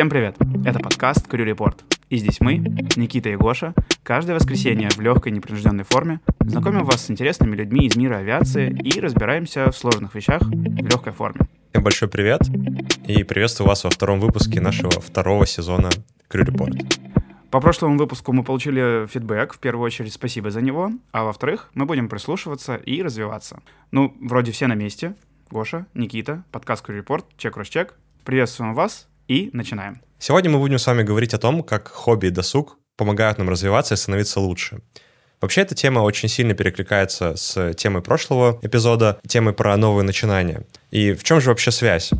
Всем 0.00 0.08
привет! 0.08 0.34
Это 0.64 0.78
подкаст 0.78 1.28
Крю 1.28 1.44
Репорт. 1.44 1.84
И 2.08 2.16
здесь 2.16 2.40
мы, 2.40 2.56
Никита 2.96 3.28
и 3.28 3.36
Гоша, 3.36 3.74
каждое 4.02 4.34
воскресенье 4.34 4.88
в 4.88 4.98
легкой 4.98 5.30
непринужденной 5.30 5.84
форме 5.84 6.20
знакомим 6.40 6.86
вас 6.86 7.04
с 7.04 7.10
интересными 7.10 7.54
людьми 7.54 7.86
из 7.86 7.96
мира 7.96 8.16
авиации 8.16 8.70
и 8.70 8.98
разбираемся 8.98 9.70
в 9.70 9.76
сложных 9.76 10.14
вещах 10.14 10.40
в 10.40 10.86
легкой 10.86 11.12
форме. 11.12 11.40
Всем 11.68 11.84
большой 11.84 12.08
привет 12.08 12.40
и 13.06 13.22
приветствую 13.24 13.68
вас 13.68 13.84
во 13.84 13.90
втором 13.90 14.20
выпуске 14.20 14.62
нашего 14.62 14.90
второго 14.90 15.44
сезона 15.44 15.90
Крю 16.28 16.44
Репорт. 16.44 16.76
По 17.50 17.60
прошлому 17.60 17.98
выпуску 17.98 18.32
мы 18.32 18.42
получили 18.42 19.06
фидбэк, 19.06 19.52
в 19.52 19.58
первую 19.58 19.84
очередь 19.84 20.14
спасибо 20.14 20.50
за 20.50 20.62
него, 20.62 20.92
а 21.12 21.24
во-вторых, 21.24 21.68
мы 21.74 21.84
будем 21.84 22.08
прислушиваться 22.08 22.76
и 22.76 23.02
развиваться. 23.02 23.60
Ну, 23.90 24.16
вроде 24.18 24.52
все 24.52 24.66
на 24.66 24.74
месте. 24.74 25.14
Гоша, 25.50 25.84
Никита, 25.92 26.42
подкаст 26.52 26.86
Крю 26.86 26.96
Репорт, 26.96 27.26
чек-рос-чек. 27.36 27.96
Приветствуем 28.24 28.74
вас 28.74 29.09
и 29.30 29.48
начинаем. 29.52 30.02
Сегодня 30.18 30.50
мы 30.50 30.58
будем 30.58 30.78
с 30.80 30.86
вами 30.88 31.04
говорить 31.04 31.34
о 31.34 31.38
том, 31.38 31.62
как 31.62 31.86
хобби 31.86 32.26
и 32.26 32.30
досуг 32.30 32.78
помогают 32.96 33.38
нам 33.38 33.48
развиваться 33.48 33.94
и 33.94 33.96
становиться 33.96 34.40
лучше. 34.40 34.80
Вообще 35.40 35.60
эта 35.60 35.76
тема 35.76 36.00
очень 36.00 36.28
сильно 36.28 36.52
перекликается 36.54 37.36
с 37.36 37.72
темой 37.74 38.02
прошлого 38.02 38.58
эпизода, 38.60 39.20
темой 39.26 39.54
про 39.54 39.76
новые 39.76 40.04
начинания. 40.04 40.66
И 40.90 41.12
в 41.12 41.22
чем 41.22 41.40
же 41.40 41.50
вообще 41.50 41.70
связь? 41.70 42.10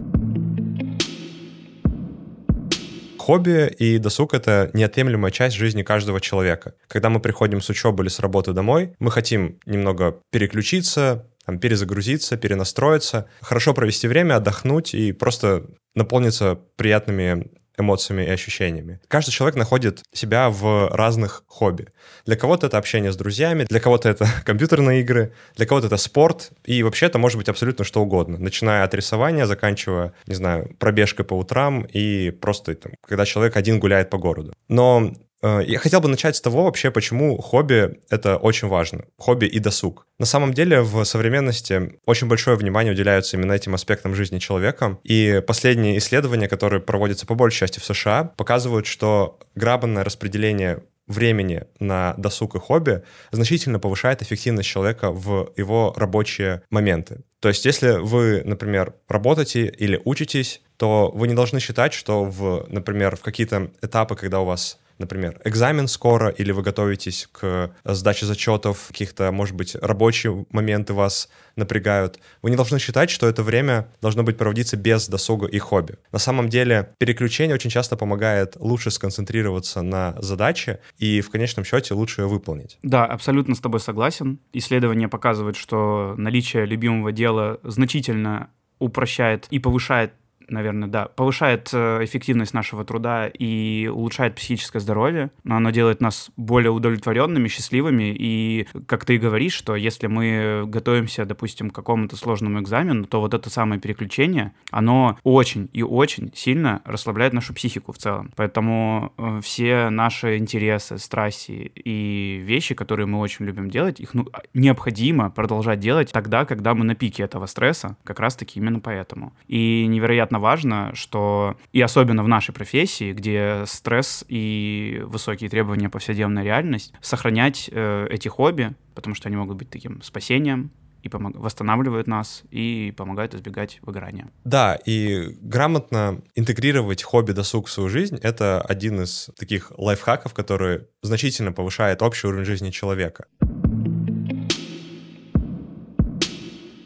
Хобби 3.19 3.75
и 3.79 3.99
досуг— 3.99 4.33
это 4.35 4.71
неотъемлемая 4.73 5.33
часть 5.33 5.57
жизни 5.57 5.83
каждого 5.83 6.21
человека. 6.21 6.75
Когда 6.87 7.11
мы 7.11 7.19
приходим 7.19 7.61
с 7.61 7.69
учебы 7.69 8.05
или 8.05 8.09
с 8.09 8.21
работы 8.21 8.53
домой, 8.53 8.95
мы 9.01 9.11
хотим 9.11 9.59
немного 9.67 10.17
переключиться, 10.31 11.27
перезагрузиться, 11.61 12.37
перенастроиться, 12.37 13.29
хорошо 13.41 13.75
провести 13.75 14.07
время, 14.07 14.37
отдохнуть 14.37 14.95
и 14.95 15.13
просто 15.13 15.65
наполниться 15.95 16.59
приятными 16.77 17.51
эмоциями 17.81 18.23
и 18.23 18.31
ощущениями. 18.31 19.01
Каждый 19.09 19.33
человек 19.33 19.57
находит 19.57 20.03
себя 20.13 20.51
в 20.51 20.89
разных 20.93 21.45
хобби. 21.47 21.89
Для 22.27 22.37
кого-то 22.37 22.67
это 22.67 22.79
общение 22.79 23.11
с 23.11 23.17
друзьями, 23.17 23.65
для 23.65 23.81
кого-то 23.81 24.09
это 24.09 24.27
компьютерные 24.45 25.01
игры, 25.01 25.33
для 25.57 25.67
кого-то 25.67 25.89
это 25.89 25.97
спорт, 25.97 26.53
и 26.65 26.83
вообще 26.83 27.07
это 27.07 27.19
может 27.19 27.39
быть 27.39 27.49
абсолютно 27.49 27.85
что 27.85 28.03
угодно, 28.03 28.39
начиная 28.39 28.85
от 28.85 28.95
рисования, 28.95 29.47
заканчивая, 29.47 30.13
не 30.27 30.35
знаю, 30.35 30.77
пробежкой 30.79 31.25
по 31.25 31.35
утрам 31.35 31.83
и 31.83 32.31
просто 32.31 32.75
там, 32.75 32.93
когда 33.07 33.25
человек 33.25 33.57
один 33.57 33.81
гуляет 33.81 34.11
по 34.11 34.19
городу. 34.19 34.53
Но 34.69 35.13
я 35.43 35.79
хотел 35.79 36.01
бы 36.01 36.09
начать 36.09 36.37
с 36.37 36.41
того 36.41 36.65
вообще, 36.65 36.91
почему 36.91 37.41
хобби— 37.41 38.01
это 38.11 38.37
очень 38.37 38.69
важно. 38.69 39.05
Хобби 39.19 39.47
и 39.47 39.59
досуг. 39.59 40.07
На 40.19 40.27
самом 40.27 40.53
деле 40.53 40.83
в 40.83 41.03
современности 41.05 41.99
очень 42.05 42.29
большое 42.29 42.57
внимание 42.57 42.93
уделяется 42.93 43.37
именно 43.37 43.53
этим 43.53 43.75
аспектам 43.75 44.15
жизни 44.15 44.39
человека. 44.39 44.99
И 45.03 45.43
последние 45.47 45.99
исследования, 45.99 46.49
которые 46.49 46.81
проводятся 46.81 47.27
по 47.27 47.35
большей 47.35 47.61
части 47.61 47.79
в 47.79 47.85
США, 47.85 48.25
показывают, 48.37 48.87
что 48.87 49.39
грамотное 49.55 50.05
распределение 50.05 50.83
времени 51.11 51.65
на 51.81 52.15
досуг 52.19 52.55
и 52.55 52.59
хобби 52.59 53.03
значительно 53.33 53.79
повышает 53.79 54.23
эффективность 54.23 54.69
человека 54.69 55.11
в 55.11 55.53
его 55.57 55.93
рабочие 55.97 56.63
моменты. 56.71 57.23
То 57.41 57.49
есть, 57.49 57.65
если 57.65 57.93
вы, 57.93 58.43
например, 58.45 58.95
работаете 59.09 59.67
или 59.67 60.01
учитесь, 60.05 60.63
то 60.77 61.11
вы 61.15 61.29
не 61.29 61.35
должны 61.35 61.61
считать, 61.61 61.93
что 61.93 62.25
в, 62.25 62.67
например, 62.69 63.17
в 63.17 63.21
какие-то 63.21 63.71
этапы, 63.83 64.15
когда 64.15 64.41
у 64.41 64.45
вас 64.45 64.79
например, 65.01 65.41
экзамен 65.45 65.89
скоро, 65.89 66.29
или 66.29 66.53
вы 66.53 66.63
готовитесь 66.63 67.29
к 67.33 67.73
сдаче 67.85 68.27
зачетов, 68.27 68.87
каких-то, 68.89 69.33
может 69.33 69.57
быть, 69.57 69.75
рабочие 69.75 70.47
моменты 70.51 70.93
вас 70.93 71.29
напрягают, 71.57 72.21
вы 72.43 72.51
не 72.51 72.57
должны 72.57 72.79
считать, 72.79 73.11
что 73.11 73.27
это 73.27 73.43
время 73.43 73.89
должно 74.01 74.23
быть 74.23 74.37
проводиться 74.37 74.77
без 74.77 75.09
досуга 75.09 75.47
и 75.47 75.59
хобби. 75.59 75.97
На 76.13 76.19
самом 76.19 76.49
деле 76.49 76.91
переключение 76.99 77.55
очень 77.55 77.71
часто 77.71 77.97
помогает 77.97 78.57
лучше 78.57 78.91
сконцентрироваться 78.91 79.83
на 79.83 80.15
задаче 80.21 80.81
и 80.99 81.21
в 81.21 81.31
конечном 81.31 81.65
счете 81.65 81.95
лучше 81.95 82.23
ее 82.23 82.29
выполнить. 82.29 82.79
Да, 82.83 83.05
абсолютно 83.05 83.55
с 83.55 83.61
тобой 83.61 83.81
согласен. 83.81 84.39
Исследования 84.53 85.09
показывают, 85.09 85.57
что 85.57 86.15
наличие 86.17 86.67
любимого 86.67 87.13
дела 87.13 87.59
значительно 87.63 88.51
упрощает 88.79 89.47
и 89.51 89.59
повышает 89.59 90.13
наверное, 90.51 90.89
да, 90.89 91.07
повышает 91.07 91.71
э, 91.73 92.05
эффективность 92.05 92.55
нашего 92.55 92.85
труда 92.85 93.29
и 93.29 93.89
улучшает 93.93 94.35
психическое 94.35 94.81
здоровье. 94.81 95.31
Но 95.45 95.57
оно 95.57 95.71
делает 95.71 96.01
нас 96.01 96.31
более 96.37 96.71
удовлетворенными, 96.71 97.49
счастливыми. 97.49 98.15
И, 98.17 98.67
как 98.87 99.05
ты 99.05 99.19
говоришь, 99.19 99.55
что 99.55 99.77
если 99.77 100.07
мы 100.07 100.65
готовимся, 100.67 101.25
допустим, 101.25 101.71
к 101.71 101.75
какому-то 101.75 102.17
сложному 102.17 102.61
экзамену, 102.61 103.05
то 103.05 103.21
вот 103.21 103.35
это 103.35 103.51
самое 103.51 103.81
переключение, 103.81 104.53
оно 104.71 105.19
очень 105.23 105.71
и 105.73 105.83
очень 105.83 106.33
сильно 106.35 106.83
расслабляет 106.85 107.33
нашу 107.33 107.55
психику 107.55 107.93
в 107.93 107.99
целом. 107.99 108.33
Поэтому 108.37 109.13
э, 109.17 109.41
все 109.43 109.91
наши 109.91 110.37
интересы, 110.37 110.99
страсти 110.99 111.73
и 111.75 112.41
вещи, 112.45 112.75
которые 112.75 113.07
мы 113.07 113.19
очень 113.19 113.45
любим 113.45 113.71
делать, 113.71 114.01
их 114.01 114.15
ну, 114.15 114.27
необходимо 114.55 115.31
продолжать 115.31 115.81
делать 115.81 116.13
тогда, 116.13 116.45
когда 116.45 116.75
мы 116.75 116.85
на 116.85 116.95
пике 116.95 117.23
этого 117.23 117.47
стресса, 117.47 117.97
как 118.05 118.21
раз-таки 118.21 118.59
именно 118.59 118.81
поэтому. 118.81 119.33
И 119.47 119.87
невероятно 119.87 120.40
важно, 120.41 120.91
что 120.95 121.57
и 121.73 121.81
особенно 121.81 122.25
в 122.25 122.29
нашей 122.29 122.53
профессии, 122.53 123.13
где 123.13 123.65
стресс 123.67 124.25
и 124.29 125.03
высокие 125.05 125.49
требования 125.49 125.89
повседневная 125.89 126.43
реальность, 126.43 126.93
сохранять 127.01 127.71
э, 127.73 128.07
эти 128.11 128.29
хобби, 128.29 128.75
потому 128.95 129.15
что 129.15 129.29
они 129.29 129.37
могут 129.37 129.57
быть 129.57 129.71
таким 129.71 130.03
спасением, 130.03 130.71
и 131.03 131.09
помог... 131.09 131.35
восстанавливают 131.37 132.07
нас 132.07 132.43
и 132.51 132.93
помогают 132.97 133.35
избегать 133.35 133.79
выгорания. 133.83 134.29
Да, 134.45 134.75
и 134.75 135.37
грамотно 135.41 136.21
интегрировать 136.35 137.03
хобби-досуг 137.03 137.69
в 137.69 137.71
свою 137.71 137.89
жизнь— 137.89 138.19
это 138.23 138.61
один 138.61 139.03
из 139.03 139.31
таких 139.39 139.73
лайфхаков, 139.77 140.35
который 140.35 140.87
значительно 141.03 141.53
повышает 141.53 142.03
общий 142.03 142.27
уровень 142.27 142.45
жизни 142.45 142.71
человека. 142.71 143.27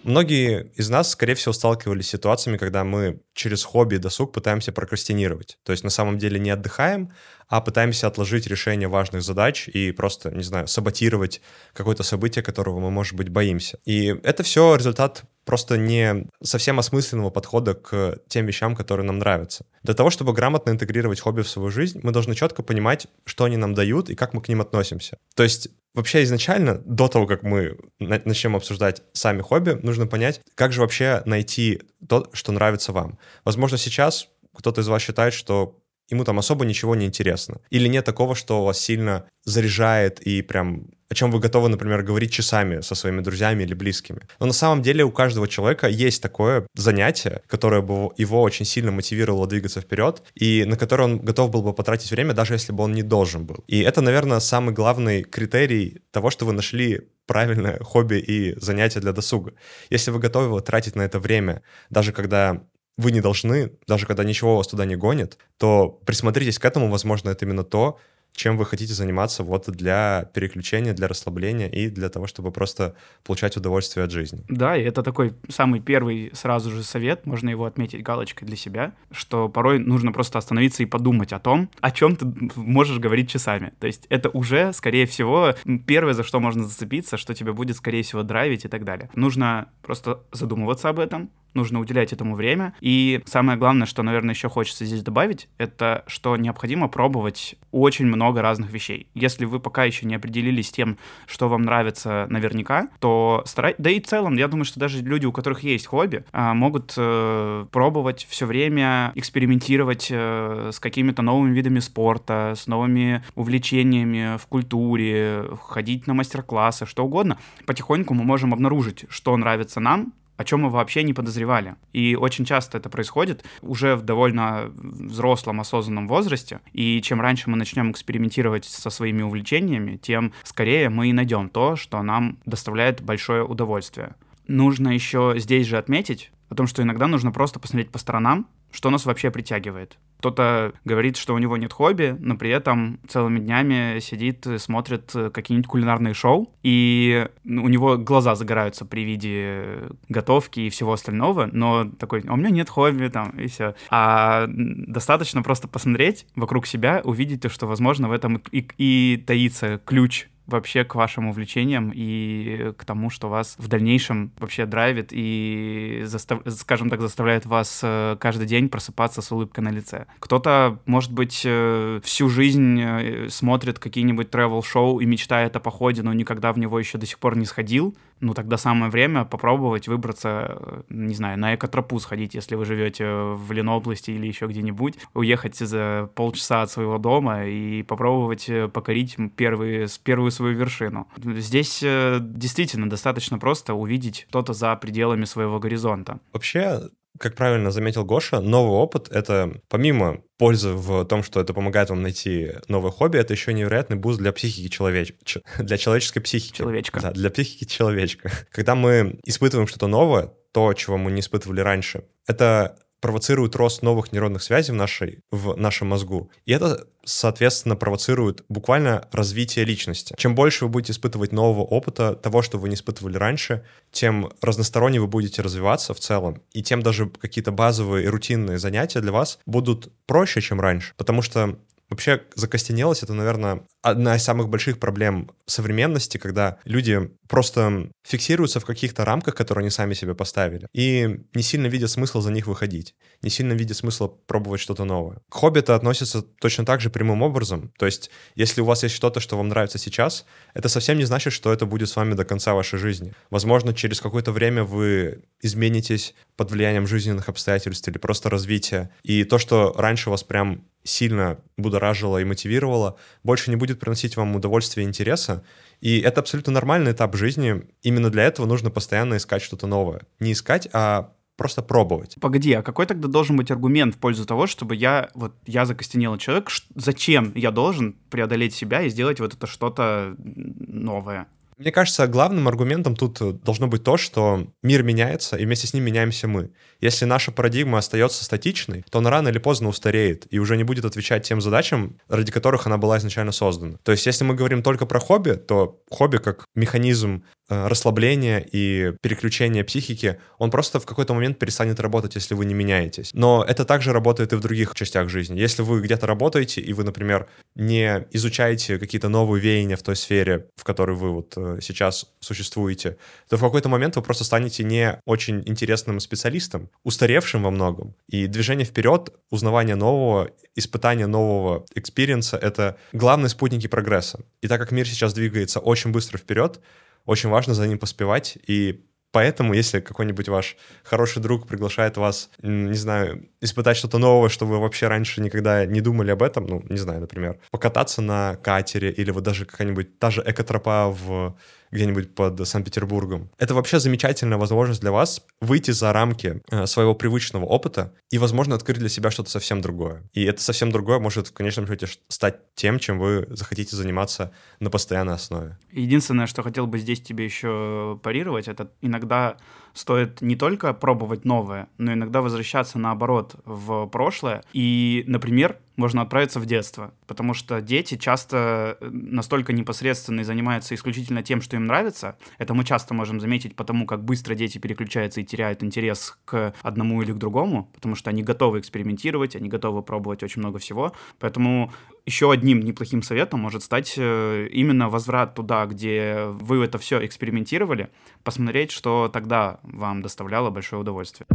Многие 0.04 0.70
из 0.74 0.90
нас, 0.90 1.10
скорее 1.10 1.34
всего, 1.34 1.54
сталкивались 1.54 2.08
с 2.08 2.10
ситуациями, 2.10 2.58
когда 2.58 2.84
мы 2.84 3.20
через 3.32 3.64
хобби 3.64 3.94
и 3.94 3.98
досуг 3.98 4.32
пытаемся 4.32 4.70
прокрастинировать. 4.70 5.58
То 5.64 5.72
есть 5.72 5.82
на 5.82 5.88
самом 5.88 6.18
деле 6.18 6.38
не 6.38 6.50
отдыхаем, 6.50 7.10
а 7.48 7.62
пытаемся 7.62 8.06
отложить 8.06 8.46
решение 8.46 8.86
важных 8.88 9.22
задач 9.22 9.66
и 9.66 9.92
просто, 9.92 10.30
не 10.30 10.42
знаю, 10.42 10.68
саботировать 10.68 11.40
какое-то 11.72 12.02
событие, 12.02 12.42
которого 12.42 12.80
мы, 12.80 12.90
может 12.90 13.14
быть, 13.14 13.30
боимся. 13.30 13.78
И 13.86 14.14
это 14.22 14.42
все 14.42 14.76
результат 14.76 15.24
просто 15.46 15.78
не 15.78 16.26
совсем 16.42 16.78
осмысленного 16.78 17.30
подхода 17.30 17.74
к 17.74 18.18
тем 18.28 18.44
вещам, 18.44 18.76
которые 18.76 19.06
нам 19.06 19.18
нравятся. 19.18 19.64
Для 19.82 19.94
того, 19.94 20.10
чтобы 20.10 20.34
грамотно 20.34 20.70
интегрировать 20.70 21.20
хобби 21.20 21.40
в 21.40 21.48
свою 21.48 21.70
жизнь, 21.70 22.00
мы 22.02 22.12
должны 22.12 22.34
четко 22.34 22.62
понимать, 22.62 23.06
что 23.24 23.44
они 23.44 23.56
нам 23.56 23.72
дают 23.74 24.10
и 24.10 24.14
как 24.14 24.34
мы 24.34 24.42
к 24.42 24.48
ним 24.48 24.60
относимся. 24.60 25.16
То 25.34 25.42
есть 25.42 25.68
вообще 25.94 26.22
изначально, 26.24 26.78
до 26.84 27.08
того, 27.08 27.26
как 27.26 27.42
мы 27.42 27.78
начнем 27.98 28.56
обсуждать 28.56 29.02
сами 29.12 29.40
хобби, 29.40 29.78
нужно 29.82 30.06
понять, 30.06 30.40
как 30.54 30.72
же 30.72 30.80
вообще 30.80 31.22
найти 31.24 31.82
то, 32.06 32.28
что 32.32 32.52
нравится 32.52 32.92
вам. 32.92 33.18
Возможно, 33.44 33.78
сейчас 33.78 34.28
кто-то 34.54 34.80
из 34.80 34.88
вас 34.88 35.02
считает, 35.02 35.34
что 35.34 35.80
ему 36.10 36.24
там 36.24 36.38
особо 36.38 36.64
ничего 36.64 36.94
не 36.94 37.06
интересно. 37.06 37.60
Или 37.70 37.88
нет 37.88 38.04
такого, 38.04 38.34
что 38.34 38.64
вас 38.64 38.80
сильно 38.80 39.26
заряжает 39.44 40.20
и 40.20 40.42
прям 40.42 40.86
о 41.10 41.14
чем 41.14 41.30
вы 41.30 41.38
готовы, 41.38 41.68
например, 41.68 42.02
говорить 42.02 42.32
часами 42.32 42.80
со 42.80 42.94
своими 42.94 43.20
друзьями 43.20 43.62
или 43.62 43.74
близкими. 43.74 44.22
Но 44.40 44.46
на 44.46 44.52
самом 44.52 44.82
деле 44.82 45.04
у 45.04 45.12
каждого 45.12 45.46
человека 45.46 45.86
есть 45.86 46.20
такое 46.22 46.66
занятие, 46.74 47.42
которое 47.46 47.82
бы 47.82 48.10
его 48.16 48.42
очень 48.42 48.64
сильно 48.64 48.90
мотивировало 48.90 49.46
двигаться 49.46 49.80
вперед, 49.80 50.22
и 50.34 50.64
на 50.64 50.76
которое 50.76 51.04
он 51.04 51.18
готов 51.18 51.50
был 51.50 51.62
бы 51.62 51.72
потратить 51.72 52.10
время, 52.10 52.34
даже 52.34 52.54
если 52.54 52.72
бы 52.72 52.82
он 52.82 52.92
не 52.92 53.02
должен 53.02 53.44
был. 53.46 53.64
И 53.68 53.80
это, 53.80 54.00
наверное, 54.00 54.40
самый 54.40 54.74
главный 54.74 55.22
критерий 55.22 56.02
того, 56.10 56.30
что 56.30 56.46
вы 56.46 56.52
нашли 56.52 57.02
правильное 57.26 57.78
хобби 57.78 58.16
и 58.16 58.58
занятие 58.60 59.00
для 59.00 59.12
досуга. 59.12 59.52
Если 59.90 60.10
вы 60.10 60.18
готовы 60.18 60.60
тратить 60.62 60.96
на 60.96 61.02
это 61.02 61.18
время, 61.20 61.62
даже 61.90 62.12
когда 62.12 62.62
вы 62.96 63.12
не 63.12 63.20
должны, 63.20 63.72
даже 63.86 64.06
когда 64.06 64.24
ничего 64.24 64.56
вас 64.56 64.68
туда 64.68 64.84
не 64.84 64.96
гонит, 64.96 65.38
то 65.58 65.88
присмотритесь 66.04 66.58
к 66.58 66.64
этому, 66.64 66.90
возможно, 66.90 67.30
это 67.30 67.44
именно 67.44 67.64
то, 67.64 67.98
чем 68.34 68.56
вы 68.56 68.66
хотите 68.66 68.92
заниматься 68.92 69.44
вот 69.44 69.70
для 69.70 70.28
переключения, 70.34 70.92
для 70.92 71.06
расслабления 71.06 71.68
и 71.68 71.88
для 71.88 72.08
того, 72.08 72.26
чтобы 72.26 72.50
просто 72.50 72.96
получать 73.22 73.56
удовольствие 73.56 74.04
от 74.04 74.10
жизни. 74.10 74.44
Да, 74.48 74.76
и 74.76 74.82
это 74.82 75.02
такой 75.02 75.34
самый 75.48 75.80
первый 75.80 76.30
сразу 76.34 76.70
же 76.70 76.82
совет, 76.82 77.26
можно 77.26 77.48
его 77.48 77.64
отметить 77.64 78.02
галочкой 78.02 78.48
для 78.48 78.56
себя, 78.56 78.92
что 79.12 79.48
порой 79.48 79.78
нужно 79.78 80.12
просто 80.12 80.38
остановиться 80.38 80.82
и 80.82 80.86
подумать 80.86 81.32
о 81.32 81.38
том, 81.38 81.70
о 81.80 81.90
чем 81.92 82.16
ты 82.16 82.26
можешь 82.56 82.98
говорить 82.98 83.30
часами. 83.30 83.72
То 83.78 83.86
есть 83.86 84.06
это 84.08 84.30
уже, 84.30 84.72
скорее 84.72 85.06
всего, 85.06 85.54
первое, 85.86 86.14
за 86.14 86.24
что 86.24 86.40
можно 86.40 86.64
зацепиться, 86.64 87.16
что 87.16 87.34
тебя 87.34 87.52
будет, 87.52 87.76
скорее 87.76 88.02
всего, 88.02 88.24
драйвить 88.24 88.64
и 88.64 88.68
так 88.68 88.84
далее. 88.84 89.10
Нужно 89.14 89.68
просто 89.82 90.24
задумываться 90.32 90.88
об 90.88 90.98
этом, 90.98 91.30
нужно 91.54 91.80
уделять 91.80 92.12
этому 92.12 92.34
время. 92.34 92.74
И 92.80 93.22
самое 93.26 93.58
главное, 93.58 93.86
что, 93.86 94.02
наверное, 94.02 94.34
еще 94.34 94.48
хочется 94.48 94.84
здесь 94.84 95.02
добавить, 95.02 95.48
это 95.58 96.04
что 96.06 96.36
необходимо 96.36 96.88
пробовать 96.88 97.56
очень 97.70 98.06
много 98.06 98.42
разных 98.42 98.72
вещей. 98.72 99.08
Если 99.14 99.44
вы 99.44 99.60
пока 99.60 99.84
еще 99.84 100.06
не 100.06 100.14
определились 100.14 100.70
тем, 100.70 100.98
что 101.26 101.48
вам 101.48 101.62
нравится 101.62 102.26
наверняка, 102.30 102.88
то 103.00 103.42
старайтесь... 103.46 103.82
Да 103.82 103.90
и 103.90 104.00
в 104.00 104.06
целом, 104.06 104.34
я 104.34 104.48
думаю, 104.48 104.64
что 104.64 104.80
даже 104.80 105.02
люди, 105.02 105.26
у 105.26 105.32
которых 105.32 105.62
есть 105.62 105.86
хобби, 105.86 106.24
а, 106.32 106.54
могут 106.54 106.94
э, 106.96 107.66
пробовать 107.70 108.26
все 108.28 108.46
время, 108.46 109.12
экспериментировать 109.14 110.08
э, 110.10 110.70
с 110.72 110.78
какими-то 110.80 111.22
новыми 111.22 111.54
видами 111.54 111.78
спорта, 111.80 112.54
с 112.56 112.66
новыми 112.66 113.22
увлечениями 113.34 114.36
в 114.38 114.46
культуре, 114.46 115.44
ходить 115.62 116.06
на 116.06 116.14
мастер-классы, 116.14 116.86
что 116.86 117.04
угодно. 117.04 117.38
Потихоньку 117.66 118.14
мы 118.14 118.24
можем 118.24 118.52
обнаружить, 118.52 119.04
что 119.08 119.36
нравится 119.36 119.80
нам, 119.80 120.12
о 120.36 120.44
чем 120.44 120.62
мы 120.62 120.70
вообще 120.70 121.02
не 121.02 121.12
подозревали. 121.12 121.76
И 121.92 122.16
очень 122.16 122.44
часто 122.44 122.78
это 122.78 122.88
происходит 122.90 123.44
уже 123.62 123.96
в 123.96 124.02
довольно 124.02 124.70
взрослом, 124.74 125.60
осознанном 125.60 126.08
возрасте. 126.08 126.60
И 126.72 127.00
чем 127.02 127.20
раньше 127.20 127.50
мы 127.50 127.56
начнем 127.56 127.90
экспериментировать 127.90 128.64
со 128.64 128.90
своими 128.90 129.22
увлечениями, 129.22 129.96
тем 129.96 130.32
скорее 130.42 130.88
мы 130.88 131.08
и 131.08 131.12
найдем 131.12 131.48
то, 131.48 131.76
что 131.76 132.02
нам 132.02 132.38
доставляет 132.46 133.02
большое 133.02 133.44
удовольствие. 133.44 134.14
Нужно 134.46 134.88
еще 134.88 135.34
здесь 135.36 135.66
же 135.66 135.78
отметить 135.78 136.30
о 136.48 136.54
том, 136.54 136.66
что 136.66 136.82
иногда 136.82 137.06
нужно 137.06 137.32
просто 137.32 137.58
посмотреть 137.58 137.90
по 137.90 137.98
сторонам, 137.98 138.46
что 138.70 138.90
нас 138.90 139.06
вообще 139.06 139.30
притягивает. 139.30 139.98
Кто-то 140.18 140.72
говорит, 140.84 141.16
что 141.16 141.34
у 141.34 141.38
него 141.38 141.56
нет 141.56 141.72
хобби, 141.72 142.16
но 142.18 142.36
при 142.36 142.50
этом 142.50 142.98
целыми 143.08 143.38
днями 143.38 144.00
сидит, 144.00 144.46
смотрит 144.58 145.12
какие-нибудь 145.32 145.68
кулинарные 145.68 146.14
шоу, 146.14 146.50
и 146.62 147.28
у 147.44 147.68
него 147.68 147.98
глаза 147.98 148.34
загораются 148.34 148.84
при 148.84 149.04
виде 149.04 149.90
готовки 150.08 150.60
и 150.60 150.70
всего 150.70 150.92
остального, 150.94 151.48
но 151.52 151.84
такой, 151.84 152.24
а 152.26 152.32
у 152.32 152.36
меня 152.36 152.50
нет 152.50 152.68
хобби, 152.68 153.08
там, 153.08 153.30
и 153.30 153.48
все. 153.48 153.74
А 153.90 154.46
достаточно 154.48 155.42
просто 155.42 155.68
посмотреть 155.68 156.26
вокруг 156.34 156.66
себя, 156.66 157.00
увидеть 157.04 157.42
то, 157.42 157.48
что, 157.48 157.66
возможно, 157.66 158.08
в 158.08 158.12
этом 158.12 158.42
и, 158.50 158.66
и 158.78 159.22
таится 159.24 159.80
ключ 159.84 160.28
вообще 160.46 160.84
к 160.84 160.94
вашим 160.94 161.28
увлечениям 161.28 161.90
и 161.94 162.72
к 162.76 162.84
тому, 162.84 163.10
что 163.10 163.28
вас 163.28 163.56
в 163.58 163.68
дальнейшем 163.68 164.32
вообще 164.38 164.66
драйвит 164.66 165.08
и, 165.10 166.02
застав... 166.04 166.40
скажем 166.46 166.90
так, 166.90 167.00
заставляет 167.00 167.46
вас 167.46 167.80
э, 167.82 168.16
каждый 168.20 168.46
день 168.46 168.68
просыпаться 168.68 169.22
с 169.22 169.32
улыбкой 169.32 169.60
на 169.60 169.70
лице. 169.70 170.06
Кто-то, 170.18 170.78
может 170.86 171.12
быть, 171.12 171.42
э, 171.44 172.00
всю 172.04 172.28
жизнь 172.28 172.80
э, 172.80 173.28
смотрит 173.30 173.78
какие-нибудь 173.78 174.28
travel-шоу 174.28 175.00
и 175.00 175.06
мечтает 175.06 175.56
о 175.56 175.60
походе, 175.60 176.02
но 176.02 176.12
никогда 176.12 176.52
в 176.52 176.58
него 176.58 176.78
еще 176.78 176.98
до 176.98 177.06
сих 177.06 177.18
пор 177.18 177.36
не 177.36 177.46
сходил, 177.46 177.96
ну 178.20 178.34
тогда 178.34 178.56
самое 178.56 178.90
время 178.90 179.24
попробовать 179.24 179.88
выбраться, 179.88 180.84
не 180.88 181.14
знаю, 181.14 181.38
на 181.38 181.54
экотропу 181.54 181.98
сходить, 181.98 182.34
если 182.34 182.54
вы 182.54 182.64
живете 182.64 183.06
в 183.06 183.52
Ленобласти 183.52 184.10
или 184.10 184.26
еще 184.26 184.46
где-нибудь, 184.46 184.94
уехать 185.14 185.56
за 185.56 186.10
полчаса 186.14 186.62
от 186.62 186.70
своего 186.70 186.98
дома 186.98 187.46
и 187.46 187.82
попробовать 187.82 188.50
покорить 188.72 189.16
первые, 189.36 189.88
первую 190.02 190.30
свою 190.30 190.56
вершину. 190.56 191.08
Здесь 191.16 191.82
э, 191.82 192.18
действительно 192.20 192.88
достаточно 192.88 193.38
просто 193.38 193.74
увидеть 193.74 194.26
что-то 194.28 194.52
за 194.52 194.74
пределами 194.76 195.24
своего 195.24 195.58
горизонта. 195.58 196.20
Вообще, 196.32 196.80
как 197.18 197.34
правильно 197.34 197.70
заметил 197.70 198.04
Гоша, 198.04 198.40
новый 198.40 198.76
опыт— 198.76 199.08
это 199.10 199.60
помимо 199.68 200.22
пользы 200.36 200.72
в 200.72 201.04
том, 201.04 201.22
что 201.22 201.40
это 201.40 201.54
помогает 201.54 201.90
вам 201.90 202.02
найти 202.02 202.52
новое 202.68 202.90
хобби, 202.90 203.18
это 203.18 203.32
еще 203.32 203.52
невероятный 203.52 203.96
буст 203.96 204.18
для 204.18 204.32
психики 204.32 204.68
человеч... 204.68 205.14
для 205.58 205.78
человеческой 205.78 206.20
психики. 206.20 206.58
Человечка. 206.58 207.00
Да, 207.00 207.12
для 207.12 207.30
психики 207.30 207.64
человечка. 207.64 208.30
Когда 208.50 208.74
мы 208.74 209.18
испытываем 209.24 209.68
что-то 209.68 209.86
новое, 209.86 210.32
то, 210.52 210.72
чего 210.74 210.96
мы 210.96 211.10
не 211.10 211.20
испытывали 211.20 211.60
раньше, 211.60 212.04
это 212.26 212.76
провоцирует 213.04 213.54
рост 213.54 213.82
новых 213.82 214.12
нейронных 214.12 214.42
связей 214.42 214.72
в, 214.72 214.76
нашей, 214.76 215.18
в 215.30 215.56
нашем 215.56 215.88
мозгу. 215.88 216.30
И 216.46 216.52
это, 216.52 216.86
соответственно, 217.04 217.76
провоцирует 217.76 218.46
буквально 218.48 219.06
развитие 219.12 219.66
личности. 219.66 220.14
Чем 220.16 220.34
больше 220.34 220.64
вы 220.64 220.70
будете 220.70 220.92
испытывать 220.92 221.30
нового 221.30 221.60
опыта, 221.60 222.14
того, 222.14 222.40
что 222.40 222.56
вы 222.56 222.70
не 222.70 222.76
испытывали 222.76 223.18
раньше, 223.18 223.62
тем 223.92 224.32
разносторонне 224.40 225.02
вы 225.02 225.06
будете 225.06 225.42
развиваться 225.42 225.92
в 225.92 226.00
целом, 226.00 226.40
и 226.52 226.62
тем 226.62 226.82
даже 226.82 227.10
какие-то 227.10 227.52
базовые 227.52 228.06
и 228.06 228.08
рутинные 228.08 228.58
занятия 228.58 229.00
для 229.00 229.12
вас 229.12 229.38
будут 229.44 229.92
проще, 230.06 230.40
чем 230.40 230.58
раньше. 230.58 230.94
Потому 230.96 231.20
что 231.20 231.58
Вообще, 231.90 232.22
закостенелость— 232.34 233.02
это, 233.04 233.14
наверное, 233.14 233.62
одна 233.82 234.16
из 234.16 234.22
самых 234.22 234.48
больших 234.48 234.78
проблем 234.78 235.30
современности, 235.46 236.16
когда 236.16 236.58
люди 236.64 237.10
просто 237.28 237.90
фиксируются 238.06 238.60
в 238.60 238.64
каких-то 238.64 239.04
рамках, 239.04 239.34
которые 239.34 239.62
они 239.62 239.70
сами 239.70 239.94
себе 239.94 240.14
поставили, 240.14 240.66
и 240.72 241.20
не 241.34 241.42
сильно 241.42 241.66
видят 241.66 241.90
смысла 241.90 242.22
за 242.22 242.32
них 242.32 242.46
выходить, 242.46 242.94
не 243.22 243.30
сильно 243.30 243.52
видят 243.52 243.76
смысла 243.76 244.08
пробовать 244.08 244.60
что-то 244.60 244.84
новое. 244.84 245.18
К 245.28 245.34
хобби 245.34 245.58
это 245.58 245.74
относится 245.74 246.22
точно 246.22 246.64
так 246.64 246.80
же 246.80 246.90
прямым 246.90 247.22
образом. 247.22 247.72
То 247.78 247.86
есть, 247.86 248.10
если 248.34 248.60
у 248.60 248.64
вас 248.64 248.82
есть 248.82 248.94
что-то, 248.94 249.20
что 249.20 249.36
вам 249.36 249.48
нравится 249.48 249.78
сейчас, 249.78 250.24
это 250.54 250.68
совсем 250.68 250.98
не 250.98 251.04
значит, 251.04 251.32
что 251.32 251.52
это 251.52 251.66
будет 251.66 251.88
с 251.88 251.96
вами 251.96 252.14
до 252.14 252.24
конца 252.24 252.54
вашей 252.54 252.78
жизни. 252.78 253.12
Возможно, 253.30 253.74
через 253.74 254.00
какое-то 254.00 254.32
время 254.32 254.64
вы 254.64 255.22
изменитесь 255.42 256.14
под 256.36 256.50
влиянием 256.50 256.86
жизненных 256.86 257.28
обстоятельств 257.28 257.86
или 257.88 257.98
просто 257.98 258.30
развития, 258.30 258.90
и 259.02 259.24
то, 259.24 259.38
что 259.38 259.74
раньше 259.76 260.10
вас 260.10 260.24
прям 260.24 260.64
сильно 260.84 261.38
будоражило 261.56 262.18
и 262.18 262.24
мотивировало, 262.24 262.96
больше 263.22 263.50
не 263.50 263.56
будет 263.56 263.80
приносить 263.80 264.16
вам 264.16 264.36
удовольствия 264.36 264.84
и 264.84 264.86
интереса. 264.86 265.42
И 265.80 265.98
это 266.00 266.20
абсолютно 266.20 266.52
нормальный 266.52 266.92
этап 266.92 267.16
жизни. 267.16 267.62
Именно 267.82 268.10
для 268.10 268.24
этого 268.24 268.46
нужно 268.46 268.70
постоянно 268.70 269.16
искать 269.16 269.42
что-то 269.42 269.66
новое. 269.66 270.02
Не 270.20 270.32
искать, 270.32 270.68
а 270.72 271.12
просто 271.36 271.62
пробовать. 271.62 272.16
Погоди, 272.20 272.52
а 272.52 272.62
какой 272.62 272.86
тогда 272.86 273.08
должен 273.08 273.36
быть 273.36 273.50
аргумент 273.50 273.94
в 273.94 273.98
пользу 273.98 274.24
того, 274.24 274.46
чтобы 274.46 274.76
я, 274.76 275.10
вот 275.14 275.34
я 275.46 275.64
закостенелый 275.66 276.18
человек, 276.18 276.50
зачем 276.74 277.32
я 277.34 277.50
должен 277.50 277.94
преодолеть 278.10 278.54
себя 278.54 278.82
и 278.82 278.90
сделать 278.90 279.20
вот 279.20 279.34
это 279.34 279.46
что-то 279.46 280.14
новое? 280.18 281.26
Мне 281.56 281.70
кажется, 281.70 282.06
главным 282.08 282.48
аргументом 282.48 282.96
тут 282.96 283.20
э, 283.20 283.32
должно 283.32 283.68
быть 283.68 283.84
то, 283.84 283.96
что 283.96 284.46
мир 284.62 284.82
меняется, 284.82 285.36
и 285.36 285.44
вместе 285.44 285.66
с 285.66 285.74
ним 285.74 285.84
меняемся 285.84 286.26
мы. 286.26 286.50
Если 286.80 287.04
наша 287.04 287.30
парадигма 287.30 287.78
остается 287.78 288.24
статичной, 288.24 288.84
то 288.90 288.98
она 288.98 289.10
рано 289.10 289.28
или 289.28 289.38
поздно 289.38 289.68
устареет 289.68 290.26
и 290.30 290.38
уже 290.38 290.56
не 290.56 290.64
будет 290.64 290.84
отвечать 290.84 291.26
тем 291.26 291.40
задачам, 291.40 291.98
ради 292.08 292.32
которых 292.32 292.66
она 292.66 292.76
была 292.76 292.98
изначально 292.98 293.32
создана. 293.32 293.78
То 293.84 293.92
есть, 293.92 294.04
если 294.06 294.24
мы 294.24 294.34
говорим 294.34 294.62
только 294.62 294.84
про 294.84 294.98
хобби, 294.98 295.32
то 295.32 295.80
хобби 295.90 296.16
как 296.18 296.44
механизм 296.54 297.24
расслабление 297.48 298.46
и 298.50 298.92
переключение 299.02 299.64
психики, 299.64 300.18
он 300.38 300.50
просто 300.50 300.80
в 300.80 300.86
какой-то 300.86 301.14
момент 301.14 301.38
перестанет 301.38 301.80
работать, 301.80 302.14
если 302.14 302.34
вы 302.34 302.44
не 302.44 302.54
меняетесь. 302.54 303.10
Но 303.12 303.44
это 303.46 303.64
также 303.64 303.92
работает 303.92 304.32
и 304.32 304.36
в 304.36 304.40
других 304.40 304.74
частях 304.74 305.08
жизни. 305.08 305.38
Если 305.38 305.62
вы 305.62 305.80
где-то 305.82 306.06
работаете, 306.06 306.60
и 306.60 306.72
вы, 306.72 306.84
например, 306.84 307.28
не 307.54 308.06
изучаете 308.12 308.78
какие-то 308.78 309.08
новые 309.08 309.42
веяния 309.42 309.76
в 309.76 309.82
той 309.82 309.96
сфере, 309.96 310.46
в 310.56 310.64
которой 310.64 310.96
вы 310.96 311.10
вот 311.10 311.34
э, 311.36 311.58
сейчас 311.60 312.06
существуете, 312.20 312.96
то 313.28 313.36
в 313.36 313.40
какой-то 313.40 313.68
момент 313.68 313.96
вы 313.96 314.02
просто 314.02 314.24
станете 314.24 314.64
не 314.64 315.00
очень 315.04 315.42
интересным 315.46 316.00
специалистом, 316.00 316.70
устаревшим 316.82 317.42
во 317.42 317.50
многом. 317.50 317.94
И 318.08 318.26
движение 318.26 318.64
вперед, 318.64 319.12
узнавание 319.30 319.76
нового, 319.76 320.30
испытание 320.56 321.06
нового 321.06 321.66
experience 321.74 322.31
а— 322.31 322.36
это 322.42 322.76
главные 322.92 323.28
спутники 323.28 323.66
прогресса. 323.66 324.20
И 324.40 324.48
так 324.48 324.60
как 324.60 324.72
мир 324.72 324.88
сейчас 324.88 325.12
двигается 325.14 325.60
очень 325.60 325.90
быстро 325.90 326.18
вперед, 326.18 326.60
очень 327.06 327.28
важно 327.28 327.54
за 327.54 327.66
ним 327.66 327.78
поспевать, 327.78 328.38
и 328.46 328.84
Поэтому, 329.14 329.54
если 329.54 329.78
какой-нибудь 329.78 330.28
ваш 330.28 330.56
хороший 330.82 331.22
друг 331.22 331.46
приглашает 331.46 331.96
вас, 331.96 332.30
не 332.42 332.74
знаю, 332.74 333.28
испытать 333.40 333.76
что-то 333.76 333.98
новое, 333.98 334.28
что 334.28 334.44
вы 334.44 334.58
вообще 334.58 334.88
раньше 334.88 335.20
никогда 335.20 335.66
не 335.66 335.80
думали 335.80 336.10
об 336.10 336.20
этом, 336.20 336.46
ну, 336.46 336.64
не 336.68 336.78
знаю, 336.78 337.00
например, 337.00 337.38
покататься 337.52 338.02
на 338.02 338.34
катере 338.42 338.90
или 338.90 339.12
вот 339.12 339.22
даже 339.22 339.46
какая-нибудь 339.46 340.00
та 340.00 340.10
же 340.10 340.20
экотропа 340.26 340.88
в 340.88 341.36
где-нибудь 341.74 342.14
под 342.14 342.46
Санкт-Петербургом. 342.46 343.30
Это 343.38 343.54
вообще 343.54 343.80
замечательная 343.80 344.38
возможность 344.38 344.80
для 344.80 344.92
вас 344.92 345.26
выйти 345.40 345.72
за 345.72 345.92
рамки 345.92 346.40
э, 346.50 346.66
своего 346.66 346.94
привычного 346.94 347.44
опыта 347.44 347.92
и, 348.10 348.18
возможно, 348.18 348.54
открыть 348.54 348.78
для 348.78 348.88
себя 348.88 349.10
что-то 349.10 349.30
совсем 349.30 349.60
другое. 349.60 350.04
И 350.14 350.24
это 350.24 350.40
совсем 350.40 350.70
другое 350.70 351.00
может 351.00 351.28
в 351.28 351.32
конечном 351.32 351.66
счете 351.66 351.88
стать 352.08 352.36
тем, 352.54 352.78
чем 352.78 352.98
вы 352.98 353.26
захотите 353.28 353.76
заниматься 353.76 354.32
на 354.60 354.70
постоянной 354.70 355.14
основе. 355.14 355.58
Единственное, 355.72 356.26
что 356.26 356.42
хотел 356.42 356.66
бы 356.66 356.78
здесь 356.78 357.02
тебе 357.02 357.24
еще 357.24 357.98
парировать, 358.02 358.48
это 358.48 358.70
иногда 358.80 359.36
стоит 359.72 360.22
не 360.22 360.36
только 360.36 360.72
пробовать 360.72 361.24
новое, 361.24 361.68
но 361.78 361.92
иногда 361.92 362.22
возвращаться 362.22 362.78
наоборот 362.78 363.34
в 363.44 363.86
прошлое. 363.86 364.44
И, 364.52 365.04
например, 365.08 365.58
можно 365.76 366.02
отправиться 366.02 366.40
в 366.40 366.46
детство, 366.46 366.94
потому 367.06 367.34
что 367.34 367.60
дети 367.60 367.96
часто 367.96 368.76
э, 368.80 368.88
настолько 368.90 369.52
непосредственно 369.52 370.20
и 370.20 370.24
занимаются 370.24 370.74
исключительно 370.74 371.22
тем, 371.22 371.40
что 371.40 371.56
им 371.56 371.66
нравится. 371.66 372.16
Это 372.38 372.54
мы 372.54 372.64
часто 372.64 372.94
можем 372.94 373.20
заметить 373.20 373.56
потому, 373.56 373.86
как 373.86 374.04
быстро 374.04 374.34
дети 374.34 374.58
переключаются 374.58 375.20
и 375.20 375.24
теряют 375.24 375.62
интерес 375.62 376.16
к 376.24 376.54
одному 376.62 377.02
или 377.02 377.12
к 377.12 377.16
другому, 377.16 377.70
потому 377.74 377.94
что 377.94 378.10
они 378.10 378.22
готовы 378.22 378.60
экспериментировать, 378.60 379.36
они 379.36 379.48
готовы 379.48 379.82
пробовать 379.82 380.22
очень 380.22 380.40
много 380.40 380.58
всего. 380.58 380.92
Поэтому 381.18 381.72
еще 382.06 382.30
одним 382.30 382.60
неплохим 382.60 383.02
советом 383.02 383.40
может 383.40 383.62
стать 383.62 383.94
э, 383.96 384.48
именно 384.52 384.88
возврат 384.88 385.34
туда, 385.34 385.66
где 385.66 386.26
вы 386.26 386.64
это 386.64 386.78
все 386.78 387.04
экспериментировали, 387.04 387.90
посмотреть, 388.22 388.70
что 388.70 389.10
тогда 389.12 389.58
вам 389.62 390.02
доставляло 390.02 390.50
большое 390.50 390.82
удовольствие. 390.82 391.26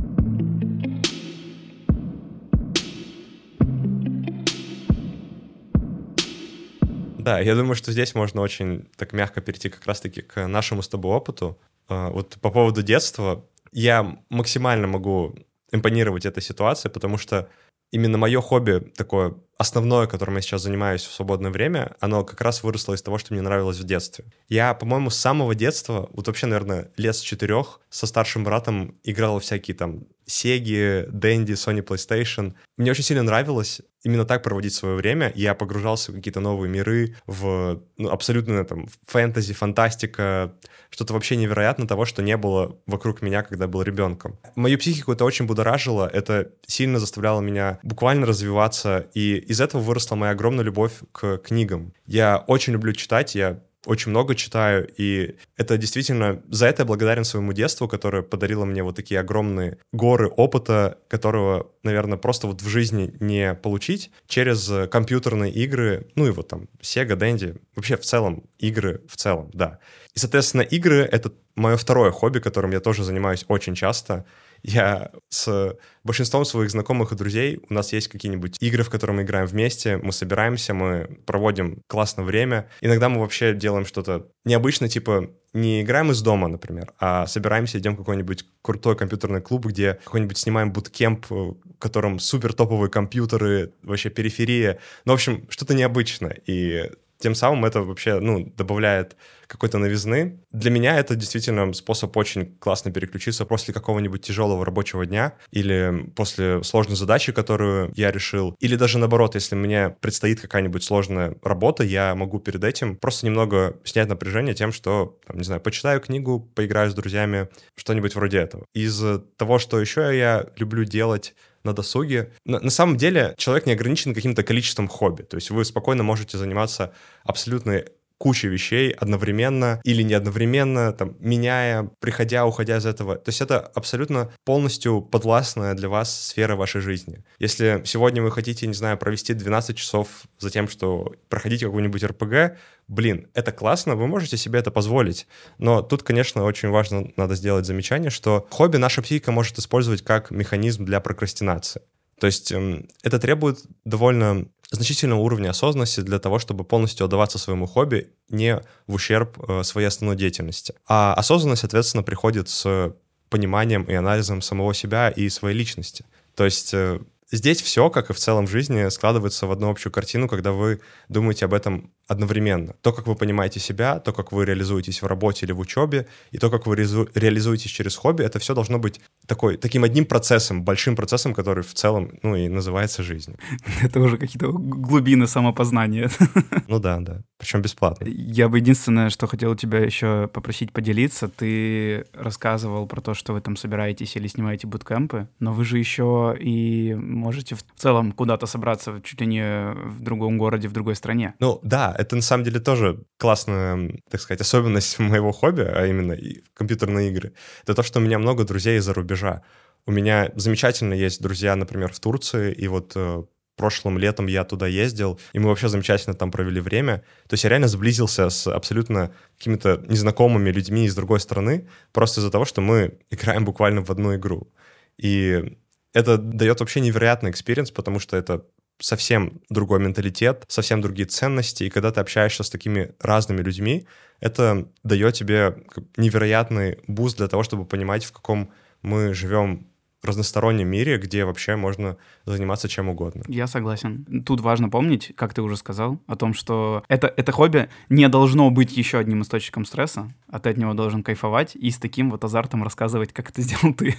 Да, 7.20 7.40
я 7.42 7.54
думаю, 7.54 7.76
что 7.76 7.92
здесь 7.92 8.16
можно 8.16 8.40
очень 8.42 8.88
так 8.96 9.12
мягко 9.12 9.42
перейти 9.42 9.70
как 9.70 9.86
раз-таки 9.86 10.22
к 10.22 10.48
нашему 10.48 10.82
с 10.82 10.88
тобой 10.88 11.16
опыту. 11.18 11.60
А, 11.90 12.10
вот 12.12 12.38
по 12.42 12.50
поводу 12.50 12.82
детства 12.82 13.46
я 13.74 14.18
максимально 14.30 14.88
могу 14.88 15.36
импонировать 15.70 16.26
этой 16.26 16.42
ситуации, 16.42 16.88
потому 16.88 17.18
что 17.18 17.50
именно 17.92 18.18
мое 18.18 18.40
хобби 18.40 18.80
такое 18.96 19.36
основное, 19.60 20.08
которым 20.08 20.38
я 20.38 20.42
сейчас 20.42 20.64
занимаюсь 20.64 21.04
в 21.04 21.14
свободное 21.14 21.52
время, 21.52 21.98
оно 22.00 22.24
как 22.24 22.40
раз 22.40 22.64
выросло 22.64 22.94
из 22.94 23.02
того, 23.02 23.18
что 23.18 23.34
мне 23.34 23.42
нравилось 23.42 23.78
в 23.78 23.84
детстве. 23.84 24.24
Я, 24.48 24.74
по-моему, 24.74 25.10
с 25.10 25.18
самого 25.18 25.54
детства, 25.54 26.10
вот 26.14 26.28
вообще, 26.28 26.48
наверное, 26.48 26.92
лет 26.96 27.16
с 27.16 27.20
четырех, 27.20 27.82
со 27.90 28.08
старшим 28.08 28.46
братом 28.46 28.96
играл 29.04 29.40
всякие 29.40 29.76
там 29.76 30.06
Сеги, 30.30 31.08
Дэнди, 31.10 31.54
Sony 31.54 31.84
PlayStation. 31.84 32.54
Мне 32.78 32.92
очень 32.92 33.04
сильно 33.04 33.24
нравилось 33.24 33.82
именно 34.04 34.26
так 34.26 34.44
проводить 34.44 34.74
свое 34.74 34.96
время. 34.96 35.32
Я 35.36 35.56
погружался 35.56 36.12
в 36.12 36.16
какие-то 36.16 36.40
новые 36.40 36.70
миры, 36.70 37.16
в 37.26 37.82
ну, 37.98 38.10
абсолютно 38.10 38.64
там 38.64 38.88
фэнтези, 39.08 39.54
фантастика, 39.54 40.54
что-то 40.90 41.14
вообще 41.14 41.36
невероятно 41.36 41.88
того, 41.88 42.06
что 42.06 42.22
не 42.22 42.38
было 42.38 42.78
вокруг 42.86 43.22
меня, 43.22 43.44
когда 43.44 43.68
был 43.68 43.82
ребенком. 43.82 44.40
Мою 44.56 44.78
психику 44.78 45.12
это 45.12 45.26
очень 45.26 45.46
будоражило, 45.46 46.08
это 46.08 46.52
сильно 46.66 47.00
заставляло 47.00 47.42
меня 47.42 47.80
буквально 47.84 48.26
развиваться, 48.26 49.08
и 49.14 49.44
из 49.50 49.60
этого 49.60 49.82
выросла 49.82 50.16
моя 50.16 50.34
огромная 50.34 50.64
любовь 50.64 50.94
к 51.12 51.40
книгам. 51.40 51.92
Я 52.06 52.38
очень 52.38 52.72
люблю 52.72 52.94
читать, 52.94 53.34
я 53.34 53.60
очень 53.86 54.12
много 54.12 54.36
читаю, 54.36 54.88
и 54.96 55.38
это 55.58 55.78
действительно 55.78 56.44
за 56.50 56.68
это 56.68 56.84
я 56.84 56.86
благодарен 56.86 57.24
своему 57.24 57.54
детству, 57.54 57.88
которое 57.88 58.22
подарило 58.22 58.66
мне 58.66 58.84
вот 58.84 58.96
такие 58.96 59.20
огромные 59.20 59.80
горы 59.92 60.28
опыта, 60.28 61.00
которого, 61.08 61.72
наверное, 61.82 62.18
просто 62.20 62.46
вот 62.46 62.62
в 62.62 62.68
жизни 62.68 63.16
не 63.20 63.56
получить 63.56 64.12
через 64.28 64.72
компьютерные 64.90 65.52
игры, 65.52 66.08
ну 66.14 66.28
и 66.28 66.32
вот 66.32 66.50
там 66.50 66.68
Sega, 66.82 67.18
Dendy, 67.18 67.60
вообще 67.76 67.98
в 67.98 68.02
целом 68.02 68.44
игры 68.60 69.02
в 69.08 69.16
целом, 69.16 69.50
да. 69.54 69.80
И, 70.14 70.20
соответственно, 70.20 70.62
игры— 70.62 70.98
это 71.12 71.32
мое 71.56 71.76
второе 71.76 72.12
хобби, 72.12 72.40
которым 72.40 72.72
я 72.72 72.82
тоже 72.82 73.04
занимаюсь 73.04 73.46
очень 73.48 73.74
часто— 73.74 74.26
я 74.64 75.12
с 75.30 75.78
большинством 76.04 76.46
своих 76.46 76.72
знакомых 76.72 77.12
и 77.12 77.16
друзей, 77.16 77.60
у 77.70 77.74
нас 77.74 77.94
есть 77.94 78.08
какие-нибудь 78.08 78.58
игры, 78.60 78.84
в 78.84 78.90
которые 78.90 79.18
мы 79.18 79.24
играем 79.24 79.46
вместе, 79.46 79.98
мы 79.98 80.12
собираемся, 80.12 80.74
мы 80.74 81.20
проводим 81.26 81.82
классное 81.88 82.26
время. 82.26 82.70
Иногда 82.82 83.10
мы 83.10 83.22
вообще 83.22 83.54
делаем 83.54 83.86
что-то 83.86 84.28
необычное, 84.46 84.90
типа 84.90 85.30
не 85.54 85.82
играем 85.82 86.12
из 86.12 86.22
дома, 86.22 86.48
например, 86.48 86.94
а 87.00 87.26
собираемся, 87.26 87.80
идем 87.80 87.96
в 87.96 87.98
какой-нибудь 87.98 88.46
крутой 88.62 88.96
компьютерный 88.96 89.42
клуб, 89.42 89.66
где 89.66 89.96
какой-нибудь 90.04 90.38
снимаем 90.38 90.72
буткемп, 90.72 91.26
в 91.30 91.58
котором 91.80 92.20
супер 92.20 92.54
топовые 92.54 92.90
компьютеры, 92.90 93.74
вообще 93.82 94.10
периферия. 94.10 94.80
Ну, 95.06 95.14
в 95.14 95.16
общем, 95.16 95.48
что-то 95.50 95.74
необычное. 95.74 96.38
И 96.46 96.92
тем 97.18 97.36
самым 97.36 97.66
это 97.66 97.82
вообще, 97.82 98.20
ну, 98.20 98.46
добавляет 98.56 99.16
какой-то 99.50 99.80
новизны. 99.80 100.40
Для 100.52 100.70
меня 100.70 100.98
это 100.98 101.16
действительно 101.16 101.74
способ 101.74 102.16
очень 102.16 102.56
классно 102.60 102.92
переключиться 102.92 103.46
после 103.46 103.74
какого-нибудь 103.74 104.22
тяжелого 104.22 104.64
рабочего 104.64 105.06
дня 105.06 105.34
или 105.52 106.12
после 106.16 106.64
сложной 106.64 106.96
задачи, 106.96 107.32
которую 107.32 107.92
я 107.96 108.12
решил. 108.12 108.56
Или 108.60 108.76
даже 108.76 109.00
наоборот, 109.00 109.36
если 109.36 109.56
мне 109.56 109.90
предстоит 109.90 110.40
какая-нибудь 110.40 110.84
сложная 110.84 111.36
работа, 111.42 111.84
я 111.84 112.14
могу 112.14 112.40
перед 112.40 112.64
этим 112.64 112.96
просто 112.96 113.26
немного 113.26 113.78
снять 113.84 114.08
напряжение 114.08 114.54
тем, 114.54 114.72
что, 114.72 115.18
там, 115.26 115.38
не 115.38 115.44
знаю, 115.44 115.62
почитаю 115.62 116.00
книгу, 116.00 116.40
поиграю 116.40 116.92
с 116.92 116.94
друзьями, 116.94 117.50
что-нибудь 117.76 118.16
вроде 118.16 118.38
этого. 118.38 118.66
Из 118.74 119.04
того, 119.38 119.58
что 119.58 119.80
еще 119.80 120.16
я 120.16 120.46
люблю 120.58 120.84
делать, 120.84 121.34
на 121.64 121.74
досуге. 121.74 122.32
На, 122.46 122.60
на 122.60 122.70
самом 122.70 122.98
деле 122.98 123.34
человек 123.38 123.66
не 123.66 123.74
ограничен 123.74 124.14
каким-то 124.14 124.44
количеством 124.44 124.88
хобби. 124.88 125.24
То 125.24 125.36
есть 125.36 125.50
вы 125.50 125.66
спокойно 125.66 126.04
можете 126.04 126.38
заниматься 126.38 126.94
абсолютно 127.24 127.84
кучей 128.20 128.50
вещей 128.50 128.92
одновременно 128.92 129.82
или 129.84 130.04
не 130.04 130.14
одновременно, 130.14 130.94
там, 130.94 131.16
меняя, 131.20 131.90
приходя, 132.00 132.46
уходя 132.46 132.78
из 132.78 132.86
этого. 132.86 133.16
То 133.16 133.30
есть 133.30 133.42
это 133.42 133.60
абсолютно 133.60 134.30
полностью 134.44 135.02
подвластная 135.02 135.74
для 135.74 135.90
вас 135.90 136.28
сфера 136.28 136.56
вашей 136.56 136.82
жизни. 136.82 137.24
Если 137.40 137.82
сегодня 137.86 138.22
вы 138.22 138.32
хотите, 138.32 138.68
не 138.68 138.74
знаю, 138.74 138.98
провести 138.98 139.34
12 139.34 139.78
часов 139.78 140.24
за 140.38 140.52
тем, 140.52 140.68
что 140.68 141.16
проходить 141.30 141.64
какой-нибудь 141.64 142.04
РПГ, 142.04 142.58
блин, 142.90 143.28
это 143.34 143.54
классно, 143.54 143.96
вы 143.96 144.06
можете 144.06 144.36
себе 144.36 144.60
это 144.60 144.70
позволить. 144.70 145.26
Но 145.58 145.82
тут, 145.82 146.04
конечно, 146.04 146.44
очень 146.44 146.70
важно, 146.70 147.12
надо 147.16 147.36
сделать 147.36 147.66
замечание, 147.66 148.10
что 148.10 148.46
хобби 148.50 148.78
наша 148.78 149.02
психика 149.02 149.32
может 149.32 149.58
использовать 149.58 150.04
как 150.04 150.30
механизм 150.30 150.84
для 150.84 151.00
прокрастинации. 151.00 151.82
То 152.20 152.28
есть 152.28 152.52
эм, 152.52 152.88
это 153.02 153.18
требует 153.18 153.60
довольно 153.86 154.48
значительного 154.72 155.20
уровня 155.20 155.50
осознанности 155.50 156.02
для 156.02 156.20
того, 156.20 156.40
чтобы 156.40 156.64
полностью 156.64 157.06
отдаваться 157.06 157.38
своему 157.38 157.66
хобби 157.66 158.12
не 158.30 158.62
в 158.88 158.96
ущерб 158.96 159.38
э, 159.48 159.64
своей 159.64 159.88
основной 159.88 160.16
деятельности. 160.16 160.76
А 160.88 161.14
осознанность, 161.14 161.62
соответственно, 161.62 162.04
приходит 162.04 162.50
с 162.50 162.94
пониманием 163.30 163.84
и 163.84 163.94
анализом 163.94 164.42
самого 164.42 164.74
себя 164.74 165.10
и 165.10 165.30
своей 165.30 165.58
личности. 165.58 166.06
То 166.36 166.46
есть 166.46 166.74
э, 166.74 167.00
здесь 167.32 167.62
все, 167.62 167.90
как 167.90 168.10
и 168.10 168.14
в 168.14 168.18
целом 168.18 168.48
в 168.48 168.52
жизни, 168.52 168.90
складывается 168.90 169.48
в 169.48 169.52
одну 169.52 169.70
общую 169.70 169.92
картину, 169.92 170.28
когда 170.28 170.52
вы 170.52 170.82
думаете 171.10 171.46
об 171.46 171.54
этом 171.54 171.92
одновременно. 172.10 172.74
То, 172.82 172.92
как 172.92 173.08
вы 173.08 173.16
понимаете 173.16 173.60
себя, 173.60 174.00
то, 174.00 174.12
как 174.14 174.32
вы 174.32 174.46
реализуетесь 174.46 175.02
в 175.02 175.08
работе 175.08 175.46
или 175.46 175.54
в 175.54 175.60
учебе, 175.60 176.08
и 176.32 176.38
то, 176.40 176.50
как 176.50 176.66
вы 176.66 176.76
реализуетесь 176.76 177.72
через 177.72 177.96
хобби, 177.96 178.24
это 178.24 178.40
все 178.40 178.56
должно 178.56 178.80
быть 178.80 179.00
такой, 179.28 179.58
таким 179.58 179.84
одним 179.84 180.06
процессом, 180.06 180.64
большим 180.64 180.96
процессом, 180.96 181.34
который 181.36 181.64
в 181.64 181.74
целом, 181.74 182.12
ну, 182.24 182.36
и 182.36 182.50
называется 182.50 183.04
жизнь. 183.04 183.36
Это 183.84 184.00
уже 184.00 184.18
какие-то 184.18 184.52
глубины 184.52 185.28
самопознания. 185.28 186.10
Ну 186.68 186.80
да, 186.80 187.00
да. 187.00 187.22
Причем 187.40 187.62
бесплатно. 187.62 188.06
Я 188.06 188.48
бы 188.48 188.60
единственное, 188.60 189.10
что 189.10 189.28
хотел 189.28 189.56
тебя 189.56 189.80
еще 189.80 190.28
попросить 190.28 190.72
поделиться, 190.72 191.28
ты 191.28 192.06
рассказывал 192.14 192.86
про 192.86 193.02
то, 193.02 193.14
что 193.14 193.34
вы 193.34 193.42
там 193.42 193.56
собираетесь 193.56 194.16
или 194.16 194.28
снимаете 194.28 194.68
буткемпы, 194.68 195.28
но 195.40 195.54
вы 195.54 195.66
же 195.66 195.80
еще 195.80 196.36
и 196.40 196.94
можете 196.96 197.56
в 197.56 197.64
целом 197.76 198.12
куда-то 198.12 198.46
собраться 198.46 199.02
чуть 199.04 199.22
ли 199.22 199.28
не 199.28 199.74
в 199.86 200.02
другом 200.02 200.38
городе, 200.38 200.68
в 200.68 200.74
другой 200.74 200.96
стране. 200.96 201.34
Ну 201.40 201.60
да, 201.64 201.96
это 202.00 202.16
на 202.16 202.22
самом 202.22 202.46
деле 202.46 202.62
тоже 202.62 203.04
классная, 203.18 203.92
так 204.10 204.22
сказать, 204.22 204.42
особенность 204.42 205.00
моего 205.00 205.32
хобби, 205.32 205.64
а 205.64 205.86
именно 205.86 206.18
компьютерные 206.54 207.10
игры. 207.10 207.34
Это 207.64 207.74
то, 207.74 207.84
что 207.84 208.00
у 208.00 208.02
меня 208.02 208.18
много 208.20 208.46
друзей 208.46 208.78
из-за 208.78 208.94
рубежа. 208.94 209.42
У 209.86 209.92
меня 209.92 210.32
замечательно 210.36 210.94
есть 210.94 211.22
друзья, 211.22 211.56
например, 211.56 211.92
в 211.92 212.00
Турции, 212.00 212.54
и 212.54 212.68
вот 212.68 212.94
э, 212.96 213.24
прошлым 213.58 213.98
летом 213.98 214.28
я 214.28 214.46
туда 214.46 214.68
ездил, 214.68 215.20
и 215.34 215.40
мы 215.40 215.50
вообще 215.50 215.68
замечательно 215.68 216.16
там 216.16 216.32
провели 216.32 216.62
время. 216.62 217.04
То 217.28 217.34
есть 217.34 217.44
я 217.44 217.50
реально 217.50 217.68
сблизился 217.68 218.30
с 218.30 218.48
абсолютно 218.48 219.12
какими-то 219.38 219.84
незнакомыми 219.88 220.52
людьми 220.52 220.86
из 220.86 220.96
другой 220.96 221.20
страны, 221.20 221.68
просто 221.92 222.22
из-за 222.22 222.32
того, 222.32 222.46
что 222.46 222.62
мы 222.62 222.98
играем 223.10 223.44
буквально 223.44 223.84
в 223.84 223.90
одну 223.90 224.16
игру. 224.16 224.54
И 224.98 225.58
это 225.94 226.18
дает 226.18 226.62
вообще 226.62 226.80
невероятный 226.80 227.32
experience, 227.32 227.72
потому 227.72 228.00
что 228.00 228.16
это 228.16 228.46
совсем 228.80 229.42
другой 229.50 229.80
менталитет, 229.80 230.46
совсем 230.48 230.82
другие 230.82 231.08
ценности, 231.08 231.66
и 231.66 231.70
когда 231.70 231.92
ты 231.92 232.00
общаешься 232.00 232.44
с 232.44 232.50
такими 232.50 232.94
разными 233.00 233.42
людьми, 233.42 233.88
это 234.20 234.68
дает 234.84 235.14
тебе 235.14 235.64
невероятный 235.98 236.80
буст 236.88 237.18
для 237.18 237.28
того, 237.28 237.44
чтобы 237.44 237.66
понимать, 237.66 238.06
в 238.06 238.12
каком 238.12 238.52
мы 238.82 239.14
живем 239.14 239.68
разностороннем 240.02 240.68
мире, 240.68 240.98
где 240.98 241.26
вообще 241.26 241.56
можно 241.56 241.98
заниматься 242.26 242.70
чем 242.70 242.90
угодно. 242.90 243.24
Я 243.28 243.48
согласен. 243.48 244.24
Тут 244.26 244.40
важно 244.40 244.70
помнить, 244.70 245.12
как 245.16 245.34
ты 245.34 245.42
уже 245.42 245.58
сказал, 245.58 246.00
о 246.08 246.16
том, 246.16 246.34
что 246.34 246.84
это, 246.88 247.14
это 247.18 247.32
хобби 247.32 247.70
не 247.90 248.08
должно 248.08 248.50
быть 248.50 248.76
еще 248.78 248.98
одним 248.98 249.24
источником 249.24 249.66
стресса, 249.66 250.10
а 250.28 250.40
ты 250.40 250.52
от 250.52 250.58
него 250.58 250.74
должен 250.74 251.04
кайфовать 251.04 251.56
и 251.56 251.70
с 251.70 251.78
таким 251.78 252.12
вот 252.12 252.24
азартом 252.24 252.64
рассказывать, 252.64 253.12
как 253.12 253.30
это 253.30 253.42
сделал 253.42 253.74
ты. 253.74 253.96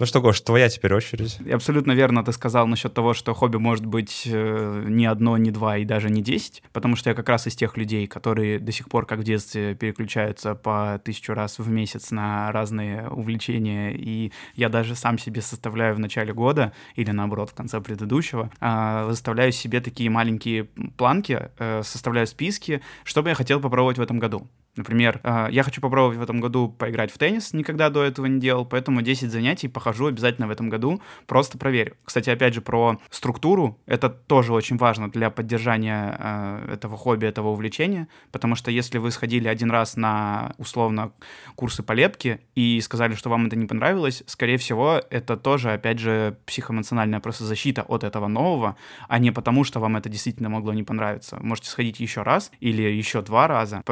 Ну 0.00 0.06
что, 0.06 0.22
Гош, 0.22 0.40
твоя 0.40 0.70
теперь 0.70 0.94
очередь. 0.94 1.38
Абсолютно 1.52 1.92
верно 1.92 2.24
ты 2.24 2.32
сказал 2.32 2.66
насчет 2.66 2.94
того, 2.94 3.12
что 3.12 3.34
хобби 3.34 3.58
может 3.58 3.84
быть 3.84 4.22
э, 4.24 4.84
не 4.88 5.04
одно, 5.04 5.36
не 5.36 5.50
два 5.50 5.76
и 5.76 5.84
даже 5.84 6.08
не 6.08 6.22
десять, 6.22 6.62
потому 6.72 6.96
что 6.96 7.10
я 7.10 7.14
как 7.14 7.28
раз 7.28 7.46
из 7.46 7.54
тех 7.54 7.76
людей, 7.76 8.06
которые 8.06 8.58
до 8.58 8.72
сих 8.72 8.88
пор, 8.88 9.04
как 9.04 9.18
в 9.18 9.24
детстве, 9.24 9.74
переключаются 9.74 10.54
по 10.54 10.98
тысячу 11.04 11.34
раз 11.34 11.58
в 11.58 11.68
месяц 11.68 12.12
на 12.12 12.50
разные 12.50 13.10
увлечения, 13.10 13.92
и 13.94 14.32
я 14.54 14.70
даже 14.70 14.94
сам 14.94 15.18
себе 15.18 15.42
составляю 15.42 15.94
в 15.94 15.98
начале 15.98 16.32
года 16.32 16.72
или 16.94 17.10
наоборот 17.10 17.50
в 17.50 17.54
конце 17.54 17.78
предыдущего, 17.82 18.50
э, 18.58 19.04
выставляю 19.04 19.52
себе 19.52 19.82
такие 19.82 20.08
маленькие 20.08 20.64
планки, 20.96 21.50
э, 21.58 21.82
составляю 21.84 22.26
списки, 22.26 22.80
что 23.04 23.22
бы 23.22 23.28
я 23.28 23.34
хотел 23.34 23.60
попробовать 23.60 23.98
в 23.98 24.00
этом 24.00 24.18
году. 24.18 24.48
Например, 24.80 25.20
э, 25.24 25.48
я 25.50 25.62
хочу 25.62 25.82
попробовать 25.82 26.16
в 26.16 26.22
этом 26.22 26.40
году 26.40 26.70
поиграть 26.70 27.12
в 27.12 27.18
теннис, 27.18 27.52
никогда 27.52 27.90
до 27.90 28.02
этого 28.02 28.24
не 28.24 28.40
делал, 28.40 28.64
поэтому 28.64 29.02
10 29.02 29.30
занятий 29.30 29.68
похожу 29.68 30.06
обязательно 30.06 30.46
в 30.46 30.50
этом 30.50 30.70
году, 30.70 31.02
просто 31.26 31.58
проверю. 31.58 31.96
Кстати, 32.02 32.30
опять 32.30 32.54
же, 32.54 32.62
про 32.62 32.98
структуру, 33.10 33.78
это 33.84 34.08
тоже 34.08 34.54
очень 34.54 34.78
важно 34.78 35.10
для 35.10 35.28
поддержания 35.28 36.16
э, 36.18 36.72
этого 36.72 36.96
хобби, 36.96 37.26
этого 37.26 37.48
увлечения, 37.48 38.08
потому 38.32 38.54
что 38.54 38.70
если 38.70 38.96
вы 38.96 39.10
сходили 39.10 39.48
один 39.48 39.70
раз 39.70 39.96
на, 39.96 40.54
условно, 40.56 41.12
курсы 41.56 41.82
по 41.82 41.92
лепке 41.92 42.40
и 42.54 42.80
сказали, 42.80 43.14
что 43.14 43.28
вам 43.28 43.48
это 43.48 43.56
не 43.56 43.66
понравилось, 43.66 44.22
скорее 44.24 44.56
всего, 44.56 45.02
это 45.10 45.36
тоже, 45.36 45.72
опять 45.72 45.98
же, 45.98 46.38
психоэмоциональная 46.46 47.20
просто 47.20 47.44
защита 47.44 47.82
от 47.82 48.02
этого 48.02 48.28
нового, 48.28 48.76
а 49.08 49.18
не 49.18 49.30
потому, 49.30 49.62
что 49.64 49.78
вам 49.78 49.98
это 49.98 50.08
действительно 50.08 50.48
могло 50.48 50.72
не 50.72 50.84
понравиться. 50.84 51.38
Можете 51.42 51.68
сходить 51.68 52.00
еще 52.00 52.22
раз 52.22 52.50
или 52.60 52.80
еще 52.80 53.20
два 53.20 53.46
раза, 53.46 53.82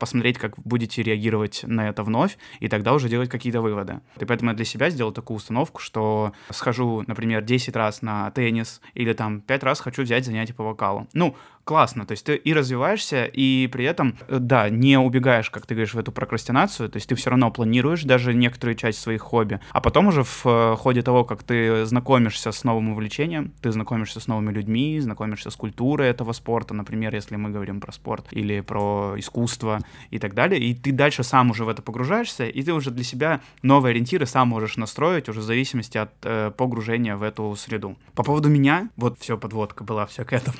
посмотреть, 0.00 0.37
как 0.38 0.58
будете 0.58 1.02
реагировать 1.02 1.62
на 1.64 1.88
это 1.88 2.02
вновь, 2.02 2.38
и 2.60 2.68
тогда 2.68 2.94
уже 2.94 3.08
делать 3.08 3.28
какие-то 3.28 3.60
выводы. 3.60 4.00
И 4.18 4.24
поэтому 4.24 4.50
я 4.50 4.56
для 4.56 4.64
себя 4.64 4.90
сделал 4.90 5.12
такую 5.12 5.36
установку, 5.36 5.80
что 5.80 6.32
схожу, 6.50 7.04
например, 7.06 7.42
10 7.42 7.76
раз 7.76 8.02
на 8.02 8.30
теннис 8.30 8.80
или 8.94 9.12
там 9.12 9.40
5 9.40 9.62
раз 9.62 9.80
хочу 9.80 10.02
взять 10.02 10.24
занятие 10.24 10.54
по 10.54 10.64
вокалу. 10.64 11.06
Ну, 11.12 11.36
классно. 11.68 12.06
То 12.06 12.12
есть 12.12 12.24
ты 12.24 12.34
и 12.34 12.54
развиваешься, 12.54 13.26
и 13.26 13.66
при 13.66 13.84
этом, 13.84 14.16
э, 14.28 14.38
да, 14.40 14.70
не 14.70 14.98
убегаешь, 14.98 15.50
как 15.50 15.66
ты 15.66 15.74
говоришь, 15.74 15.92
в 15.92 15.98
эту 15.98 16.12
прокрастинацию. 16.12 16.88
То 16.88 16.96
есть 16.96 17.10
ты 17.10 17.14
все 17.14 17.28
равно 17.28 17.50
планируешь 17.50 18.04
даже 18.04 18.32
некоторую 18.32 18.74
часть 18.74 19.00
своих 19.00 19.20
хобби. 19.20 19.60
А 19.72 19.82
потом 19.82 20.06
уже 20.06 20.22
в 20.22 20.46
э, 20.46 20.76
ходе 20.78 21.02
того, 21.02 21.24
как 21.24 21.42
ты 21.42 21.84
знакомишься 21.84 22.52
с 22.52 22.64
новым 22.64 22.88
увлечением, 22.88 23.52
ты 23.60 23.70
знакомишься 23.70 24.18
с 24.18 24.26
новыми 24.28 24.50
людьми, 24.50 24.98
знакомишься 24.98 25.50
с 25.50 25.56
культурой 25.56 26.08
этого 26.08 26.32
спорта, 26.32 26.72
например, 26.72 27.14
если 27.14 27.36
мы 27.36 27.50
говорим 27.50 27.80
про 27.80 27.92
спорт 27.92 28.28
или 28.30 28.62
про 28.62 29.14
искусство 29.18 29.80
и 30.10 30.18
так 30.18 30.32
далее, 30.32 30.58
и 30.58 30.74
ты 30.74 30.90
дальше 30.90 31.22
сам 31.22 31.50
уже 31.50 31.64
в 31.64 31.68
это 31.68 31.82
погружаешься, 31.82 32.46
и 32.46 32.62
ты 32.62 32.72
уже 32.72 32.90
для 32.90 33.04
себя 33.04 33.40
новые 33.62 33.90
ориентиры 33.90 34.24
сам 34.24 34.48
можешь 34.48 34.78
настроить 34.78 35.28
уже 35.28 35.40
в 35.40 35.42
зависимости 35.42 35.98
от 35.98 36.12
э, 36.22 36.50
погружения 36.56 37.16
в 37.16 37.22
эту 37.22 37.54
среду. 37.56 37.98
По 38.14 38.22
поводу 38.22 38.48
меня, 38.48 38.88
вот 38.96 39.18
все, 39.20 39.36
подводка 39.36 39.84
была 39.84 40.06
все 40.06 40.24
к 40.24 40.32
этому. 40.32 40.56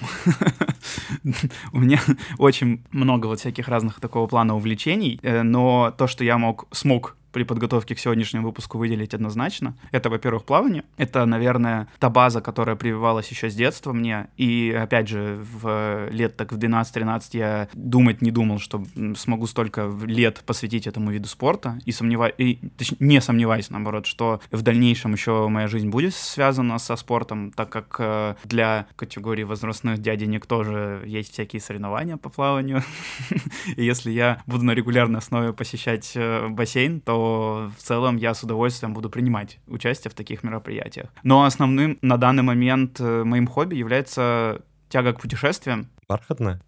у 1.73 1.79
меня 1.79 2.01
очень 2.39 2.83
много 2.91 3.27
вот 3.27 3.41
всяких 3.41 3.69
разных 3.69 4.01
такого 4.01 4.27
плана 4.27 4.57
увлечений, 4.57 5.19
э, 5.23 5.43
но 5.43 5.95
то, 5.97 6.07
что 6.07 6.25
я 6.25 6.39
мог, 6.39 6.67
смог 6.73 7.17
при 7.33 7.43
подготовке 7.43 7.95
к 7.95 7.99
сегодняшнему 7.99 8.47
выпуску 8.47 8.79
выделить 8.79 9.15
однозначно. 9.15 9.77
Это, 9.91 10.11
во-первых, 10.11 10.45
плавание. 10.45 10.85
Это, 10.97 11.25
наверное, 11.27 11.89
та 11.99 12.11
база, 12.11 12.41
которая 12.41 12.77
прививалась 12.77 13.29
еще 13.29 13.51
с 13.51 13.55
детства 13.55 13.93
мне. 13.93 14.29
И, 14.37 14.77
опять 14.79 15.09
же, 15.09 15.39
в 15.41 16.09
лет 16.11 16.37
так 16.37 16.53
в 16.53 16.59
12-13 16.59 17.23
я 17.33 17.69
думать 17.75 18.23
не 18.23 18.31
думал, 18.31 18.59
что 18.59 18.85
смогу 19.17 19.47
столько 19.47 19.91
лет 20.05 20.43
посвятить 20.47 20.87
этому 20.87 21.11
виду 21.11 21.29
спорта. 21.29 21.79
И 21.85 21.93
сомневаюсь, 21.93 22.35
и, 22.39 22.59
точнее, 22.77 22.97
не 23.01 23.21
сомневаюсь, 23.21 23.71
наоборот, 23.71 24.07
что 24.07 24.41
в 24.51 24.63
дальнейшем 24.63 25.13
еще 25.13 25.49
моя 25.49 25.69
жизнь 25.69 25.89
будет 25.89 26.15
связана 26.15 26.79
со 26.79 26.97
спортом, 26.97 27.53
так 27.53 27.71
как 27.71 27.97
э, 27.99 28.35
для 28.45 28.87
категории 28.97 29.43
возрастных 29.43 29.99
дяденек 29.99 30.47
тоже 30.47 31.03
есть 31.07 31.33
всякие 31.33 31.61
соревнования 31.61 32.17
по 32.17 32.29
плаванию. 32.29 32.83
И 33.77 33.85
если 33.85 34.11
я 34.11 34.43
буду 34.47 34.65
на 34.65 34.73
регулярной 34.73 35.19
основе 35.19 35.53
посещать 35.53 36.13
э, 36.15 36.49
бассейн, 36.49 37.01
то 37.01 37.18
в 37.77 37.83
целом 37.83 38.17
я 38.17 38.35
с 38.35 38.43
удовольствием 38.43 38.95
буду 38.95 39.11
принимать 39.11 39.59
участие 39.67 40.11
в 40.11 40.15
таких 40.15 40.43
мероприятиях. 40.43 41.09
Но 41.23 41.45
основным 41.45 41.99
на 42.03 42.17
данный 42.17 42.43
момент 42.43 43.01
э, 43.01 43.25
моим 43.25 43.47
хобби 43.47 43.75
является 43.75 44.63
тяга 44.89 45.13
к 45.13 45.21
путешествиям. 45.21 45.89
Бархатно? 46.09 46.61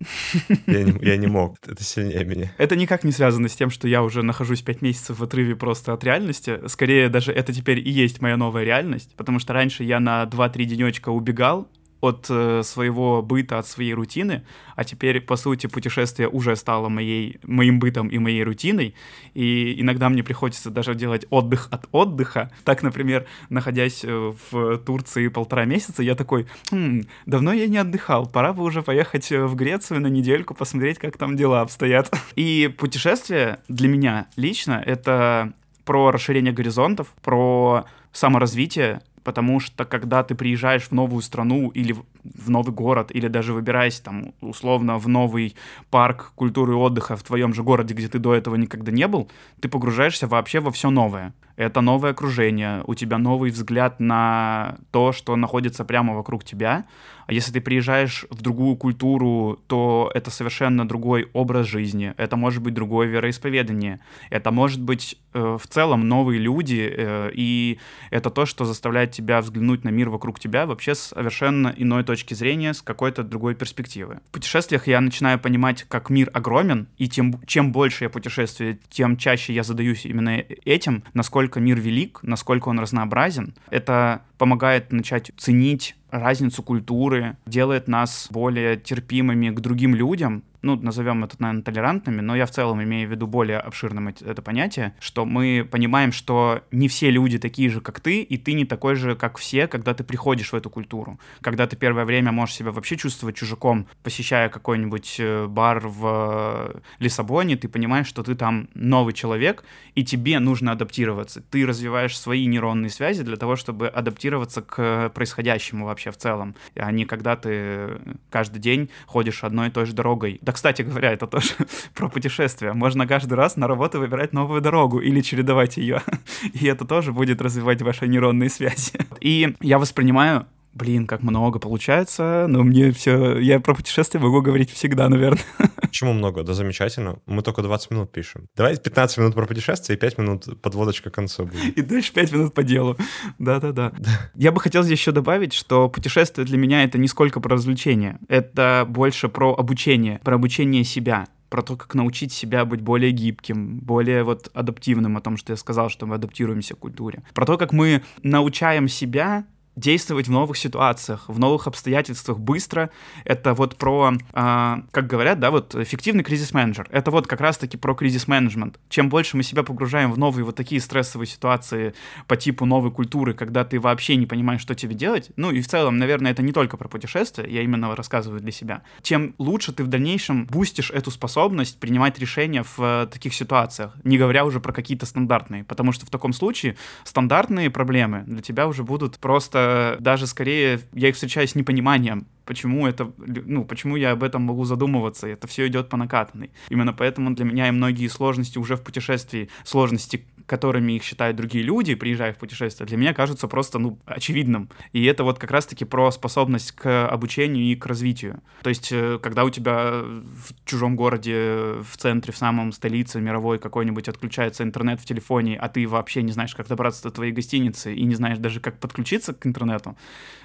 Я 0.66 0.82
не, 0.82 0.98
я 1.02 1.16
не 1.16 1.26
мог, 1.26 1.56
это 1.66 1.82
сильнее 1.82 2.24
меня. 2.24 2.52
Это 2.58 2.76
никак 2.76 3.04
не 3.04 3.12
связано 3.12 3.48
с 3.48 3.56
тем, 3.56 3.70
что 3.70 3.88
я 3.88 4.02
уже 4.02 4.22
нахожусь 4.22 4.60
пять 4.60 4.82
месяцев 4.82 5.18
в 5.18 5.24
отрыве 5.24 5.56
просто 5.56 5.94
от 5.94 6.04
реальности. 6.04 6.60
Скорее, 6.66 7.08
даже 7.08 7.32
это 7.32 7.52
теперь 7.54 7.78
и 7.78 7.90
есть 7.90 8.20
моя 8.20 8.36
новая 8.36 8.64
реальность, 8.64 9.14
потому 9.16 9.38
что 9.38 9.54
раньше 9.54 9.82
я 9.82 9.98
на 9.98 10.24
2-3 10.24 10.64
денечка 10.64 11.08
убегал, 11.08 11.68
от 12.00 12.26
э, 12.28 12.62
своего 12.64 13.22
быта, 13.22 13.58
от 13.58 13.66
своей 13.66 13.94
рутины, 13.94 14.44
а 14.76 14.84
теперь, 14.84 15.20
по 15.20 15.36
сути, 15.36 15.66
путешествие 15.66 16.28
уже 16.28 16.56
стало 16.56 16.88
моей, 16.88 17.38
моим 17.42 17.78
бытом 17.78 18.08
и 18.08 18.18
моей 18.18 18.42
рутиной, 18.42 18.94
и 19.34 19.80
иногда 19.80 20.08
мне 20.08 20.22
приходится 20.22 20.70
даже 20.70 20.94
делать 20.94 21.26
отдых 21.30 21.68
от 21.70 21.86
отдыха. 21.92 22.50
Так, 22.64 22.82
например, 22.82 23.26
находясь 23.50 24.04
э, 24.04 24.32
в 24.50 24.78
Турции 24.78 25.28
полтора 25.28 25.64
месяца, 25.64 26.02
я 26.02 26.14
такой, 26.14 26.46
хм, 26.70 27.02
давно 27.26 27.52
я 27.52 27.66
не 27.66 27.78
отдыхал, 27.78 28.26
пора 28.26 28.52
бы 28.52 28.62
уже 28.62 28.82
поехать 28.82 29.30
э, 29.30 29.44
в 29.44 29.54
Грецию 29.54 30.00
на 30.00 30.06
недельку, 30.06 30.54
посмотреть, 30.54 30.98
как 30.98 31.18
там 31.18 31.36
дела 31.36 31.60
обстоят. 31.60 32.10
И 32.36 32.72
путешествие 32.78 33.58
для 33.68 33.88
меня 33.88 34.26
лично— 34.36 34.82
это 34.86 35.52
про 35.84 36.10
расширение 36.10 36.52
горизонтов, 36.52 37.08
про 37.22 37.84
саморазвитие, 38.12 39.00
потому 39.30 39.60
что 39.60 39.84
когда 39.84 40.24
ты 40.24 40.34
приезжаешь 40.34 40.88
в 40.88 40.90
новую 40.90 41.22
страну 41.22 41.68
или 41.68 41.94
в 42.24 42.50
новый 42.50 42.72
город, 42.72 43.10
или 43.14 43.28
даже 43.28 43.52
выбираясь 43.52 44.00
там 44.00 44.32
условно 44.40 44.98
в 44.98 45.08
новый 45.08 45.56
парк 45.90 46.32
культуры 46.34 46.72
и 46.72 46.76
отдыха 46.76 47.16
в 47.16 47.22
твоем 47.22 47.54
же 47.54 47.62
городе, 47.62 47.94
где 47.94 48.08
ты 48.08 48.18
до 48.18 48.34
этого 48.34 48.56
никогда 48.56 48.92
не 48.92 49.06
был, 49.06 49.30
ты 49.60 49.68
погружаешься 49.68 50.26
вообще 50.26 50.60
во 50.60 50.70
все 50.70 50.90
новое. 50.90 51.32
Это 51.56 51.82
новое 51.82 52.12
окружение, 52.12 52.82
у 52.86 52.94
тебя 52.94 53.18
новый 53.18 53.50
взгляд 53.50 54.00
на 54.00 54.78
то, 54.92 55.12
что 55.12 55.36
находится 55.36 55.84
прямо 55.84 56.14
вокруг 56.14 56.42
тебя, 56.42 56.86
а 57.26 57.32
если 57.32 57.52
ты 57.52 57.60
приезжаешь 57.60 58.26
в 58.30 58.42
другую 58.42 58.74
культуру, 58.76 59.60
то 59.68 60.10
это 60.14 60.32
совершенно 60.32 60.88
другой 60.88 61.28
образ 61.32 61.68
жизни, 61.68 62.12
это 62.16 62.36
может 62.36 62.60
быть 62.60 62.74
другое 62.74 63.06
вероисповедание, 63.06 64.00
это 64.30 64.50
может 64.50 64.80
быть 64.80 65.16
э, 65.32 65.58
в 65.60 65.64
целом 65.68 66.08
новые 66.08 66.40
люди, 66.40 66.92
э, 66.92 67.30
и 67.34 67.78
это 68.10 68.30
то, 68.30 68.46
что 68.46 68.64
заставляет 68.64 69.12
тебя 69.12 69.40
взглянуть 69.40 69.84
на 69.84 69.90
мир 69.90 70.08
вокруг 70.08 70.40
тебя 70.40 70.66
вообще 70.66 70.96
совершенно 70.96 71.72
иной 71.76 72.02
точки 72.10 72.34
зрения, 72.34 72.74
с 72.74 72.82
какой-то 72.82 73.22
другой 73.22 73.54
перспективы. 73.54 74.18
В 74.30 74.32
путешествиях 74.32 74.88
я 74.88 75.00
начинаю 75.00 75.38
понимать, 75.38 75.84
как 75.84 76.10
мир 76.10 76.28
огромен, 76.32 76.88
и 76.98 77.08
тем, 77.08 77.40
чем 77.46 77.70
больше 77.70 78.04
я 78.04 78.10
путешествую, 78.10 78.80
тем 78.88 79.16
чаще 79.16 79.54
я 79.54 79.62
задаюсь 79.62 80.04
именно 80.04 80.42
этим, 80.64 81.04
насколько 81.14 81.60
мир 81.60 81.78
велик, 81.78 82.18
насколько 82.22 82.68
он 82.68 82.80
разнообразен. 82.80 83.54
Это 83.70 84.22
помогает 84.38 84.90
начать 84.90 85.30
ценить 85.36 85.94
разницу 86.10 86.64
культуры, 86.64 87.36
делает 87.46 87.86
нас 87.86 88.26
более 88.30 88.76
терпимыми 88.76 89.50
к 89.50 89.60
другим 89.60 89.94
людям, 89.94 90.42
ну, 90.62 90.76
назовем 90.76 91.24
это, 91.24 91.36
наверное, 91.38 91.62
толерантными, 91.62 92.20
но 92.20 92.36
я 92.36 92.46
в 92.46 92.50
целом 92.50 92.82
имею 92.82 93.08
в 93.08 93.10
виду 93.10 93.26
более 93.26 93.58
обширным 93.58 94.08
это 94.08 94.42
понятие, 94.42 94.94
что 95.00 95.24
мы 95.24 95.66
понимаем, 95.70 96.12
что 96.12 96.62
не 96.70 96.88
все 96.88 97.10
люди 97.10 97.38
такие 97.38 97.70
же, 97.70 97.80
как 97.80 98.00
ты, 98.00 98.22
и 98.22 98.36
ты 98.36 98.52
не 98.52 98.64
такой 98.64 98.94
же, 98.94 99.14
как 99.14 99.38
все, 99.38 99.66
когда 99.66 99.94
ты 99.94 100.04
приходишь 100.04 100.52
в 100.52 100.56
эту 100.56 100.70
культуру. 100.70 101.18
Когда 101.40 101.66
ты 101.66 101.76
первое 101.76 102.04
время 102.04 102.32
можешь 102.32 102.56
себя 102.56 102.72
вообще 102.72 102.96
чувствовать 102.96 103.36
чужаком, 103.36 103.86
посещая 104.02 104.48
какой-нибудь 104.48 105.16
э, 105.18 105.46
бар 105.46 105.80
в 105.86 106.72
э, 106.74 106.80
Лиссабоне, 106.98 107.56
ты 107.56 107.68
понимаешь, 107.68 108.06
что 108.06 108.22
ты 108.22 108.34
там 108.34 108.68
новый 108.74 109.14
человек, 109.14 109.64
и 109.94 110.04
тебе 110.04 110.38
нужно 110.38 110.72
адаптироваться. 110.72 111.42
Ты 111.50 111.66
развиваешь 111.66 112.18
свои 112.18 112.46
нейронные 112.46 112.90
связи 112.90 113.22
для 113.22 113.36
того, 113.36 113.56
чтобы 113.56 113.88
адаптироваться 113.88 114.62
к 114.62 115.10
происходящему 115.14 115.86
вообще 115.86 116.10
в 116.10 116.16
целом, 116.16 116.54
а 116.74 116.90
не 116.92 117.04
когда 117.04 117.36
ты 117.36 118.00
каждый 118.30 118.58
день 118.58 118.90
ходишь 119.06 119.44
одной 119.44 119.68
и 119.68 119.70
той 119.70 119.86
же 119.86 119.92
дорогой 119.92 120.38
да, 120.50 120.52
кстати 120.52 120.82
говоря, 120.82 121.12
это 121.12 121.26
тоже 121.26 121.54
про 121.94 122.08
путешествия. 122.08 122.72
Можно 122.72 123.06
каждый 123.06 123.34
раз 123.34 123.56
на 123.56 123.68
работу 123.68 124.00
выбирать 124.00 124.32
новую 124.32 124.60
дорогу 124.60 124.98
или 124.98 125.20
чередовать 125.20 125.76
ее. 125.76 126.02
И 126.52 126.66
это 126.66 126.84
тоже 126.84 127.12
будет 127.12 127.40
развивать 127.40 127.82
ваши 127.82 128.08
нейронные 128.08 128.50
связи. 128.50 128.92
И 129.20 129.54
я 129.60 129.78
воспринимаю 129.78 130.46
Блин, 130.72 131.08
как 131.08 131.24
много 131.24 131.58
получается, 131.58 132.46
но 132.48 132.62
мне 132.62 132.92
все... 132.92 133.38
Я 133.38 133.58
про 133.58 133.74
путешествия 133.74 134.20
могу 134.20 134.40
говорить 134.40 134.70
всегда, 134.70 135.08
наверное. 135.08 135.42
Почему 135.90 136.12
много? 136.12 136.44
Да 136.44 136.54
замечательно. 136.54 137.18
Мы 137.26 137.42
только 137.42 137.62
20 137.62 137.90
минут 137.90 138.12
пишем. 138.12 138.46
Давай 138.56 138.76
15 138.76 139.18
минут 139.18 139.34
про 139.34 139.46
путешествия 139.46 139.96
и 139.96 139.98
5 139.98 140.18
минут 140.18 140.62
подводочка 140.62 141.10
к 141.10 141.14
концу 141.14 141.46
будет. 141.46 141.76
И 141.76 141.82
дальше 141.82 142.12
5 142.12 142.32
минут 142.32 142.54
по 142.54 142.62
делу. 142.62 142.96
Да-да-да. 143.38 143.92
Я 144.34 144.52
бы 144.52 144.60
хотел 144.60 144.82
здесь 144.82 144.98
еще 144.98 145.12
добавить, 145.12 145.52
что 145.52 145.88
путешествие 145.88 146.46
для 146.46 146.58
меня 146.58 146.84
это 146.84 146.96
не 146.96 147.08
сколько 147.08 147.40
про 147.40 147.54
развлечение. 147.56 148.18
Это 148.28 148.86
больше 148.88 149.28
про 149.28 149.54
обучение, 149.54 150.20
про 150.24 150.36
обучение 150.36 150.84
себя 150.84 151.26
про 151.48 151.62
то, 151.62 151.76
как 151.76 151.94
научить 151.96 152.32
себя 152.32 152.64
быть 152.64 152.80
более 152.80 153.10
гибким, 153.10 153.80
более 153.80 154.22
вот 154.22 154.48
адаптивным, 154.54 155.16
о 155.16 155.20
том, 155.20 155.36
что 155.36 155.52
я 155.52 155.56
сказал, 155.56 155.90
что 155.90 156.06
мы 156.06 156.14
адаптируемся 156.14 156.76
к 156.76 156.78
культуре. 156.78 157.24
Про 157.34 157.44
то, 157.44 157.58
как 157.58 157.72
мы 157.72 158.02
научаем 158.22 158.86
себя 158.86 159.44
действовать 159.80 160.28
в 160.28 160.30
новых 160.30 160.56
ситуациях, 160.56 161.24
в 161.26 161.38
новых 161.38 161.66
обстоятельствах 161.66 162.38
быстро. 162.38 162.90
Это 163.24 163.54
вот 163.54 163.76
про, 163.76 164.12
э, 164.12 164.76
как 164.90 165.06
говорят, 165.06 165.40
да, 165.40 165.50
вот 165.50 165.74
эффективный 165.74 166.22
кризис-менеджер. 166.22 166.86
Это 166.90 167.10
вот 167.10 167.26
как 167.26 167.40
раз-таки 167.40 167.76
про 167.76 167.94
кризис-менеджмент. 167.94 168.78
Чем 168.88 169.08
больше 169.08 169.36
мы 169.36 169.42
себя 169.42 169.62
погружаем 169.62 170.12
в 170.12 170.18
новые 170.18 170.44
вот 170.44 170.56
такие 170.56 170.80
стрессовые 170.80 171.26
ситуации 171.26 171.94
по 172.26 172.36
типу 172.36 172.66
новой 172.66 172.90
культуры, 172.90 173.34
когда 173.34 173.64
ты 173.64 173.80
вообще 173.80 174.16
не 174.16 174.26
понимаешь, 174.26 174.60
что 174.60 174.74
тебе 174.74 174.94
делать, 174.94 175.30
ну 175.36 175.50
и 175.50 175.60
в 175.60 175.68
целом, 175.68 175.98
наверное, 175.98 176.32
это 176.32 176.42
не 176.42 176.52
только 176.52 176.76
про 176.76 176.88
путешествия, 176.88 177.46
я 177.48 177.62
именно 177.62 177.96
рассказываю 177.96 178.40
для 178.40 178.52
себя, 178.52 178.82
тем 179.02 179.34
лучше 179.38 179.72
ты 179.72 179.82
в 179.82 179.86
дальнейшем 179.86 180.46
бустишь 180.46 180.90
эту 180.90 181.10
способность 181.10 181.80
принимать 181.80 182.18
решения 182.18 182.62
в 182.62 182.78
э, 182.78 183.06
таких 183.10 183.34
ситуациях, 183.34 183.96
не 184.04 184.18
говоря 184.18 184.44
уже 184.44 184.60
про 184.60 184.72
какие-то 184.72 185.06
стандартные, 185.06 185.64
потому 185.64 185.92
что 185.92 186.06
в 186.06 186.10
таком 186.10 186.32
случае 186.32 186.76
стандартные 187.04 187.70
проблемы 187.70 188.24
для 188.26 188.42
тебя 188.42 188.68
уже 188.68 188.82
будут 188.82 189.18
просто 189.18 189.69
даже 190.00 190.26
скорее, 190.26 190.80
я 190.94 191.08
их 191.08 191.14
встречаю 191.14 191.46
с 191.46 191.54
непониманием, 191.54 192.26
почему 192.50 192.88
это, 192.88 193.12
ну, 193.16 193.64
почему 193.64 193.94
я 193.94 194.10
об 194.10 194.24
этом 194.24 194.42
могу 194.42 194.64
задумываться, 194.64 195.28
это 195.28 195.46
все 195.46 195.68
идет 195.68 195.88
по 195.88 195.96
накатанной. 195.96 196.50
Именно 196.68 196.92
поэтому 196.92 197.30
для 197.30 197.44
меня 197.44 197.68
и 197.68 197.70
многие 197.70 198.08
сложности 198.08 198.58
уже 198.58 198.74
в 198.74 198.82
путешествии, 198.82 199.48
сложности, 199.62 200.24
которыми 200.46 200.94
их 200.94 201.04
считают 201.04 201.36
другие 201.36 201.62
люди, 201.62 201.94
приезжая 201.94 202.32
в 202.32 202.38
путешествие, 202.38 202.88
для 202.88 202.96
меня 202.96 203.14
кажутся 203.14 203.46
просто, 203.46 203.78
ну, 203.78 204.00
очевидным. 204.04 204.68
И 204.92 205.04
это 205.04 205.22
вот 205.22 205.38
как 205.38 205.52
раз-таки 205.52 205.84
про 205.84 206.10
способность 206.10 206.72
к 206.72 207.06
обучению 207.06 207.66
и 207.66 207.76
к 207.76 207.86
развитию. 207.86 208.42
То 208.62 208.70
есть, 208.70 208.88
э, 208.90 209.20
когда 209.22 209.44
у 209.44 209.50
тебя 209.50 210.02
в 210.02 210.52
чужом 210.64 210.96
городе, 210.96 211.76
в 211.88 211.96
центре, 211.96 212.32
в 212.32 212.36
самом 212.36 212.72
столице 212.72 213.20
мировой 213.20 213.60
какой-нибудь 213.60 214.08
отключается 214.08 214.64
интернет 214.64 215.00
в 215.00 215.04
телефоне, 215.04 215.56
а 215.56 215.68
ты 215.68 215.86
вообще 215.86 216.22
не 216.22 216.32
знаешь, 216.32 216.56
как 216.56 216.66
добраться 216.66 217.04
до 217.04 217.10
твоей 217.12 217.30
гостиницы 217.30 217.94
и 217.94 218.02
не 218.04 218.16
знаешь 218.16 218.38
даже, 218.38 218.58
как 218.58 218.80
подключиться 218.80 219.34
к 219.34 219.46
интернету, 219.46 219.96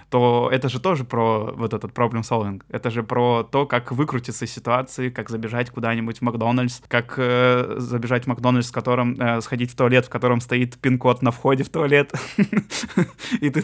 то 0.09 0.49
это 0.51 0.69
же 0.69 0.79
тоже 0.79 1.03
про 1.03 1.53
вот 1.55 1.73
этот 1.73 1.91
problem 1.91 2.21
solving. 2.21 2.61
Это 2.69 2.89
же 2.89 3.03
про 3.03 3.43
то, 3.43 3.65
как 3.65 3.91
выкрутиться 3.91 4.45
из 4.45 4.51
ситуации, 4.51 5.09
как 5.09 5.29
забежать 5.29 5.69
куда-нибудь 5.69 6.19
в 6.19 6.21
Макдональдс, 6.21 6.81
как 6.87 7.15
э, 7.17 7.75
забежать 7.77 8.25
в 8.25 8.27
Макдональдс, 8.27 8.69
в 8.69 8.73
котором 8.73 9.19
э, 9.19 9.41
сходить 9.41 9.71
в 9.71 9.75
туалет, 9.75 10.05
в 10.05 10.09
котором 10.09 10.41
стоит 10.41 10.77
пин-код 10.77 11.21
на 11.21 11.31
входе 11.31 11.63
в 11.63 11.69
туалет. 11.69 12.13
И 13.41 13.49
ты 13.49 13.63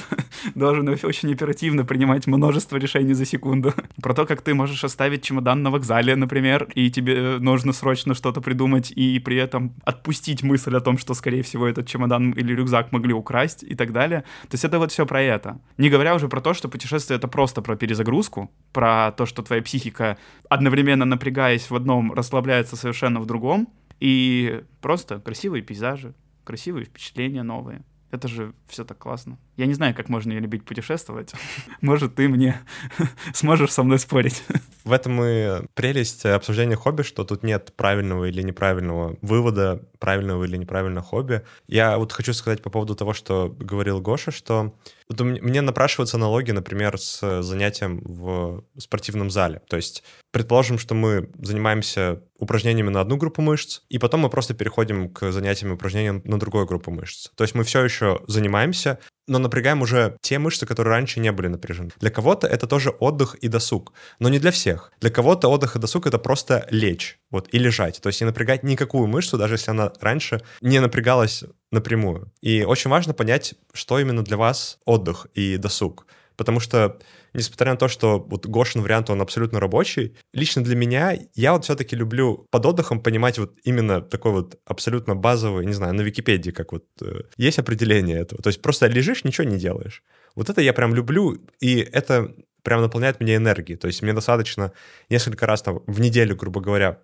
должен 0.56 0.88
очень 0.90 1.34
оперативно 1.34 1.86
принимать 1.86 2.28
множество 2.28 2.78
решений 2.78 3.14
за 3.14 3.26
секунду. 3.26 3.74
Про 4.02 4.14
то, 4.14 4.26
как 4.26 4.42
ты 4.42 4.54
можешь 4.54 4.84
оставить 4.84 5.24
чемодан 5.24 5.64
на 5.64 5.72
вокзале, 5.72 6.16
например, 6.16 6.68
и 6.76 6.90
тебе 6.90 7.38
нужно 7.40 7.74
срочно 7.74 8.14
что-то 8.14 8.42
придумать 8.42 8.92
и 8.92 9.20
при 9.20 9.38
этом 9.38 9.74
отпустить 9.86 10.44
мысль 10.44 10.76
о 10.76 10.82
том, 10.82 10.98
что, 10.98 11.14
скорее 11.14 11.44
всего, 11.44 11.68
этот 11.68 11.88
чемодан 11.88 12.32
или 12.32 12.54
рюкзак 12.54 12.92
могли 12.92 13.14
украсть 13.14 13.64
и 13.64 13.76
так 13.76 13.92
далее. 13.92 14.22
То 14.44 14.54
есть 14.54 14.66
это 14.66 14.80
вот 14.80 14.92
все 14.92 15.06
про 15.06 15.22
это. 15.22 15.60
Не 15.78 15.90
говоря 15.90 16.16
уже 16.16 16.28
про 16.32 16.42
то, 16.42 16.54
что 16.54 16.70
путешествие— 16.70 17.18
это 17.20 17.28
просто 17.28 17.62
про 17.62 17.76
перезагрузку, 17.76 18.50
про 18.72 19.12
то, 19.12 19.26
что 19.26 19.44
твоя 19.44 19.62
психика, 19.62 20.18
одновременно 20.50 21.04
напрягаясь 21.04 21.70
в 21.70 21.76
одном, 21.76 22.14
расслабляется 22.14 22.78
совершенно 22.78 23.20
в 23.20 23.26
другом, 23.26 23.68
и 24.00 24.64
просто 24.80 25.20
красивые 25.20 25.62
пейзажи, 25.62 26.16
красивые 26.46 26.86
впечатления 26.86 27.44
новые. 27.44 27.84
Это 28.12 28.30
же 28.30 28.54
все 28.68 28.86
так 28.86 28.98
классно. 28.98 29.38
Я 29.58 29.66
не 29.66 29.74
знаю, 29.74 29.94
как 29.94 30.08
можно 30.08 30.32
любить 30.32 30.66
путешествовать. 30.66 31.34
Может, 31.82 32.16
ты 32.16 32.28
мне 32.28 32.60
сможешь 33.34 33.72
со 33.72 33.84
мной 33.84 34.00
спорить. 34.00 34.44
В 34.84 34.92
этом 34.92 35.22
и 35.24 35.66
прелесть 35.76 36.26
обсуждения 36.26 36.76
хобби, 36.76 37.04
что 37.04 37.24
тут 37.24 37.44
нет 37.44 37.74
правильного 37.78 38.26
или 38.26 38.42
неправильного 38.42 39.18
вывода, 39.22 39.88
правильного 40.02 40.44
или 40.44 40.58
неправильного 40.58 41.06
хобби. 41.06 41.44
Я 41.68 41.98
вот 41.98 42.12
хочу 42.12 42.34
сказать 42.34 42.62
по 42.62 42.70
поводу 42.70 42.96
того, 42.96 43.14
что 43.14 43.56
говорил 43.58 44.02
Гоша, 44.02 44.32
что 44.32 44.74
вот 45.08 45.22
мне 45.22 45.62
напрашиваются 45.62 46.18
аналогии, 46.18 46.52
например, 46.52 46.98
с 46.98 47.42
занятием 47.44 48.02
в 48.04 48.64
спортивном 48.78 49.30
зале. 49.30 49.62
То 49.70 49.78
есть, 49.78 50.04
предположим, 50.32 50.80
что 50.80 50.96
мы 50.96 51.30
занимаемся 51.40 52.24
упражнениями 52.40 52.90
на 52.90 53.02
одну 53.02 53.18
группу 53.18 53.42
мышц, 53.42 53.82
и 53.90 54.00
потом 54.00 54.22
мы 54.22 54.30
просто 54.30 54.56
переходим 54.56 55.10
к 55.10 55.32
занятиям 55.32 55.72
и 55.72 55.76
упражнениям 55.76 56.22
на 56.26 56.40
другую 56.40 56.66
группу 56.66 56.90
мышц. 56.90 57.30
То 57.36 57.44
есть 57.44 57.54
мы 57.54 57.64
все 57.64 57.84
еще 57.84 58.22
занимаемся, 58.28 58.98
но 59.28 59.38
напрягаем 59.38 59.84
уже 59.84 60.18
те 60.22 60.40
мышцы, 60.40 60.66
которые 60.66 60.96
раньше 60.96 61.20
не 61.20 61.32
были 61.32 61.48
напряжены. 61.48 61.92
Для 62.00 62.10
кого-то 62.10 62.48
это 62.48 62.66
тоже 62.66 62.90
отдых 62.90 63.36
и 63.36 63.48
досуг, 63.48 63.94
но 64.20 64.30
не 64.30 64.40
для 64.40 64.52
всех. 64.52 64.92
Для 65.00 65.12
кого-то 65.12 65.48
отдых 65.48 65.76
и 65.76 65.80
досуг— 65.80 66.06
это 66.08 66.18
просто 66.18 66.68
лечь 66.72 67.21
вот, 67.32 67.50
и 67.52 67.58
лежать. 67.58 68.00
То 68.02 68.08
есть 68.08 68.22
не 68.22 68.26
напрягать 68.26 68.64
никакую 68.64 69.08
мышцу, 69.08 69.38
даже 69.38 69.56
если 69.56 69.72
она 69.72 69.92
раньше 70.00 70.42
не 70.62 70.80
напрягалась 70.80 71.44
напрямую. 71.72 72.32
И 72.42 72.64
очень 72.64 72.92
важно 72.92 73.14
понять, 73.14 73.56
что 73.74 74.00
именно 74.00 74.24
для 74.24 74.38
вас 74.38 74.80
отдых 74.86 75.28
и 75.34 75.58
досуг. 75.58 76.06
Потому 76.36 76.60
что 76.60 77.00
несмотря 77.34 77.72
на 77.72 77.78
то, 77.78 77.88
что 77.88 78.20
вот 78.20 78.46
Гошин 78.48 78.82
вариант, 78.82 79.10
он 79.10 79.22
абсолютно 79.22 79.60
рабочий, 79.60 80.16
лично 80.34 80.64
для 80.64 80.76
меня, 80.76 81.18
я 81.36 81.54
вот 81.54 81.66
все-таки 81.66 81.96
люблю 81.96 82.48
под 82.50 82.66
отдыхом 82.66 83.02
понимать 83.02 83.38
вот 83.38 83.58
именно 83.64 84.02
такой 84.02 84.32
вот 84.32 84.60
абсолютно 84.66 85.16
базовый, 85.16 85.66
не 85.66 85.74
знаю, 85.74 85.94
на 85.94 86.02
Википедии 86.02 86.52
как 86.52 86.72
вот 86.72 86.86
э, 87.02 87.22
есть 87.38 87.60
определение 87.60 88.20
этого. 88.20 88.42
То 88.42 88.48
есть 88.48 88.62
просто 88.62 88.88
лежишь, 88.88 89.24
ничего 89.24 89.48
не 89.48 89.58
делаешь. 89.58 90.04
Вот 90.36 90.50
это 90.50 90.62
я 90.62 90.74
прям 90.74 90.96
люблю, 90.96 91.38
и 91.60 91.78
это 91.78 92.34
прям 92.64 92.82
наполняет 92.82 93.20
меня 93.20 93.36
энергией. 93.36 93.78
То 93.78 93.88
есть 93.88 94.02
мне 94.02 94.14
достаточно 94.14 94.72
несколько 95.10 95.46
раз 95.46 95.62
там 95.62 95.82
в 95.88 96.00
неделю, 96.00 96.36
грубо 96.36 96.62
говоря, 96.62 97.00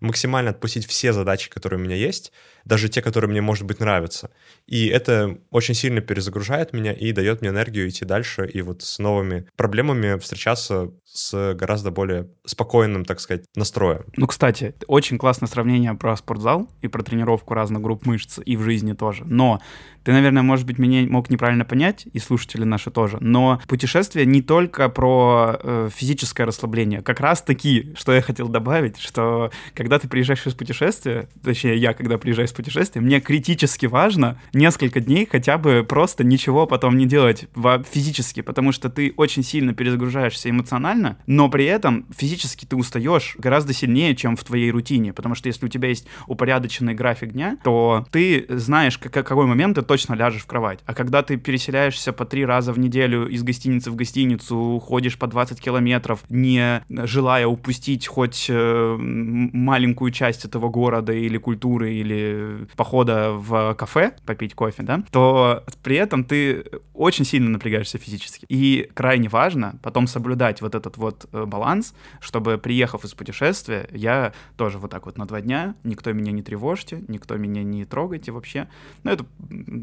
максимально 0.00 0.50
отпустить 0.50 0.86
все 0.86 1.12
задачи, 1.12 1.50
которые 1.50 1.78
у 1.80 1.82
меня 1.82 1.96
есть, 1.96 2.32
даже 2.64 2.88
те, 2.88 3.02
которые 3.02 3.30
мне, 3.30 3.40
может 3.40 3.64
быть, 3.64 3.80
нравятся. 3.80 4.30
И 4.66 4.86
это 4.86 5.38
очень 5.50 5.74
сильно 5.74 6.00
перезагружает 6.00 6.72
меня 6.72 6.92
и 6.92 7.12
дает 7.12 7.40
мне 7.40 7.50
энергию 7.50 7.88
идти 7.88 8.04
дальше 8.04 8.46
и 8.46 8.62
вот 8.62 8.82
с 8.82 8.98
новыми 8.98 9.46
проблемами 9.56 10.18
встречаться 10.18 10.90
с 11.04 11.54
гораздо 11.54 11.90
более 11.90 12.28
спокойным, 12.44 13.04
так 13.04 13.20
сказать, 13.20 13.44
настроем. 13.54 14.04
Ну, 14.16 14.26
кстати, 14.26 14.74
очень 14.86 15.18
классное 15.18 15.48
сравнение 15.48 15.94
про 15.94 16.16
спортзал 16.16 16.68
и 16.82 16.88
про 16.88 17.02
тренировку 17.02 17.54
разных 17.54 17.82
групп 17.82 18.06
мышц 18.06 18.38
и 18.44 18.56
в 18.56 18.62
жизни 18.62 18.92
тоже. 18.92 19.24
Но 19.24 19.60
ты, 20.04 20.12
наверное, 20.12 20.42
может 20.42 20.66
быть, 20.66 20.78
меня 20.78 21.06
мог 21.08 21.30
неправильно 21.30 21.64
понять, 21.64 22.06
и 22.12 22.18
слушатели 22.18 22.64
наши 22.64 22.90
тоже, 22.90 23.18
но 23.20 23.60
путешествие 23.68 24.26
не 24.26 24.42
только 24.42 24.88
про 24.88 25.58
э, 25.62 25.88
физическое 25.94 26.44
расслабление. 26.44 27.02
Как 27.02 27.20
раз-таки, 27.20 27.92
что 27.96 28.12
я 28.12 28.22
хотел 28.22 28.48
добавить, 28.48 28.98
что 28.98 29.50
когда 29.74 29.98
ты 29.98 30.08
приезжаешь 30.08 30.46
из 30.46 30.54
путешествия, 30.54 31.28
точнее, 31.42 31.76
я, 31.76 31.92
когда 31.92 32.18
приезжаю 32.18 32.48
из 32.48 32.52
путешествия, 32.52 33.00
мне 33.00 33.20
критически 33.20 33.86
важно 33.86 34.40
несколько 34.52 35.00
дней 35.00 35.28
хотя 35.30 35.58
бы 35.58 35.84
просто 35.88 36.24
ничего 36.24 36.66
потом 36.66 36.96
не 36.96 37.06
делать 37.06 37.46
физически, 37.90 38.40
потому 38.40 38.72
что 38.72 38.88
ты 38.88 39.12
очень 39.16 39.42
сильно 39.42 39.74
перезагружаешься 39.74 40.50
эмоционально, 40.50 41.18
но 41.26 41.48
при 41.48 41.64
этом 41.64 42.06
физически 42.16 42.64
ты 42.64 42.76
устаешь 42.76 43.36
гораздо 43.38 43.72
сильнее, 43.72 44.16
чем 44.16 44.36
в 44.36 44.44
твоей 44.44 44.70
рутине, 44.70 45.12
потому 45.12 45.34
что 45.34 45.48
если 45.48 45.66
у 45.66 45.68
тебя 45.68 45.88
есть 45.88 46.06
упорядоченный 46.26 46.94
график 46.94 47.32
дня, 47.32 47.58
то 47.62 48.06
ты 48.10 48.46
знаешь, 48.48 48.98
как, 48.98 49.12
какой 49.12 49.46
момент 49.46 49.76
ты 49.76 49.82
точно 49.90 50.14
ляжешь 50.14 50.42
в 50.42 50.46
кровать. 50.46 50.78
А 50.86 50.94
когда 50.94 51.24
ты 51.24 51.36
переселяешься 51.36 52.12
по 52.12 52.24
три 52.24 52.46
раза 52.46 52.72
в 52.72 52.78
неделю 52.78 53.26
из 53.26 53.42
гостиницы 53.42 53.90
в 53.90 53.96
гостиницу, 53.96 54.78
ходишь 54.78 55.18
по 55.18 55.26
20 55.26 55.60
километров, 55.60 56.22
не 56.28 56.84
желая 56.88 57.48
упустить 57.48 58.06
хоть 58.06 58.46
э, 58.48 58.96
маленькую 58.96 60.12
часть 60.12 60.44
этого 60.44 60.68
города 60.68 61.12
или 61.12 61.38
культуры, 61.38 61.92
или 61.92 62.68
похода 62.76 63.32
в 63.32 63.74
кафе 63.74 64.14
попить 64.24 64.54
кофе, 64.54 64.84
да, 64.84 65.02
то 65.10 65.64
при 65.82 65.96
этом 65.96 66.22
ты 66.22 66.64
очень 66.94 67.24
сильно 67.24 67.50
напрягаешься 67.50 67.98
физически. 67.98 68.46
И 68.48 68.88
крайне 68.94 69.28
важно 69.28 69.80
потом 69.82 70.06
соблюдать 70.06 70.62
вот 70.62 70.76
этот 70.76 70.98
вот 70.98 71.28
э, 71.32 71.46
баланс, 71.46 71.96
чтобы, 72.20 72.58
приехав 72.58 73.04
из 73.04 73.14
путешествия, 73.14 73.88
я 73.90 74.34
тоже 74.56 74.78
вот 74.78 74.92
так 74.92 75.06
вот 75.06 75.18
на 75.18 75.26
два 75.26 75.40
дня, 75.40 75.74
никто 75.82 76.12
меня 76.12 76.30
не 76.30 76.42
тревожьте, 76.42 77.02
никто 77.08 77.36
меня 77.36 77.64
не 77.64 77.84
трогайте 77.84 78.30
вообще. 78.30 78.68
Ну, 79.02 79.10
это 79.10 79.26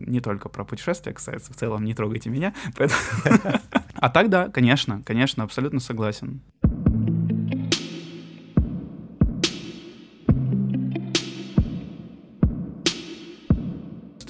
не 0.06 0.22
только 0.22 0.50
про 0.50 0.64
путешествия 0.64 1.14
касается, 1.14 1.54
в 1.54 1.56
целом 1.56 1.84
не 1.84 1.94
трогайте 1.94 2.30
меня. 2.30 2.54
А 4.00 4.10
так 4.10 4.30
да, 4.30 4.50
конечно, 4.50 5.02
конечно, 5.04 5.44
абсолютно 5.44 5.80
согласен. 5.80 6.42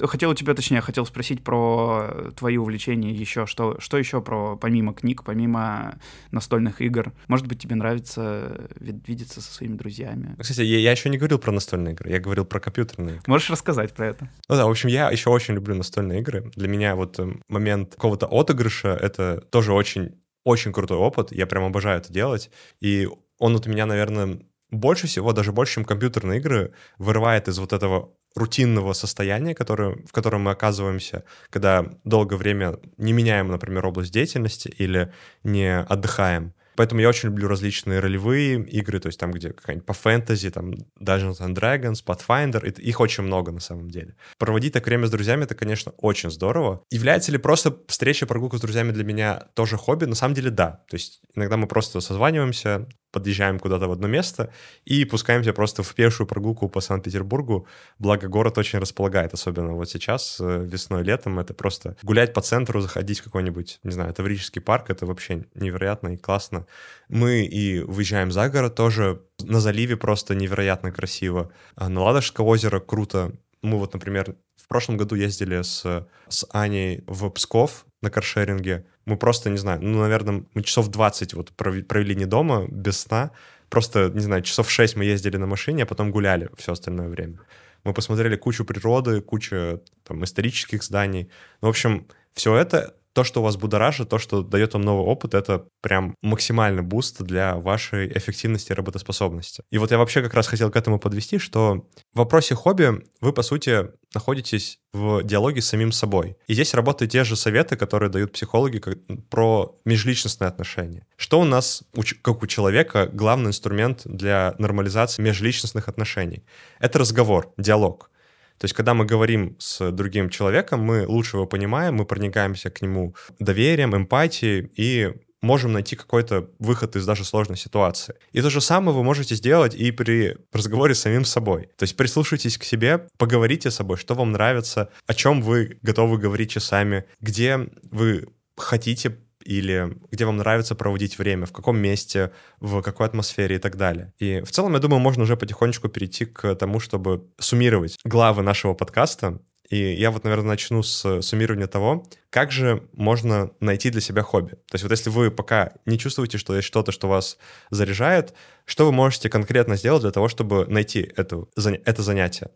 Хотел 0.06 0.30
у 0.30 0.34
тебя, 0.34 0.54
точнее, 0.54 0.80
хотел 0.80 1.06
спросить 1.06 1.42
про 1.42 2.32
твои 2.36 2.56
увлечения 2.56 3.12
еще, 3.12 3.46
что, 3.46 3.78
что 3.80 3.98
еще 3.98 4.20
про, 4.20 4.56
помимо 4.56 4.94
книг, 4.94 5.24
помимо 5.24 5.98
настольных 6.30 6.80
игр? 6.80 7.12
Может 7.28 7.46
быть, 7.46 7.60
тебе 7.60 7.76
нравится 7.76 8.68
видеться 8.80 9.40
со 9.40 9.52
своими 9.52 9.76
друзьями? 9.76 10.36
Кстати, 10.38 10.60
я, 10.60 10.78
я 10.78 10.90
еще 10.92 11.08
не 11.10 11.18
говорил 11.18 11.38
про 11.38 11.52
настольные 11.52 11.94
игры, 11.94 12.10
я 12.10 12.20
говорил 12.20 12.44
про 12.44 12.60
компьютерные 12.60 13.16
игры. 13.16 13.24
Можешь 13.26 13.50
рассказать 13.50 13.92
про 13.92 14.08
это? 14.08 14.30
Ну 14.48 14.56
да, 14.56 14.66
в 14.66 14.70
общем, 14.70 14.88
я 14.88 15.10
еще 15.10 15.30
очень 15.30 15.54
люблю 15.54 15.74
настольные 15.74 16.20
игры. 16.20 16.50
Для 16.54 16.68
меня 16.68 16.96
вот 16.96 17.18
э, 17.18 17.26
момент 17.48 17.94
какого-то 17.94 18.26
отыгрыша— 18.26 18.88
это 19.00 19.40
тоже 19.50 19.72
очень 19.72 20.14
очень 20.44 20.72
крутой 20.72 20.96
опыт, 20.96 21.30
я 21.30 21.46
прям 21.46 21.64
обожаю 21.64 22.00
это 22.00 22.10
делать, 22.10 22.50
и 22.80 23.06
он 23.38 23.52
вот 23.52 23.66
у 23.66 23.70
меня, 23.70 23.84
наверное, 23.84 24.40
больше 24.70 25.06
всего, 25.06 25.32
даже 25.32 25.52
больше, 25.52 25.74
чем 25.74 25.84
компьютерные 25.84 26.40
игры, 26.40 26.72
вырывает 26.98 27.48
из 27.48 27.58
вот 27.58 27.72
этого 27.72 28.12
рутинного 28.34 28.92
состояния, 28.92 29.54
которое, 29.54 29.96
в 30.06 30.12
котором 30.12 30.42
мы 30.42 30.52
оказываемся, 30.52 31.24
когда 31.50 31.84
долгое 32.04 32.36
время 32.36 32.76
не 32.96 33.12
меняем, 33.12 33.48
например, 33.48 33.86
область 33.86 34.12
деятельности 34.12 34.68
или 34.68 35.12
не 35.42 35.80
отдыхаем. 35.80 36.54
Поэтому 36.78 37.00
я 37.00 37.08
очень 37.08 37.30
люблю 37.30 37.48
различные 37.48 37.98
ролевые 37.98 38.62
игры, 38.62 39.00
то 39.00 39.08
есть 39.08 39.18
там, 39.18 39.32
где 39.32 39.52
какая-нибудь 39.52 39.84
по 39.84 39.94
фэнтези, 39.94 40.48
там 40.50 40.74
Dungeons 41.00 41.40
and 41.40 41.52
Dragons, 41.56 42.04
Pathfinder, 42.06 42.70
их 42.80 43.00
очень 43.00 43.24
много 43.24 43.50
на 43.50 43.58
самом 43.58 43.90
деле. 43.90 44.14
Проводить 44.38 44.74
так 44.74 44.86
время 44.86 45.08
с 45.08 45.10
друзьями— 45.10 45.42
это, 45.44 45.56
конечно, 45.56 45.90
очень 45.96 46.30
здорово. 46.30 46.84
Является 46.92 47.32
ли 47.32 47.38
просто 47.38 47.76
встреча, 47.88 48.26
прогулка 48.26 48.58
с 48.58 48.60
друзьями 48.60 48.92
для 48.92 49.02
меня 49.02 49.48
тоже 49.54 49.76
хобби? 49.76 50.04
На 50.04 50.14
самом 50.14 50.34
деле, 50.34 50.50
да. 50.50 50.84
То 50.88 50.94
есть 50.94 51.20
иногда 51.34 51.56
мы 51.56 51.66
просто 51.66 52.00
созваниваемся, 52.00 52.86
подъезжаем 53.10 53.58
куда-то 53.58 53.88
в 53.88 53.92
одно 53.92 54.06
место 54.06 54.52
и 54.84 55.04
пускаемся 55.04 55.52
просто 55.52 55.82
в 55.82 55.94
пешую 55.94 56.26
прогулку 56.26 56.68
по 56.68 56.80
Санкт-Петербургу. 56.80 57.66
Благо, 57.98 58.28
город 58.28 58.58
очень 58.58 58.78
располагает, 58.78 59.34
особенно 59.34 59.72
вот 59.72 59.88
сейчас, 59.88 60.38
э, 60.40 60.64
весной, 60.64 61.02
летом. 61.04 61.38
Это 61.38 61.54
просто 61.54 61.96
гулять 62.02 62.34
по 62.34 62.42
центру, 62.42 62.80
заходить 62.80 63.20
в 63.20 63.24
какой-нибудь, 63.24 63.80
не 63.82 63.90
знаю, 63.92 64.12
Таврический 64.12 64.60
парк. 64.60 64.90
Это 64.90 65.06
вообще 65.06 65.46
невероятно 65.54 66.08
и 66.08 66.16
классно. 66.16 66.66
Мы 67.08 67.44
и 67.44 67.80
выезжаем 67.80 68.30
за 68.30 68.48
город 68.50 68.74
тоже. 68.74 69.22
На 69.42 69.60
заливе 69.60 69.96
просто 69.96 70.34
невероятно 70.34 70.92
красиво. 70.92 71.50
А 71.76 71.88
на 71.88 72.02
Ладожское 72.02 72.46
озеро 72.46 72.80
круто. 72.80 73.32
Мы 73.62 73.78
вот, 73.78 73.92
например, 73.92 74.36
в 74.56 74.68
прошлом 74.68 74.98
году 74.98 75.14
ездили 75.14 75.62
с, 75.62 76.06
с 76.28 76.46
Аней 76.50 77.02
в 77.06 77.30
Псков 77.30 77.86
на 78.02 78.10
каршеринге. 78.10 78.84
Мы 79.04 79.16
просто, 79.16 79.50
не 79.50 79.58
знаю, 79.58 79.80
ну, 79.82 80.00
наверное, 80.00 80.44
мы 80.54 80.62
часов 80.62 80.88
20 80.88 81.34
вот 81.34 81.52
провели 81.52 82.14
не 82.14 82.26
дома, 82.26 82.66
без 82.68 83.00
сна. 83.00 83.30
Просто, 83.68 84.10
не 84.14 84.20
знаю, 84.20 84.42
часов 84.42 84.70
6 84.70 84.96
мы 84.96 85.04
ездили 85.04 85.36
на 85.36 85.46
машине, 85.46 85.82
а 85.82 85.86
потом 85.86 86.10
гуляли 86.10 86.48
все 86.56 86.72
остальное 86.72 87.08
время. 87.08 87.38
Мы 87.84 87.92
посмотрели 87.92 88.36
кучу 88.36 88.64
природы, 88.64 89.20
кучу 89.20 89.82
там, 90.04 90.24
исторических 90.24 90.82
зданий. 90.82 91.30
Ну, 91.60 91.68
в 91.68 91.70
общем, 91.70 92.06
все 92.34 92.56
это 92.56 92.94
то, 93.18 93.24
что 93.24 93.42
вас 93.42 93.56
будоражит, 93.56 94.08
то, 94.08 94.18
что 94.18 94.42
дает 94.42 94.74
вам 94.74 94.82
новый 94.82 95.04
опыт, 95.04 95.34
это 95.34 95.66
прям 95.80 96.14
максимальный 96.22 96.82
буст 96.82 97.20
для 97.20 97.56
вашей 97.56 98.16
эффективности 98.16 98.70
и 98.70 98.74
работоспособности. 98.76 99.64
И 99.72 99.78
вот 99.78 99.90
я 99.90 99.98
вообще 99.98 100.22
как 100.22 100.34
раз 100.34 100.46
хотел 100.46 100.70
к 100.70 100.76
этому 100.76 101.00
подвести, 101.00 101.38
что 101.38 101.88
в 102.14 102.18
вопросе 102.18 102.54
хобби 102.54 103.04
вы, 103.20 103.32
по 103.32 103.42
сути, 103.42 103.88
находитесь 104.14 104.78
в 104.92 105.24
диалоге 105.24 105.62
с 105.62 105.66
самим 105.66 105.90
собой. 105.90 106.36
И 106.46 106.54
здесь 106.54 106.74
работают 106.74 107.10
те 107.10 107.24
же 107.24 107.34
советы, 107.34 107.76
которые 107.76 108.08
дают 108.08 108.30
психологи 108.30 108.78
как, 108.78 108.98
про 109.30 109.76
межличностные 109.84 110.46
отношения. 110.46 111.04
Что 111.16 111.40
у 111.40 111.44
нас, 111.44 111.82
как 112.22 112.40
у 112.40 112.46
человека, 112.46 113.10
главный 113.12 113.48
инструмент 113.48 114.02
для 114.04 114.54
нормализации 114.58 115.20
межличностных 115.22 115.88
отношений? 115.88 116.44
Это 116.78 117.00
разговор, 117.00 117.52
диалог. 117.58 118.12
То 118.58 118.64
есть, 118.64 118.74
когда 118.74 118.94
мы 118.94 119.04
говорим 119.04 119.56
с 119.58 119.90
другим 119.90 120.30
человеком, 120.30 120.80
мы 120.80 121.06
лучше 121.06 121.36
его 121.36 121.46
понимаем, 121.46 121.94
мы 121.94 122.04
проникаемся 122.04 122.70
к 122.70 122.82
нему 122.82 123.14
доверием, 123.38 123.96
эмпатией 123.96 124.70
и 124.76 125.12
можем 125.40 125.72
найти 125.72 125.96
какой-то 125.96 126.50
выход 126.58 126.96
из 126.96 127.06
даже 127.06 127.24
сложной 127.24 127.56
ситуации. 127.56 128.14
И 128.32 128.42
то 128.42 128.50
же 128.50 128.60
самое 128.60 128.96
вы 128.96 129.04
можете 129.04 129.34
сделать 129.34 129.74
и 129.74 129.90
при 129.92 130.36
разговоре 130.52 130.94
с 130.94 131.00
самим 131.00 131.24
собой. 131.24 131.68
То 131.76 131.84
есть 131.84 131.96
прислушайтесь 131.96 132.58
к 132.58 132.64
себе, 132.64 133.06
поговорите 133.18 133.70
с 133.70 133.76
собой, 133.76 133.96
что 133.96 134.14
вам 134.14 134.32
нравится, 134.32 134.90
о 135.06 135.14
чем 135.14 135.42
вы 135.42 135.78
готовы 135.82 136.18
говорить 136.18 136.50
часами, 136.50 137.04
где 137.20 137.68
вы 137.90 138.28
хотите 138.56 139.18
или 139.48 139.96
где 140.10 140.26
вам 140.26 140.36
нравится 140.36 140.74
проводить 140.74 141.18
время, 141.18 141.46
в 141.46 141.52
каком 141.52 141.78
месте, 141.78 142.32
в 142.60 142.82
какой 142.82 143.06
атмосфере 143.06 143.56
и 143.56 143.58
так 143.58 143.76
далее. 143.76 144.12
И 144.18 144.42
в 144.42 144.50
целом, 144.50 144.74
я 144.74 144.78
думаю, 144.78 145.00
можно 145.00 145.22
уже 145.22 145.38
потихонечку 145.38 145.88
перейти 145.88 146.26
к 146.26 146.54
тому, 146.54 146.80
чтобы 146.80 147.24
суммировать 147.38 147.96
главы 148.04 148.42
нашего 148.42 148.74
подкаста. 148.74 149.40
И 149.70 149.76
я 149.94 150.10
вот, 150.10 150.24
наверное, 150.24 150.48
начну 150.48 150.82
с 150.82 151.22
суммирования 151.22 151.66
того, 151.66 152.06
как 152.28 152.52
же 152.52 152.82
можно 152.92 153.50
найти 153.60 153.88
для 153.88 154.02
себя 154.02 154.22
хобби. 154.22 154.50
То 154.50 154.74
есть 154.74 154.82
вот 154.82 154.92
если 154.92 155.08
вы 155.08 155.30
пока 155.30 155.72
не 155.86 155.98
чувствуете, 155.98 156.36
что 156.36 156.54
есть 156.54 156.68
что-то, 156.68 156.92
что 156.92 157.08
вас 157.08 157.38
заряжает, 157.70 158.34
что 158.66 158.84
вы 158.84 158.92
можете 158.92 159.30
конкретно 159.30 159.76
сделать 159.76 160.02
для 160.02 160.10
того, 160.10 160.28
чтобы 160.28 160.66
найти 160.66 161.10
это, 161.16 161.46
это 161.56 162.02
занятие? 162.02 162.50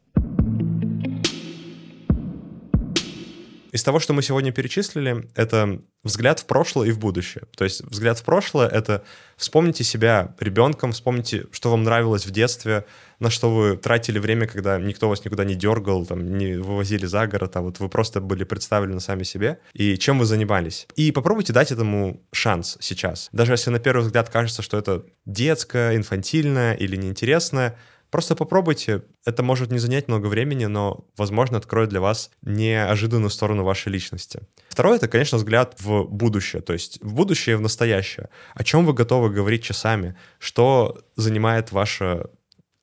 Из 3.72 3.82
того, 3.82 4.00
что 4.00 4.12
мы 4.12 4.22
сегодня 4.22 4.52
перечислили, 4.52 5.30
это 5.34 5.80
взгляд 6.04 6.40
в 6.40 6.44
прошлое 6.44 6.88
и 6.88 6.92
в 6.92 6.98
будущее. 6.98 7.44
То 7.56 7.64
есть 7.64 7.80
взгляд 7.80 8.18
в 8.18 8.22
прошлое— 8.22 8.68
это 8.68 9.02
вспомните 9.38 9.82
себя 9.82 10.34
ребенком, 10.40 10.92
вспомните, 10.92 11.46
что 11.52 11.70
вам 11.70 11.82
нравилось 11.82 12.26
в 12.26 12.30
детстве, 12.30 12.84
на 13.18 13.30
что 13.30 13.54
вы 13.54 13.78
тратили 13.78 14.18
время, 14.18 14.46
когда 14.46 14.78
никто 14.78 15.08
вас 15.08 15.24
никуда 15.24 15.44
не 15.44 15.54
дергал, 15.54 16.04
там, 16.04 16.36
не 16.36 16.56
вывозили 16.56 17.06
за 17.06 17.26
город, 17.26 17.56
а 17.56 17.62
вот 17.62 17.80
вы 17.80 17.88
просто 17.88 18.20
были 18.20 18.44
представлены 18.44 19.00
сами 19.00 19.22
себе, 19.22 19.58
и 19.72 19.96
чем 19.96 20.18
вы 20.18 20.26
занимались. 20.26 20.86
И 20.96 21.10
попробуйте 21.10 21.54
дать 21.54 21.72
этому 21.72 22.22
шанс 22.30 22.76
сейчас. 22.80 23.30
Даже 23.32 23.52
если 23.52 23.70
на 23.70 23.78
первый 23.78 24.02
взгляд 24.02 24.28
кажется, 24.28 24.60
что 24.60 24.76
это 24.76 25.06
детское, 25.24 25.96
инфантильное 25.96 26.74
или 26.74 26.96
неинтересное, 26.96 27.78
Просто 28.12 28.36
попробуйте. 28.36 29.04
Это 29.24 29.42
может 29.42 29.72
не 29.72 29.78
занять 29.78 30.06
много 30.06 30.26
времени, 30.26 30.66
но, 30.66 31.06
возможно, 31.16 31.56
откроет 31.56 31.88
для 31.88 32.02
вас 32.02 32.30
неожиданную 32.42 33.30
сторону 33.30 33.64
вашей 33.64 33.90
личности. 33.90 34.40
Второе— 34.68 34.96
это, 34.98 35.08
конечно, 35.08 35.38
взгляд 35.38 35.76
в 35.80 36.04
будущее, 36.04 36.60
то 36.60 36.74
есть 36.74 37.02
в 37.02 37.14
будущее 37.14 37.54
и 37.54 37.56
в 37.56 37.62
настоящее. 37.62 38.28
О 38.54 38.64
чем 38.64 38.84
вы 38.84 38.92
готовы 38.92 39.30
говорить 39.30 39.64
часами? 39.64 40.14
Что 40.38 41.02
занимает 41.16 41.72
ваше 41.72 42.26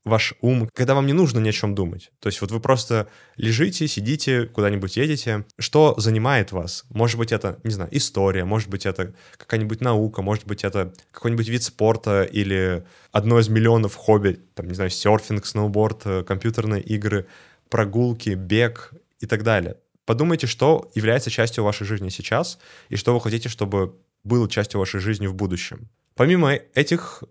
ваш 0.09 0.33
ум, 0.41 0.69
когда 0.73 0.95
вам 0.95 1.07
не 1.07 1.13
нужно 1.13 1.39
ни 1.39 1.49
о 1.49 1.51
чем 1.51 1.75
думать. 1.75 2.11
То 2.19 2.27
есть 2.27 2.41
вот 2.41 2.51
вы 2.51 2.59
просто 2.59 3.07
лежите, 3.37 3.87
сидите, 3.87 4.45
куда-нибудь 4.45 4.97
едете. 4.97 5.45
Что 5.57 5.95
занимает 5.97 6.51
вас? 6.51 6.85
Может 6.89 7.17
быть, 7.17 7.31
это, 7.31 7.59
не 7.63 7.71
знаю, 7.71 7.89
история, 7.93 8.43
может 8.43 8.69
быть, 8.69 8.85
это 8.85 9.13
какая-нибудь 9.37 9.81
наука, 9.81 10.21
может 10.21 10.45
быть, 10.45 10.63
это 10.63 10.93
какой-нибудь 11.11 11.47
вид 11.47 11.63
спорта 11.63 12.23
или 12.23 12.83
одно 13.11 13.39
из 13.39 13.47
миллионов 13.47 13.95
хобби, 13.95 14.39
там, 14.55 14.67
не 14.67 14.73
знаю, 14.73 14.89
серфинг, 14.89 15.45
сноуборд, 15.45 16.01
э, 16.05 16.23
компьютерные 16.23 16.81
игры, 16.81 17.27
прогулки, 17.69 18.31
бег 18.31 18.91
и 19.19 19.25
так 19.25 19.43
далее. 19.43 19.77
Подумайте, 20.05 20.47
что 20.47 20.89
является 20.95 21.29
частью 21.29 21.63
вашей 21.63 21.85
жизни 21.85 22.09
сейчас 22.09 22.57
и 22.89 22.95
что 22.95 23.13
вы 23.13 23.21
хотите, 23.21 23.47
чтобы 23.47 23.95
было 24.23 24.49
частью 24.49 24.79
вашей 24.79 24.99
жизни 24.99 25.27
в 25.27 25.35
будущем. 25.35 25.87
Помимо 26.15 26.53
этих 26.73 27.23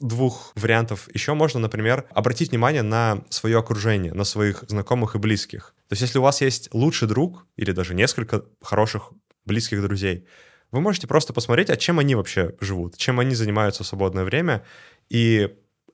двух 0.00 0.52
вариантов. 0.54 1.08
Еще 1.14 1.34
можно, 1.34 1.60
например, 1.60 2.06
обратить 2.10 2.50
внимание 2.50 2.82
на 2.82 3.22
свое 3.28 3.58
окружение, 3.58 4.12
на 4.12 4.24
своих 4.24 4.64
знакомых 4.68 5.14
и 5.14 5.18
близких. 5.18 5.74
То 5.88 5.92
есть 5.92 6.02
если 6.02 6.18
у 6.18 6.22
вас 6.22 6.40
есть 6.40 6.68
лучший 6.72 7.08
друг 7.08 7.46
или 7.56 7.72
даже 7.72 7.94
несколько 7.94 8.44
хороших 8.62 9.12
близких 9.44 9.82
друзей, 9.82 10.26
вы 10.72 10.80
можете 10.80 11.06
просто 11.06 11.32
посмотреть, 11.32 11.70
а 11.70 11.76
чем 11.76 11.98
они 11.98 12.14
вообще 12.14 12.54
живут, 12.60 12.96
чем 12.96 13.20
они 13.20 13.34
занимаются 13.34 13.82
в 13.82 13.86
свободное 13.86 14.24
время, 14.24 14.64
и 15.08 15.50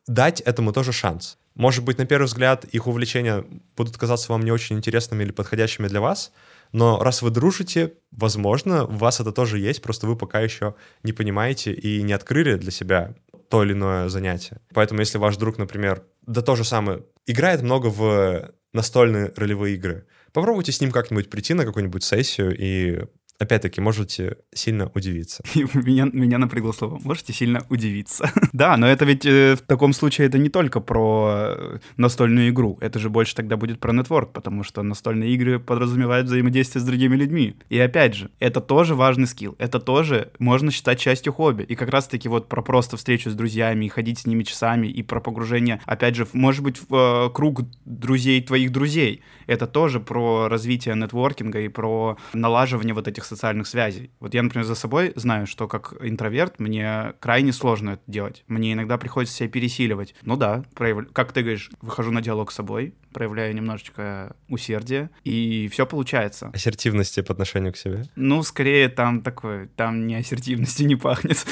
дать 0.07 0.41
этому 0.41 0.73
тоже 0.73 0.93
шанс. 0.93 1.39
Может 1.55 1.85
быть, 1.85 1.97
на 1.97 2.05
первый 2.05 2.27
взгляд 2.27 2.67
их 2.67 2.87
увлечения 2.87 3.45
будут 3.77 3.97
казаться 3.97 4.31
вам 4.31 4.45
не 4.45 4.53
очень 4.53 4.77
интересными 4.77 5.25
или 5.25 5.33
подходящими 5.33 5.89
для 5.89 6.03
вас, 6.03 6.33
но 6.73 7.03
раз 7.03 7.23
вы 7.23 7.31
дружите, 7.31 7.95
возможно, 8.11 8.85
у 8.85 8.93
вас 8.93 9.21
это 9.21 9.33
тоже 9.33 9.59
есть, 9.59 9.81
просто 9.81 10.07
вы 10.07 10.17
пока 10.17 10.41
еще 10.41 10.75
не 11.03 11.13
понимаете 11.13 11.73
и 11.73 12.03
не 12.03 12.13
открыли 12.13 12.57
для 12.57 12.71
себя 12.71 13.15
то 13.49 13.63
или 13.63 13.73
иное 13.73 14.09
занятие. 14.09 14.61
Поэтому 14.75 15.01
если 15.01 15.19
ваш 15.19 15.37
друг, 15.37 15.59
например, 15.59 16.05
да 16.27 16.43
то 16.43 16.57
же 16.57 16.65
самое, 16.65 17.05
играет 17.27 17.63
много 17.63 17.87
в 17.87 18.53
настольные 18.73 19.33
ролевые 19.37 19.77
игры, 19.77 20.07
попробуйте 20.33 20.73
с 20.73 20.81
ним 20.81 20.91
как-нибудь 20.91 21.31
прийти 21.31 21.55
на 21.55 21.65
какую-нибудь 21.65 22.03
сессию 22.03 22.57
и 22.57 23.07
опять-таки, 23.39 23.81
можете 23.81 24.39
сильно 24.55 24.91
удивиться. 24.95 25.43
меня, 25.55 26.09
меня 26.13 26.39
напрягло 26.39 26.73
слово. 26.73 27.01
Можете 27.05 27.33
сильно 27.33 27.65
удивиться. 27.69 28.31
да, 28.53 28.77
но 28.77 28.87
это 28.87 29.05
ведь 29.05 29.27
э, 29.27 29.57
в 29.57 29.63
таком 29.63 29.93
случае 29.93 30.29
это 30.29 30.39
не 30.39 30.49
только 30.49 30.81
про 30.81 31.55
э, 31.57 31.79
настольную 31.97 32.51
игру. 32.51 32.79
Это 32.81 32.99
же 32.99 33.11
больше 33.11 33.35
тогда 33.35 33.57
будет 33.57 33.81
про 33.81 33.93
нетворк, 33.93 34.33
потому 34.33 34.65
что 34.65 34.83
настольные 34.83 35.31
игры 35.31 35.59
подразумевают 35.59 36.27
взаимодействие 36.27 36.83
с 36.83 36.87
другими 36.87 37.17
людьми. 37.17 37.57
И 37.69 37.79
опять 37.79 38.15
же, 38.15 38.31
это 38.39 38.61
тоже 38.61 38.95
важный 38.95 39.27
скилл. 39.27 39.55
Это 39.59 39.81
тоже 39.81 40.33
можно 40.39 40.71
считать 40.71 40.99
частью 40.99 41.33
хобби. 41.33 41.63
И 41.63 41.75
как 41.75 41.91
раз-таки 41.91 42.29
вот 42.29 42.49
про 42.49 42.63
просто 42.63 42.97
встречу 42.97 43.31
с 43.31 43.35
друзьями 43.35 43.87
и 43.87 43.89
ходить 43.89 44.21
с 44.21 44.27
ними 44.27 44.43
часами, 44.43 44.87
и 44.87 45.03
про 45.03 45.21
погружение, 45.21 45.81
опять 45.87 46.17
же, 46.17 46.27
может 46.33 46.63
быть, 46.63 46.79
в 46.89 46.95
э, 46.95 47.31
круг 47.35 47.63
друзей 47.85 48.43
твоих 48.43 48.73
друзей. 48.73 49.23
Это 49.47 49.67
тоже 49.67 50.01
про 50.01 50.49
развитие 50.49 50.95
нетворкинга 50.95 51.61
и 51.61 51.69
про 51.69 52.17
налаживание 52.33 52.95
вот 52.95 53.09
этих 53.09 53.25
социальных 53.25 53.67
связей. 53.67 54.11
Вот 54.21 54.35
я, 54.35 54.43
например, 54.43 54.65
за 54.65 54.75
собой 54.75 55.13
знаю, 55.17 55.47
что 55.47 55.69
как 55.69 55.95
интроверт 56.01 56.59
мне 56.59 57.15
крайне 57.21 57.53
сложно 57.53 57.91
это 57.91 58.03
делать. 58.07 58.45
Мне 58.47 58.73
иногда 58.73 58.99
приходится 58.99 59.37
себя 59.37 59.49
пересиливать. 59.49 60.15
Ну 60.23 60.37
да, 60.37 60.65
прояв... 60.75 61.07
как 61.13 61.33
ты 61.33 61.43
говоришь, 61.43 61.71
выхожу 61.81 62.11
на 62.11 62.21
диалог 62.21 62.53
с 62.53 62.55
собой, 62.55 62.95
проявляю 63.13 63.55
немножечко 63.55 64.37
усердия, 64.49 65.11
и 65.25 65.69
все 65.73 65.87
получается. 65.87 66.51
Ассертивности 66.53 67.23
по 67.23 67.33
отношению 67.33 67.73
к 67.73 67.77
себе? 67.77 68.05
Ну, 68.15 68.43
скорее 68.43 68.89
там 68.89 69.23
такое, 69.23 69.69
там 69.77 70.07
не 70.07 70.17
ассертивностью 70.17 70.87
не 70.87 70.97
пахнет. 70.97 71.45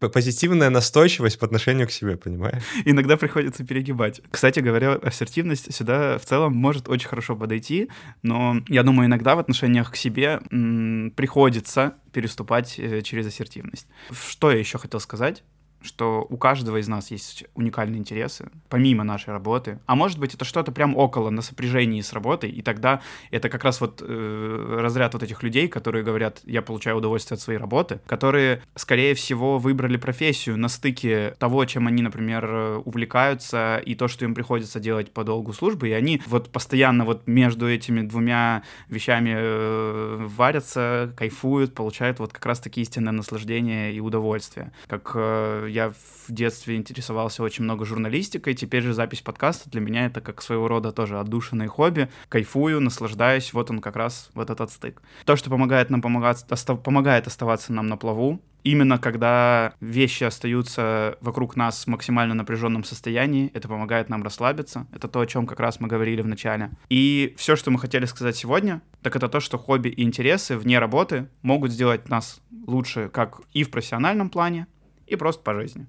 Позитивная 0.12 0.70
настойчивость 0.70 1.38
по 1.38 1.46
отношению 1.46 1.86
к 1.86 1.92
себе, 1.92 2.16
понимаешь? 2.16 2.62
Иногда 2.84 3.16
приходится 3.16 3.64
перегибать. 3.64 4.20
Кстати 4.30 4.60
говоря, 4.60 4.94
ассертивность 4.94 5.74
сюда 5.74 6.18
в 6.18 6.24
целом 6.26 6.54
может 6.54 6.88
очень 6.88 7.08
хорошо 7.12 7.36
подойти, 7.36 7.88
но 8.22 8.56
я 8.68 8.82
думаю, 8.82 9.06
иногда 9.06 9.34
в 9.34 9.38
отношениях 9.38 9.90
к 9.92 9.96
себе 9.96 10.40
м- 10.50 11.10
приходится 11.14 11.92
переступать 12.12 12.78
э, 12.78 13.02
через 13.02 13.26
ассертивность. 13.26 13.86
Что 14.10 14.50
я 14.50 14.58
еще 14.58 14.78
хотел 14.78 14.98
сказать? 15.00 15.44
Что 15.82 16.26
у 16.28 16.36
каждого 16.36 16.78
из 16.78 16.88
нас 16.88 17.10
есть 17.10 17.44
уникальные 17.54 17.98
интересы, 17.98 18.50
помимо 18.68 19.04
нашей 19.04 19.30
работы. 19.30 19.78
А 19.86 19.94
может 19.94 20.18
быть, 20.18 20.34
это 20.34 20.44
что-то 20.44 20.72
прям 20.72 20.96
около, 20.96 21.30
на 21.30 21.42
сопряжении 21.42 22.00
с 22.00 22.12
работой, 22.12 22.50
и 22.50 22.62
тогда 22.62 23.00
это 23.30 23.48
как 23.48 23.64
раз 23.64 23.80
вот 23.80 24.02
э, 24.06 24.78
разряд 24.80 25.14
вот 25.14 25.22
этих 25.22 25.42
людей, 25.42 25.68
которые 25.68 26.04
говорят, 26.04 26.40
я 26.44 26.62
получаю 26.62 26.96
удовольствие 26.96 27.36
от 27.36 27.40
своей 27.40 27.58
работы, 27.58 28.00
которые, 28.06 28.62
скорее 28.74 29.14
всего, 29.14 29.58
выбрали 29.58 29.96
профессию 29.96 30.56
на 30.56 30.68
стыке 30.68 31.34
того, 31.38 31.64
чем 31.64 31.86
они, 31.86 32.02
например, 32.02 32.80
увлекаются, 32.84 33.80
и 33.84 33.94
то, 33.94 34.08
что 34.08 34.24
им 34.24 34.34
приходится 34.34 34.80
делать 34.80 35.12
по 35.12 35.24
долгу 35.24 35.52
службы, 35.52 35.88
и 35.88 35.92
они 35.92 36.22
вот 36.26 36.50
постоянно 36.50 37.04
вот 37.04 37.26
между 37.26 37.68
этими 37.68 38.02
двумя 38.02 38.62
вещами 38.88 39.34
э, 39.36 40.26
варятся, 40.26 41.12
кайфуют, 41.16 41.74
получают 41.74 42.18
вот 42.18 42.32
как 42.32 42.44
раз-таки 42.46 42.80
истинное 42.80 43.12
наслаждение 43.12 43.92
и 43.92 44.00
удовольствие. 44.00 44.72
Как 44.86 45.12
э, 45.14 45.68
я 45.72 45.90
в 45.90 46.30
детстве 46.30 46.76
интересовался 46.76 47.42
очень 47.42 47.64
много 47.64 47.84
журналистикой, 47.84 48.54
теперь 48.54 48.82
же 48.82 48.94
запись 48.94 49.22
подкаста 49.22 49.70
для 49.70 49.80
меня 49.80 50.06
это 50.06 50.20
как 50.20 50.42
своего 50.42 50.68
рода 50.68 50.92
тоже 50.92 51.18
отдушенное 51.18 51.68
хобби. 51.68 52.08
Кайфую, 52.28 52.80
наслаждаюсь, 52.80 53.52
вот 53.52 53.70
он 53.70 53.80
как 53.80 53.96
раз, 53.96 54.30
вот 54.34 54.50
этот 54.50 54.70
стык. 54.70 55.02
То, 55.24 55.36
что 55.36 55.50
помогает 55.50 55.90
нам 55.90 56.02
помогать, 56.02 56.44
остав, 56.48 56.82
помогает 56.82 57.26
оставаться 57.26 57.72
нам 57.72 57.86
на 57.86 57.96
плаву, 57.96 58.40
именно 58.64 58.98
когда 58.98 59.74
вещи 59.80 60.24
остаются 60.24 61.16
вокруг 61.20 61.56
нас 61.56 61.84
в 61.84 61.86
максимально 61.88 62.34
напряженном 62.34 62.84
состоянии, 62.84 63.50
это 63.54 63.68
помогает 63.68 64.08
нам 64.08 64.22
расслабиться. 64.22 64.86
Это 64.92 65.08
то, 65.08 65.20
о 65.20 65.26
чем 65.26 65.46
как 65.46 65.60
раз 65.60 65.80
мы 65.80 65.88
говорили 65.88 66.22
в 66.22 66.26
начале. 66.26 66.70
И 66.88 67.34
все, 67.36 67.56
что 67.56 67.70
мы 67.70 67.78
хотели 67.78 68.04
сказать 68.04 68.36
сегодня, 68.36 68.82
так 69.02 69.16
это 69.16 69.28
то, 69.28 69.40
что 69.40 69.58
хобби 69.58 69.88
и 69.88 70.02
интересы 70.02 70.56
вне 70.56 70.78
работы 70.78 71.28
могут 71.42 71.72
сделать 71.72 72.08
нас 72.08 72.40
лучше 72.66 73.08
как 73.08 73.40
и 73.52 73.64
в 73.64 73.70
профессиональном 73.70 74.30
плане, 74.30 74.66
и 75.12 75.16
просто 75.16 75.42
по 75.42 75.54
жизни. 75.54 75.86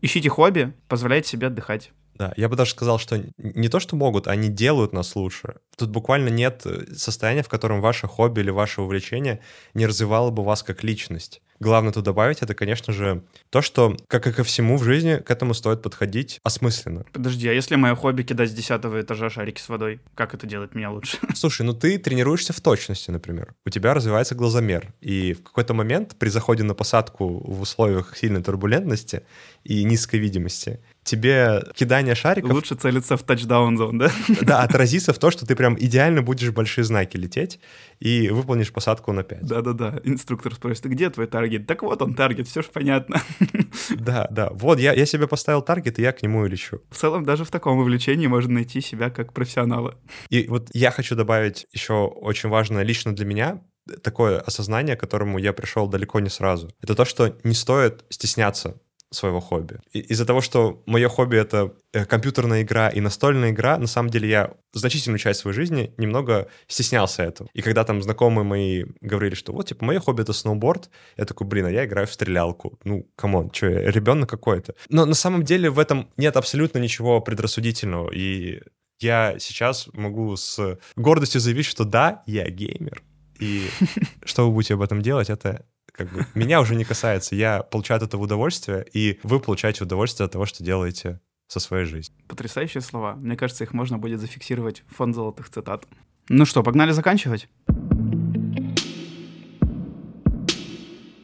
Ищите 0.00 0.28
хобби, 0.28 0.74
позволяйте 0.88 1.28
себе 1.28 1.46
отдыхать. 1.46 1.92
Да, 2.14 2.34
я 2.36 2.48
бы 2.48 2.56
даже 2.56 2.72
сказал, 2.72 2.98
что 2.98 3.24
не 3.38 3.68
то, 3.68 3.80
что 3.80 3.96
могут, 3.96 4.26
они 4.26 4.48
делают 4.48 4.92
нас 4.92 5.16
лучше. 5.16 5.56
Тут 5.76 5.90
буквально 5.90 6.28
нет 6.28 6.62
э, 6.66 6.94
состояния, 6.94 7.42
в 7.42 7.48
котором 7.48 7.80
ваше 7.80 8.06
хобби 8.06 8.40
или 8.40 8.50
ваше 8.50 8.82
увлечение 8.82 9.40
не 9.74 9.86
развивало 9.86 10.30
бы 10.30 10.44
вас 10.44 10.62
как 10.62 10.82
личность 10.82 11.40
главное 11.62 11.92
тут 11.92 12.04
добавить, 12.04 12.42
это, 12.42 12.54
конечно 12.54 12.92
же, 12.92 13.22
то, 13.48 13.62
что, 13.62 13.96
как 14.08 14.26
и 14.26 14.32
ко 14.32 14.44
всему 14.44 14.76
в 14.76 14.84
жизни, 14.84 15.16
к 15.16 15.30
этому 15.30 15.54
стоит 15.54 15.80
подходить 15.80 16.40
осмысленно. 16.42 17.04
Подожди, 17.12 17.48
а 17.48 17.52
если 17.52 17.76
мое 17.76 17.94
хобби 17.94 18.22
кидать 18.22 18.50
с 18.50 18.52
десятого 18.52 19.00
этажа 19.00 19.30
шарики 19.30 19.60
с 19.60 19.68
водой, 19.68 20.00
как 20.14 20.34
это 20.34 20.46
делать 20.46 20.74
меня 20.74 20.90
лучше? 20.90 21.16
Слушай, 21.34 21.62
ну 21.62 21.72
ты 21.72 21.96
тренируешься 21.98 22.52
в 22.52 22.60
точности, 22.60 23.10
например. 23.10 23.54
У 23.64 23.70
тебя 23.70 23.94
развивается 23.94 24.34
глазомер, 24.34 24.92
и 25.00 25.32
в 25.32 25.42
какой-то 25.42 25.72
момент 25.72 26.16
при 26.18 26.28
заходе 26.28 26.64
на 26.64 26.74
посадку 26.74 27.40
в 27.50 27.62
условиях 27.62 28.16
сильной 28.16 28.42
турбулентности 28.42 29.22
и 29.64 29.84
низкой 29.84 30.18
видимости 30.18 30.80
тебе 31.04 31.64
кидание 31.74 32.14
шариков... 32.14 32.52
Лучше 32.52 32.74
целиться 32.74 33.16
в 33.16 33.22
тачдаун 33.22 33.76
зон, 33.76 33.98
да? 33.98 34.10
Да, 34.42 34.62
отразится 34.62 35.12
в 35.12 35.18
то, 35.18 35.30
что 35.30 35.46
ты 35.46 35.56
прям 35.56 35.76
идеально 35.78 36.22
будешь 36.22 36.50
большие 36.50 36.84
знаки 36.84 37.16
лететь 37.16 37.58
и 38.02 38.30
выполнишь 38.30 38.72
посадку 38.72 39.12
на 39.12 39.22
5. 39.22 39.46
Да-да-да, 39.46 40.00
инструктор 40.02 40.54
спросит, 40.54 40.84
где 40.86 41.08
твой 41.08 41.28
таргет? 41.28 41.68
Так 41.68 41.82
вот 41.82 42.02
он 42.02 42.14
таргет, 42.14 42.48
все 42.48 42.62
же 42.62 42.68
понятно. 42.72 43.20
Да, 43.90 44.26
да, 44.30 44.50
вот 44.52 44.78
я, 44.78 44.92
я 44.92 45.06
себе 45.06 45.26
поставил 45.26 45.62
таргет, 45.62 45.98
и 45.98 46.02
я 46.02 46.12
к 46.12 46.22
нему 46.22 46.44
и 46.44 46.48
лечу. 46.48 46.80
В 46.90 46.96
целом 46.96 47.24
даже 47.24 47.44
в 47.44 47.50
таком 47.50 47.78
увлечении 47.78 48.26
можно 48.26 48.54
найти 48.54 48.80
себя 48.80 49.10
как 49.10 49.32
профессионала. 49.32 49.98
И 50.28 50.46
вот 50.48 50.68
я 50.72 50.90
хочу 50.90 51.14
добавить 51.14 51.66
еще 51.72 52.06
очень 52.06 52.48
важное 52.48 52.82
лично 52.82 53.14
для 53.14 53.24
меня, 53.24 53.62
такое 54.02 54.40
осознание, 54.40 54.96
к 54.96 55.00
которому 55.00 55.38
я 55.38 55.52
пришел 55.52 55.88
далеко 55.88 56.20
не 56.20 56.28
сразу. 56.28 56.70
Это 56.82 56.94
то, 56.94 57.04
что 57.04 57.36
не 57.44 57.54
стоит 57.54 58.04
стесняться 58.08 58.80
своего 59.12 59.40
хобби. 59.40 59.78
И 59.92 60.00
из-за 60.00 60.26
того, 60.26 60.40
что 60.40 60.82
мое 60.86 61.08
хобби— 61.08 61.36
это 61.38 61.72
э, 61.92 62.04
компьютерная 62.04 62.62
игра 62.62 62.88
и 62.88 63.00
настольная 63.00 63.50
игра, 63.50 63.78
на 63.78 63.86
самом 63.86 64.10
деле 64.10 64.28
я 64.28 64.54
значительную 64.72 65.18
часть 65.18 65.40
своей 65.40 65.54
жизни 65.54 65.92
немного 65.96 66.48
стеснялся 66.66 67.22
этого. 67.22 67.48
И 67.54 67.62
когда 67.62 67.84
там 67.84 68.02
знакомые 68.02 68.44
мои 68.44 68.84
говорили, 69.00 69.34
что 69.34 69.52
вот, 69.52 69.66
типа, 69.66 69.84
мое 69.84 70.00
хобби— 70.00 70.22
это 70.22 70.32
сноуборд, 70.32 70.90
я 71.16 71.24
такой, 71.24 71.46
блин, 71.46 71.66
а 71.66 71.70
я 71.70 71.84
играю 71.84 72.06
в 72.06 72.12
стрелялку. 72.12 72.78
Ну, 72.84 73.06
come 73.16 73.35
on, 73.35 73.50
что 73.52 73.66
я, 73.66 73.90
ребенок 73.90 74.28
какой-то. 74.28 74.74
Но 74.88 75.04
на 75.04 75.14
самом 75.14 75.42
деле 75.42 75.70
в 75.70 75.78
этом 75.78 76.08
нет 76.16 76.36
абсолютно 76.36 76.78
ничего 76.78 77.20
предрассудительного. 77.20 78.10
И 78.10 78.62
я 79.00 79.38
сейчас 79.38 79.88
могу 79.92 80.36
с 80.36 80.78
гордостью 80.96 81.40
заявить, 81.40 81.66
что 81.66 81.84
да, 81.84 82.22
я 82.26 82.48
геймер. 82.48 83.02
И 83.40 83.68
что 84.24 84.46
вы 84.46 84.54
будете 84.54 84.74
об 84.74 84.82
этом 84.82 85.02
делать, 85.02 85.28
это 85.30 85.66
как 85.92 86.10
бы 86.10 86.26
меня 86.34 86.60
уже 86.60 86.74
не 86.74 86.84
касается. 86.84 87.34
Я 87.34 87.62
получаю 87.62 87.98
от 87.98 88.02
этого 88.02 88.22
удовольствие, 88.22 88.84
и 88.92 89.20
вы 89.22 89.40
получаете 89.40 89.84
удовольствие 89.84 90.24
от 90.24 90.32
того, 90.32 90.46
что 90.46 90.64
делаете 90.64 91.20
со 91.46 91.60
своей 91.60 91.84
жизнью. 91.84 92.18
Потрясающие 92.28 92.80
слова. 92.80 93.14
Мне 93.16 93.36
кажется, 93.36 93.64
их 93.64 93.74
можно 93.74 93.98
будет 93.98 94.20
зафиксировать 94.20 94.84
в 94.88 94.96
фонд 94.96 95.14
золотых 95.14 95.50
цитат. 95.50 95.86
Ну 96.28 96.46
что, 96.46 96.62
погнали 96.62 96.92
заканчивать? 96.92 97.48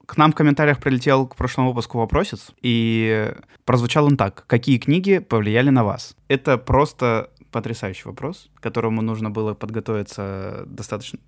К 0.05 0.17
нам 0.17 0.33
в 0.33 0.35
комментариях 0.35 0.81
прилетел 0.81 1.27
к 1.27 1.37
прошлому 1.37 1.71
выпуску 1.71 1.99
вопросец, 1.99 2.51
и 2.61 3.33
прозвучал 3.65 4.07
он 4.07 4.17
так. 4.17 4.45
Какие 4.47 4.79
книги 4.79 5.19
повлияли 5.19 5.71
на 5.71 5.85
вас? 5.85 6.17
Это 6.29 6.59
просто 6.59 7.31
потрясающий 7.51 8.09
вопрос, 8.09 8.51
к 8.55 8.63
которому 8.63 9.03
нужно 9.03 9.31
было 9.31 9.55
подготовиться 9.55 10.65
достаточно... 10.67 11.19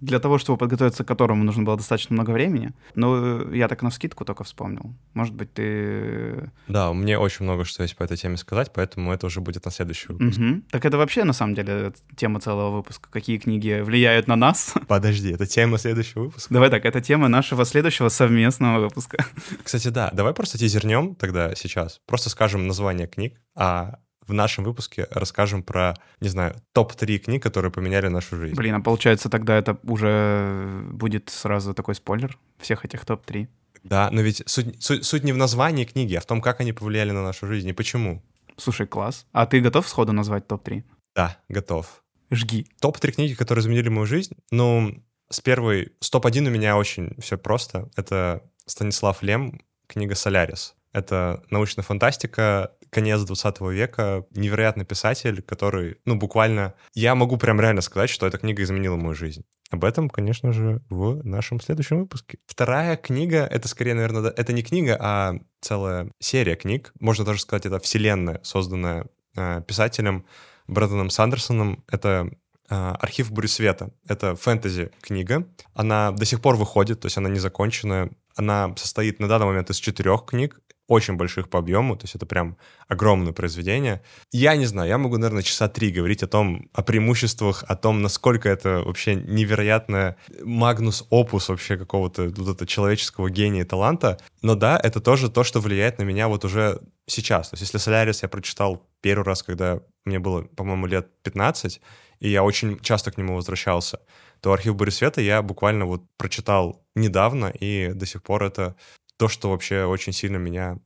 Для 0.00 0.18
того, 0.18 0.38
чтобы 0.38 0.58
подготовиться 0.58 1.04
к 1.04 1.08
которому 1.08 1.44
нужно 1.44 1.62
было 1.62 1.76
достаточно 1.76 2.14
много 2.14 2.30
времени. 2.30 2.72
Но 2.94 3.52
я 3.52 3.68
так 3.68 3.82
на 3.82 3.90
вскидку 3.90 4.24
только 4.24 4.44
вспомнил. 4.44 4.94
Может 5.14 5.34
быть, 5.34 5.52
ты... 5.54 6.50
Да, 6.68 6.92
мне 6.92 7.18
очень 7.18 7.44
много 7.44 7.64
что 7.64 7.82
есть 7.82 7.96
по 7.96 8.02
этой 8.02 8.16
теме 8.16 8.36
сказать, 8.36 8.72
поэтому 8.72 9.12
это 9.12 9.26
уже 9.26 9.40
будет 9.40 9.64
на 9.64 9.70
следующий 9.70 10.12
выпуск. 10.12 10.38
Угу. 10.38 10.62
Так 10.70 10.84
это 10.84 10.98
вообще, 10.98 11.24
на 11.24 11.32
самом 11.32 11.54
деле, 11.54 11.92
тема 12.16 12.40
целого 12.40 12.76
выпуска. 12.76 13.08
Какие 13.10 13.38
книги 13.38 13.80
влияют 13.80 14.26
на 14.26 14.36
нас? 14.36 14.74
Подожди, 14.88 15.32
это 15.32 15.46
тема 15.46 15.78
следующего 15.78 16.24
выпуска? 16.24 16.52
Давай 16.52 16.70
так, 16.70 16.84
это 16.84 17.00
тема 17.00 17.28
нашего 17.28 17.64
следующего 17.64 18.08
совместного 18.08 18.80
выпуска. 18.80 19.24
Кстати, 19.62 19.88
да, 19.88 20.10
давай 20.12 20.34
просто 20.34 20.58
тизернем 20.58 21.14
тогда 21.14 21.54
сейчас. 21.54 22.00
Просто 22.06 22.30
скажем 22.30 22.66
название 22.66 23.06
книг, 23.06 23.40
а 23.54 23.98
в 24.30 24.34
нашем 24.34 24.64
выпуске 24.64 25.06
расскажем 25.10 25.62
про, 25.62 25.94
не 26.20 26.28
знаю, 26.28 26.54
топ-3 26.72 27.18
книг, 27.18 27.42
которые 27.42 27.70
поменяли 27.70 28.08
нашу 28.08 28.36
жизнь. 28.36 28.54
Блин, 28.54 28.76
а 28.76 28.80
получается 28.80 29.28
тогда 29.28 29.56
это 29.56 29.78
уже 29.82 30.82
будет 30.92 31.28
сразу 31.28 31.74
такой 31.74 31.94
спойлер 31.94 32.38
всех 32.58 32.84
этих 32.84 33.04
топ-3? 33.04 33.48
Да, 33.82 34.08
но 34.10 34.20
ведь 34.20 34.42
суть, 34.46 34.82
суть, 34.82 35.04
суть 35.04 35.24
не 35.24 35.32
в 35.32 35.36
названии 35.36 35.84
книги, 35.84 36.14
а 36.14 36.20
в 36.20 36.26
том, 36.26 36.40
как 36.40 36.60
они 36.60 36.72
повлияли 36.72 37.10
на 37.10 37.22
нашу 37.22 37.46
жизнь 37.46 37.68
и 37.68 37.72
почему. 37.72 38.22
Слушай, 38.56 38.86
класс. 38.86 39.26
А 39.32 39.46
ты 39.46 39.60
готов 39.60 39.88
сходу 39.88 40.12
назвать 40.12 40.46
топ-3? 40.46 40.84
Да, 41.16 41.36
готов. 41.48 42.02
Жги. 42.30 42.66
Топ-3 42.80 43.12
книги, 43.12 43.34
которые 43.34 43.62
изменили 43.62 43.88
мою 43.88 44.06
жизнь. 44.06 44.34
Ну, 44.50 45.02
с 45.28 45.40
первой... 45.40 45.92
С 46.00 46.10
топ-1 46.10 46.46
у 46.46 46.50
меня 46.50 46.76
очень 46.76 47.16
все 47.20 47.36
просто. 47.36 47.90
Это 47.96 48.42
Станислав 48.66 49.22
Лем, 49.22 49.60
книга 49.88 50.14
«Солярис». 50.14 50.74
Это 50.92 51.42
научная 51.50 51.84
фантастика, 51.84 52.72
конец 52.90 53.22
20 53.22 53.60
века, 53.60 54.26
невероятный 54.32 54.84
писатель, 54.84 55.42
который, 55.42 55.96
ну, 56.04 56.16
буквально... 56.16 56.74
Я 56.94 57.14
могу 57.14 57.36
прям 57.36 57.60
реально 57.60 57.80
сказать, 57.80 58.10
что 58.10 58.26
эта 58.26 58.38
книга 58.38 58.62
изменила 58.62 58.96
мою 58.96 59.14
жизнь. 59.14 59.44
Об 59.70 59.84
этом, 59.84 60.10
конечно 60.10 60.52
же, 60.52 60.82
в 60.90 61.24
нашем 61.24 61.60
следующем 61.60 62.00
выпуске. 62.00 62.38
Вторая 62.46 62.96
книга, 62.96 63.44
это 63.44 63.68
скорее, 63.68 63.94
наверное, 63.94 64.30
это 64.30 64.52
не 64.52 64.62
книга, 64.62 64.96
а 65.00 65.34
целая 65.60 66.10
серия 66.18 66.56
книг. 66.56 66.92
Можно 66.98 67.24
даже 67.24 67.40
сказать, 67.40 67.66
это 67.66 67.78
вселенная, 67.78 68.40
созданная 68.42 69.06
э, 69.36 69.62
писателем 69.66 70.26
Брэдоном 70.66 71.10
Сандерсоном. 71.10 71.84
Это 71.88 72.30
а, 72.68 72.94
«Архив 73.00 73.32
бури 73.32 73.48
света». 73.48 73.90
Это 74.06 74.36
фэнтези-книга. 74.36 75.48
Она 75.74 76.12
до 76.12 76.24
сих 76.24 76.40
пор 76.40 76.54
выходит, 76.54 77.00
то 77.00 77.06
есть 77.06 77.18
она 77.18 77.28
не 77.28 77.40
закончена. 77.40 78.10
Она 78.36 78.72
состоит 78.76 79.18
на 79.18 79.26
данный 79.26 79.46
момент 79.46 79.70
из 79.70 79.76
четырех 79.76 80.24
книг, 80.24 80.60
очень 80.90 81.14
больших 81.14 81.48
по 81.48 81.60
объему, 81.60 81.96
то 81.96 82.04
есть 82.04 82.16
это 82.16 82.26
прям 82.26 82.56
огромное 82.88 83.32
произведение. 83.32 84.02
Я 84.32 84.56
не 84.56 84.66
знаю, 84.66 84.88
я 84.88 84.98
могу, 84.98 85.18
наверное, 85.18 85.44
часа 85.44 85.68
три 85.68 85.92
говорить 85.92 86.24
о 86.24 86.26
том, 86.26 86.68
о 86.72 86.82
преимуществах, 86.82 87.62
о 87.68 87.76
том, 87.76 88.02
насколько 88.02 88.48
это 88.48 88.82
вообще 88.84 89.14
невероятное 89.14 90.16
магнус 90.42 91.06
опус 91.08 91.48
вообще 91.48 91.76
какого-то 91.76 92.32
вот 92.36 92.56
этого 92.56 92.66
человеческого 92.66 93.30
гения 93.30 93.60
и 93.60 93.64
таланта. 93.64 94.18
Но 94.42 94.56
да, 94.56 94.80
это 94.82 95.00
тоже 95.00 95.30
то, 95.30 95.44
что 95.44 95.60
влияет 95.60 95.98
на 95.98 96.02
меня 96.02 96.26
вот 96.26 96.44
уже 96.44 96.80
сейчас. 97.06 97.50
То 97.50 97.54
есть 97.54 97.62
если 97.62 97.78
«Солярис» 97.78 98.24
я 98.24 98.28
прочитал 98.28 98.82
первый 99.00 99.22
раз, 99.22 99.44
когда 99.44 99.80
мне 100.04 100.18
было, 100.18 100.42
по-моему, 100.42 100.86
лет 100.86 101.08
15, 101.22 101.80
и 102.18 102.28
я 102.28 102.42
очень 102.42 102.80
часто 102.80 103.12
к 103.12 103.16
нему 103.16 103.36
возвращался, 103.36 104.00
то 104.40 104.52
«Архив 104.52 104.74
Борисвета» 104.74 105.20
я 105.20 105.40
буквально 105.40 105.84
вот 105.84 106.02
прочитал 106.16 106.84
недавно, 106.96 107.46
и 107.46 107.92
до 107.94 108.06
сих 108.06 108.24
пор 108.24 108.42
это 108.42 108.74
то, 109.20 109.28
что 109.28 109.50
вообще 109.50 109.84
очень 109.84 110.14
сильно 110.14 110.38
меня 110.38 110.78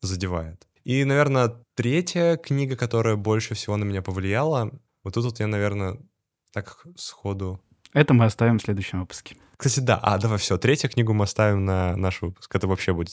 задевает. 0.00 0.66
И, 0.84 1.04
наверное, 1.04 1.54
третья 1.74 2.36
книга, 2.36 2.76
которая 2.76 3.16
больше 3.16 3.54
всего 3.54 3.76
на 3.76 3.84
меня 3.84 4.02
повлияла, 4.02 4.70
вот 5.04 5.14
тут 5.14 5.24
вот 5.24 5.40
я, 5.40 5.46
наверное, 5.46 5.98
так 6.52 6.84
сходу... 6.96 7.60
Это 7.92 8.14
мы 8.14 8.24
оставим 8.24 8.58
в 8.58 8.62
следующем 8.62 9.00
выпуске. 9.00 9.36
Кстати, 9.56 9.80
да, 9.80 9.96
а 9.96 10.18
давай 10.18 10.38
все, 10.38 10.56
третью 10.56 10.88
книгу 10.88 11.12
мы 11.12 11.24
оставим 11.24 11.64
на 11.64 11.96
наш 11.96 12.22
выпуск. 12.22 12.54
Это 12.54 12.68
вообще 12.68 12.92
будет 12.92 13.10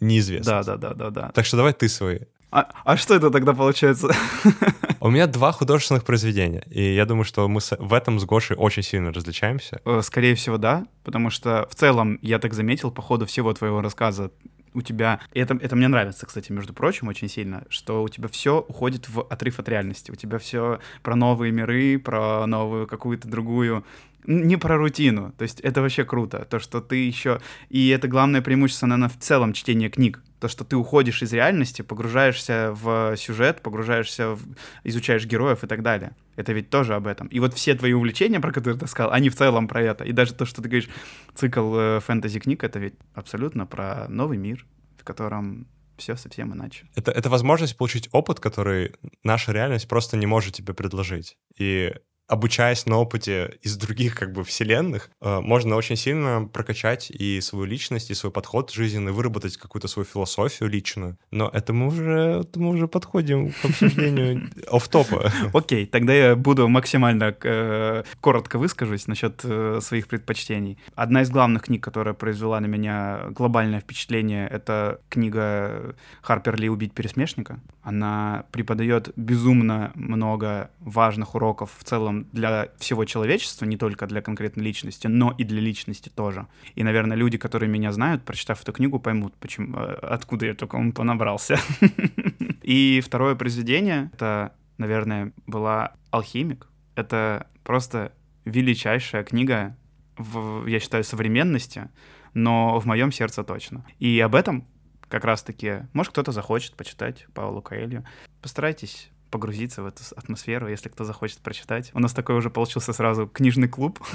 неизвестно. 0.00 0.62
Да, 0.62 0.62
да, 0.62 0.76
да, 0.76 0.94
да, 0.94 1.10
да. 1.10 1.32
Так 1.32 1.46
что 1.46 1.56
давай 1.56 1.72
ты 1.72 1.88
свои. 1.88 2.20
А, 2.50 2.68
а 2.84 2.96
что 2.96 3.14
это 3.14 3.30
тогда 3.30 3.52
получается? 3.52 4.08
У 5.00 5.10
меня 5.10 5.26
два 5.26 5.52
художественных 5.52 6.04
произведения, 6.04 6.62
и 6.70 6.94
я 6.94 7.04
думаю, 7.04 7.24
что 7.24 7.46
мы 7.48 7.60
в 7.78 7.92
этом 7.92 8.18
с 8.18 8.24
Гошей 8.24 8.56
очень 8.56 8.82
сильно 8.82 9.12
различаемся. 9.12 9.80
Э, 9.84 10.00
скорее 10.02 10.34
всего, 10.34 10.56
да, 10.56 10.86
потому 11.04 11.30
что 11.30 11.68
в 11.70 11.74
целом 11.74 12.18
я 12.22 12.38
так 12.38 12.54
заметил 12.54 12.90
по 12.90 13.02
ходу 13.02 13.26
всего 13.26 13.52
твоего 13.52 13.82
рассказа, 13.82 14.30
у 14.78 14.82
тебя... 14.82 15.20
Это, 15.34 15.58
это 15.60 15.76
мне 15.76 15.88
нравится, 15.88 16.26
кстати, 16.26 16.52
между 16.52 16.72
прочим, 16.72 17.08
очень 17.08 17.28
сильно, 17.28 17.64
что 17.68 18.02
у 18.02 18.08
тебя 18.08 18.28
все 18.28 18.60
уходит 18.60 19.08
в 19.08 19.20
отрыв 19.22 19.58
от 19.58 19.68
реальности. 19.68 20.10
У 20.10 20.14
тебя 20.14 20.38
все 20.38 20.80
про 21.02 21.16
новые 21.16 21.52
миры, 21.52 21.98
про 21.98 22.46
новую 22.46 22.86
какую-то 22.86 23.28
другую 23.28 23.84
не 24.24 24.58
про 24.58 24.76
рутину. 24.76 25.32
То 25.38 25.44
есть 25.44 25.60
это 25.60 25.80
вообще 25.80 26.04
круто. 26.04 26.46
То, 26.50 26.58
что 26.58 26.80
ты 26.80 26.96
еще... 26.96 27.40
И 27.70 27.88
это 27.88 28.08
главное 28.08 28.42
преимущество, 28.42 28.86
наверное, 28.86 29.08
в 29.08 29.18
целом 29.18 29.54
чтения 29.54 29.88
книг. 29.88 30.22
То, 30.40 30.48
что 30.48 30.64
ты 30.64 30.76
уходишь 30.76 31.22
из 31.22 31.32
реальности, 31.32 31.82
погружаешься 31.82 32.70
в 32.72 33.16
сюжет, 33.16 33.62
погружаешься 33.62 34.30
в... 34.30 34.40
изучаешь 34.84 35.26
героев 35.26 35.64
и 35.64 35.66
так 35.66 35.82
далее. 35.82 36.12
Это 36.36 36.52
ведь 36.52 36.70
тоже 36.70 36.94
об 36.94 37.06
этом. 37.06 37.26
И 37.28 37.40
вот 37.40 37.54
все 37.54 37.74
твои 37.74 37.92
увлечения, 37.92 38.40
про 38.40 38.52
которые 38.52 38.78
ты 38.78 38.86
сказал, 38.86 39.12
они 39.12 39.30
в 39.30 39.36
целом 39.36 39.66
про 39.66 39.82
это. 39.82 40.04
И 40.04 40.12
даже 40.12 40.34
то, 40.34 40.44
что 40.46 40.62
ты 40.62 40.68
говоришь, 40.68 40.88
цикл 41.34 41.76
э, 41.76 42.00
фэнтези-книг, 42.00 42.62
это 42.62 42.78
ведь 42.78 42.94
абсолютно 43.14 43.66
про 43.66 44.06
новый 44.08 44.38
мир, 44.38 44.64
в 44.96 45.04
котором 45.04 45.66
все 45.96 46.16
совсем 46.16 46.54
иначе. 46.54 46.86
Это, 46.94 47.10
это 47.10 47.28
возможность 47.28 47.76
получить 47.76 48.08
опыт, 48.12 48.40
который 48.40 48.94
наша 49.24 49.52
реальность 49.52 49.88
просто 49.88 50.16
не 50.16 50.26
может 50.26 50.54
тебе 50.54 50.72
предложить. 50.72 51.36
И 51.58 51.92
обучаясь 52.28 52.86
на 52.86 52.98
опыте 52.98 53.58
из 53.62 53.76
других 53.76 54.14
как 54.14 54.32
бы 54.32 54.44
вселенных, 54.44 55.10
э, 55.20 55.40
можно 55.40 55.76
очень 55.76 55.96
сильно 55.96 56.48
прокачать 56.52 57.10
и 57.10 57.40
свою 57.40 57.64
личность, 57.64 58.10
и 58.10 58.14
свой 58.14 58.30
подход 58.30 58.70
жизненный, 58.70 59.12
выработать 59.12 59.56
какую-то 59.56 59.88
свою 59.88 60.06
философию 60.06 60.68
личную. 60.68 61.16
Но 61.30 61.48
это 61.52 61.72
мы 61.72 61.86
уже, 61.86 62.42
это 62.42 62.60
мы 62.60 62.70
уже 62.70 62.86
подходим 62.86 63.52
к 63.52 63.64
обсуждению 63.64 64.50
оф-топа. 64.70 65.32
Окей, 65.54 65.86
тогда 65.86 66.12
я 66.12 66.36
буду 66.36 66.68
максимально 66.68 67.34
э, 67.42 68.04
коротко 68.20 68.58
выскажусь 68.58 69.06
насчет 69.06 69.40
э, 69.44 69.80
своих 69.80 70.06
предпочтений. 70.06 70.78
Одна 70.94 71.22
из 71.22 71.30
главных 71.30 71.62
книг, 71.62 71.82
которая 71.82 72.14
произвела 72.14 72.60
на 72.60 72.66
меня 72.66 73.22
глобальное 73.30 73.80
впечатление, 73.80 74.46
это 74.48 75.00
книга 75.08 75.96
Харпер 76.20 76.60
Ли 76.60 76.68
«Убить 76.68 76.92
пересмешника». 76.92 77.60
Она 77.82 78.44
преподает 78.52 79.12
безумно 79.16 79.92
много 79.94 80.70
важных 80.80 81.34
уроков 81.34 81.70
в 81.78 81.84
целом 81.84 82.17
для 82.32 82.68
всего 82.78 83.04
человечества, 83.04 83.64
не 83.64 83.76
только 83.76 84.06
для 84.06 84.22
конкретной 84.22 84.64
личности, 84.64 85.06
но 85.06 85.34
и 85.36 85.44
для 85.44 85.60
личности 85.60 86.08
тоже. 86.08 86.46
И, 86.74 86.82
наверное, 86.82 87.16
люди, 87.16 87.38
которые 87.38 87.68
меня 87.68 87.92
знают, 87.92 88.24
прочитав 88.24 88.62
эту 88.62 88.72
книгу, 88.72 88.98
поймут, 88.98 89.34
почему, 89.38 89.76
э, 89.76 89.94
откуда 90.02 90.46
я 90.46 90.54
только 90.54 90.78
понабрался. 90.92 91.58
И 92.62 93.00
второе 93.04 93.34
произведение, 93.34 94.10
это, 94.12 94.52
наверное, 94.76 95.32
была 95.46 95.94
«Алхимик». 96.10 96.68
Это 96.94 97.46
просто 97.62 98.12
величайшая 98.44 99.24
книга, 99.24 99.76
в, 100.16 100.66
я 100.66 100.80
считаю, 100.80 101.04
современности, 101.04 101.88
но 102.34 102.78
в 102.78 102.86
моем 102.86 103.12
сердце 103.12 103.44
точно. 103.44 103.86
И 103.98 104.18
об 104.20 104.34
этом 104.34 104.66
как 105.08 105.24
раз-таки, 105.24 105.86
может, 105.92 106.12
кто-то 106.12 106.32
захочет 106.32 106.74
почитать 106.74 107.26
Паулу 107.34 107.62
Каэлью. 107.62 108.04
Постарайтесь 108.42 109.10
погрузиться 109.30 109.82
в 109.82 109.86
эту 109.86 110.02
атмосферу, 110.16 110.68
если 110.68 110.88
кто 110.88 111.04
захочет 111.04 111.38
прочитать. 111.38 111.90
У 111.94 112.00
нас 112.00 112.12
такой 112.12 112.36
уже 112.36 112.50
получился 112.50 112.92
сразу 112.92 113.26
книжный 113.26 113.68
клуб. 113.68 114.00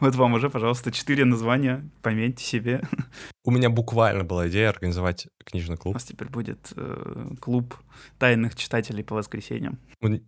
Вот 0.00 0.14
вам 0.14 0.34
уже, 0.34 0.50
пожалуйста, 0.50 0.92
четыре 0.92 1.24
названия, 1.24 1.88
пометьте 2.02 2.44
себе. 2.44 2.82
У 3.44 3.50
меня 3.50 3.70
буквально 3.70 4.22
была 4.22 4.48
идея 4.48 4.68
организовать 4.68 5.28
книжный 5.44 5.76
клуб. 5.76 5.94
У 5.94 5.96
нас 5.96 6.04
теперь 6.04 6.28
будет 6.28 6.72
э, 6.76 7.30
клуб 7.40 7.74
тайных 8.18 8.54
читателей 8.54 9.02
по 9.02 9.14
воскресеньям. 9.14 9.78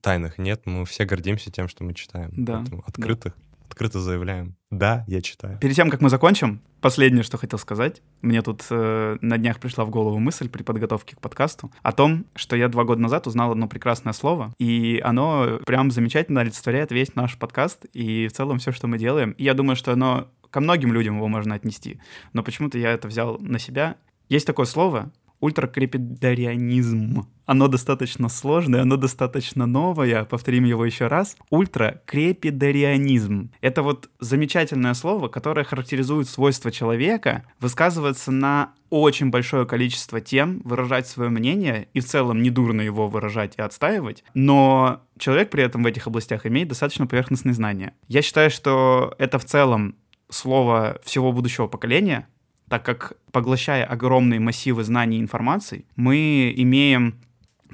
Тайных 0.01 0.39
нет, 0.39 0.63
мы 0.65 0.85
все 0.87 1.05
гордимся 1.05 1.51
тем, 1.51 1.69
что 1.69 1.85
мы 1.85 1.95
читаем. 1.95 2.31
Да. 2.33 2.65
Открытых 2.87 3.35
открыто 3.69 4.01
заявляем. 4.01 4.57
Да, 4.71 5.05
я 5.07 5.23
читаю. 5.23 5.59
Перед 5.59 5.77
тем, 5.77 5.91
как 5.91 6.01
мы 6.01 6.11
закончим, 6.11 6.61
последнее, 6.81 7.23
что 7.23 7.39
хотел 7.39 7.59
сказать. 7.59 8.03
Мне 8.23 8.43
тут 8.43 8.65
э, 8.71 9.17
на 9.21 9.39
днях 9.39 9.61
пришла 9.61 9.85
в 9.85 9.91
голову 9.91 10.19
мысль 10.19 10.49
при 10.49 10.63
подготовке 10.63 11.17
к 11.17 11.21
подкасту 11.21 11.71
о 11.83 11.93
том, 11.93 12.27
что 12.35 12.57
я 12.57 12.69
два 12.69 12.85
года 12.85 13.01
назад 13.01 13.27
узнал 13.27 13.53
одно 13.53 13.69
прекрасное 13.69 14.13
слово, 14.13 14.55
и 14.59 15.01
оно 15.05 15.61
прям 15.65 15.91
замечательно 15.91 16.41
олицетворяет 16.41 16.91
весь 16.91 17.15
наш 17.15 17.39
подкаст 17.39 17.87
и 17.93 18.29
в 18.29 18.33
целом 18.33 18.59
все, 18.59 18.73
что 18.73 18.87
мы 18.87 18.99
делаем. 18.99 19.33
И 19.33 19.45
я 19.45 19.55
думаю, 19.55 19.77
что 19.77 19.93
оно 19.93 20.29
ко 20.51 20.61
многим 20.61 20.93
людям 20.93 21.17
его 21.17 21.29
можно 21.29 21.55
отнести. 21.55 22.01
Но 22.33 22.43
почему-то 22.43 22.79
я 22.79 22.93
это 22.93 23.09
взял 23.09 23.39
на 23.39 23.59
себя. 23.59 23.97
Есть 24.29 24.47
такое 24.47 24.67
слово 24.67 25.13
ультракрепидарианизм. 25.41 27.27
Оно 27.47 27.69
достаточно 27.69 28.29
сложное, 28.29 28.83
оно 28.83 28.97
достаточно 28.97 29.67
новое, 29.67 30.25
повторим 30.25 30.65
его 30.65 30.85
еще 30.85 31.07
раз. 31.07 31.37
Ультракрепидарианизм. 31.51 33.53
Это 33.61 33.83
вот 33.83 34.11
замечательное 34.21 34.95
слово, 34.95 35.29
которое 35.29 35.65
характеризует 35.65 36.29
свойство 36.29 36.71
человека 36.71 37.45
высказываться 37.59 38.33
на 38.33 38.73
очень 38.91 39.31
большое 39.31 39.67
количество 39.67 40.21
тем, 40.21 40.61
выражать 40.65 41.07
свое 41.07 41.31
мнение 41.31 41.89
и 41.95 42.01
в 42.01 42.05
целом 42.05 42.43
недурно 42.43 42.81
его 42.81 43.09
выражать 43.09 43.55
и 43.57 43.63
отстаивать, 43.63 44.25
но 44.35 45.03
человек 45.19 45.51
при 45.51 45.63
этом 45.63 45.83
в 45.83 45.87
этих 45.87 46.07
областях 46.07 46.47
имеет 46.47 46.69
достаточно 46.69 47.07
поверхностные 47.07 47.55
знания. 47.55 47.95
Я 48.09 48.23
считаю, 48.23 48.51
что 48.51 49.15
это 49.19 49.39
в 49.39 49.45
целом 49.45 49.97
слово 50.31 50.99
всего 51.05 51.33
будущего 51.33 51.67
поколения, 51.67 52.29
так 52.69 52.85
как, 52.85 53.15
поглощая 53.33 53.85
огромные 53.85 54.41
массивы 54.41 54.85
знаний 54.85 55.19
и 55.19 55.21
информации, 55.21 55.85
мы 55.97 56.53
имеем 56.57 57.21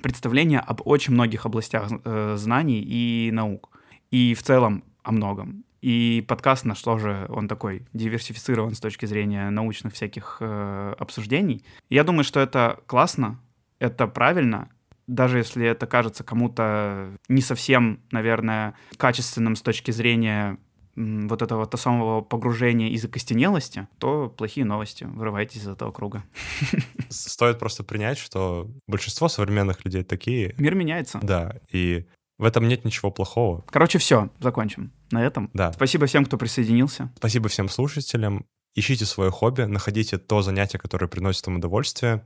представление 0.03 0.61
об 0.61 0.83
очень 0.85 1.15
многих 1.15 1.47
областях 1.47 1.91
э, 2.05 2.35
знаний 2.37 2.83
и 2.83 3.31
наук. 3.33 3.71
И 4.11 4.35
в 4.35 4.43
целом 4.43 4.85
о 5.03 5.13
многом. 5.13 5.65
И 5.81 6.25
подкаст 6.27 6.65
наш 6.65 6.81
тоже, 6.81 7.27
он 7.29 7.47
такой 7.47 7.87
диверсифицирован 7.93 8.75
с 8.75 8.81
точки 8.81 9.07
зрения 9.07 9.51
научных 9.51 9.93
всяких 9.93 10.39
э, 10.41 10.95
обсуждений. 10.99 11.65
Я 11.91 12.05
думаю, 12.05 12.25
что 12.25 12.41
это 12.41 12.81
классно, 12.87 13.39
это 13.79 14.07
правильно, 14.07 14.71
даже 15.07 15.39
если 15.39 15.67
это 15.67 15.87
кажется 15.87 16.25
кому-то 16.25 17.11
не 17.29 17.43
совсем, 17.43 18.01
наверное, 18.11 18.75
качественным 18.97 19.57
с 19.57 19.63
точки 19.63 19.91
зрения 19.91 20.57
вот 20.97 21.43
этого 21.43 21.67
то 21.67 21.77
самого 21.77 22.21
погружения 22.21 22.89
из 22.89 23.05
окостенелости, 23.05 23.89
то 23.99 24.29
плохие 24.29 24.65
новости. 24.65 25.05
Вырывайтесь 25.05 25.63
из 25.63 25.69
этого 25.69 25.93
круга. 25.93 26.25
Стоит 27.09 27.59
просто 27.59 27.85
принять, 27.85 28.19
что 28.19 28.71
большинство 28.87 29.29
современных 29.29 29.85
людей 29.85 30.05
такие. 30.05 30.55
Мир 30.59 30.75
меняется. 30.75 31.19
Да, 31.23 31.57
и 31.71 32.07
в 32.39 32.45
этом 32.45 32.67
нет 32.69 32.85
ничего 32.85 33.11
плохого. 33.11 33.65
Короче, 33.71 33.99
все, 33.99 34.31
закончим 34.41 34.93
на 35.11 35.25
этом. 35.25 35.51
Да. 35.53 35.73
Спасибо 35.73 36.07
всем, 36.07 36.25
кто 36.25 36.37
присоединился. 36.37 37.13
Спасибо 37.17 37.49
всем 37.49 37.69
слушателям. 37.69 38.47
Ищите 38.75 39.05
свое 39.05 39.31
хобби, 39.31 39.63
находите 39.63 40.19
то 40.19 40.43
занятие, 40.43 40.79
которое 40.79 41.07
приносит 41.07 41.47
вам 41.47 41.57
удовольствие, 41.57 42.25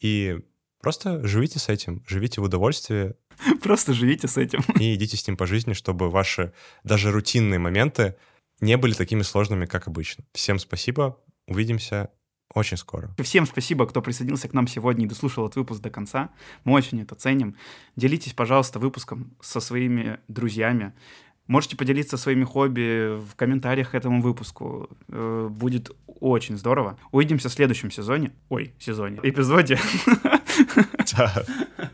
и 0.00 0.38
просто 0.82 1.26
живите 1.26 1.58
с 1.58 1.70
этим, 1.70 2.04
живите 2.06 2.42
в 2.42 2.44
удовольствии, 2.44 3.14
Просто 3.62 3.92
живите 3.92 4.28
с 4.28 4.36
этим. 4.36 4.60
И 4.78 4.94
идите 4.94 5.16
с 5.16 5.26
ним 5.26 5.36
по 5.36 5.46
жизни, 5.46 5.72
чтобы 5.72 6.10
ваши 6.10 6.52
даже 6.84 7.10
рутинные 7.10 7.58
моменты 7.58 8.16
не 8.60 8.76
были 8.76 8.92
такими 8.92 9.22
сложными, 9.22 9.66
как 9.66 9.86
обычно. 9.86 10.24
Всем 10.32 10.58
спасибо. 10.58 11.18
Увидимся 11.46 12.10
очень 12.54 12.76
скоро. 12.76 13.14
Всем 13.22 13.46
спасибо, 13.46 13.86
кто 13.86 14.00
присоединился 14.00 14.48
к 14.48 14.54
нам 14.54 14.66
сегодня 14.66 15.04
и 15.04 15.08
дослушал 15.08 15.46
этот 15.46 15.56
выпуск 15.56 15.80
до 15.80 15.90
конца. 15.90 16.30
Мы 16.64 16.72
очень 16.72 17.00
это 17.02 17.14
ценим. 17.14 17.56
Делитесь, 17.94 18.32
пожалуйста, 18.32 18.78
выпуском 18.78 19.36
со 19.40 19.60
своими 19.60 20.18
друзьями. 20.28 20.94
Можете 21.48 21.76
поделиться 21.76 22.18
своими 22.18 22.44
хобби 22.44 23.18
в 23.18 23.34
комментариях 23.34 23.90
к 23.90 23.94
этому 23.94 24.20
выпуску. 24.20 24.90
Э, 25.08 25.48
будет 25.50 25.90
очень 26.20 26.58
здорово. 26.58 26.98
Увидимся 27.10 27.48
в 27.48 27.52
следующем 27.52 27.90
сезоне. 27.90 28.32
Ой, 28.50 28.74
сезоне. 28.78 29.18
Эпизоде. 29.22 29.78
Да. 31.16 31.32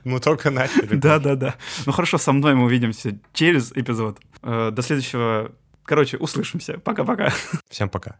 Мы 0.03 0.19
только 0.19 0.51
начали. 0.51 0.97
Да, 0.97 1.19
да, 1.21 1.37
да. 1.37 1.55
Ну 1.87 1.93
хорошо, 1.93 2.19
со 2.19 2.33
мной 2.33 2.55
мы 2.55 2.65
увидимся 2.65 3.17
через 3.33 3.71
эпизод. 3.73 4.19
Э, 4.43 4.71
до 4.73 4.83
следующего. 4.83 5.53
Короче, 5.85 6.17
услышимся. 6.17 6.79
Пока-пока. 6.79 7.33
Всем 7.69 7.89
пока. 7.89 8.17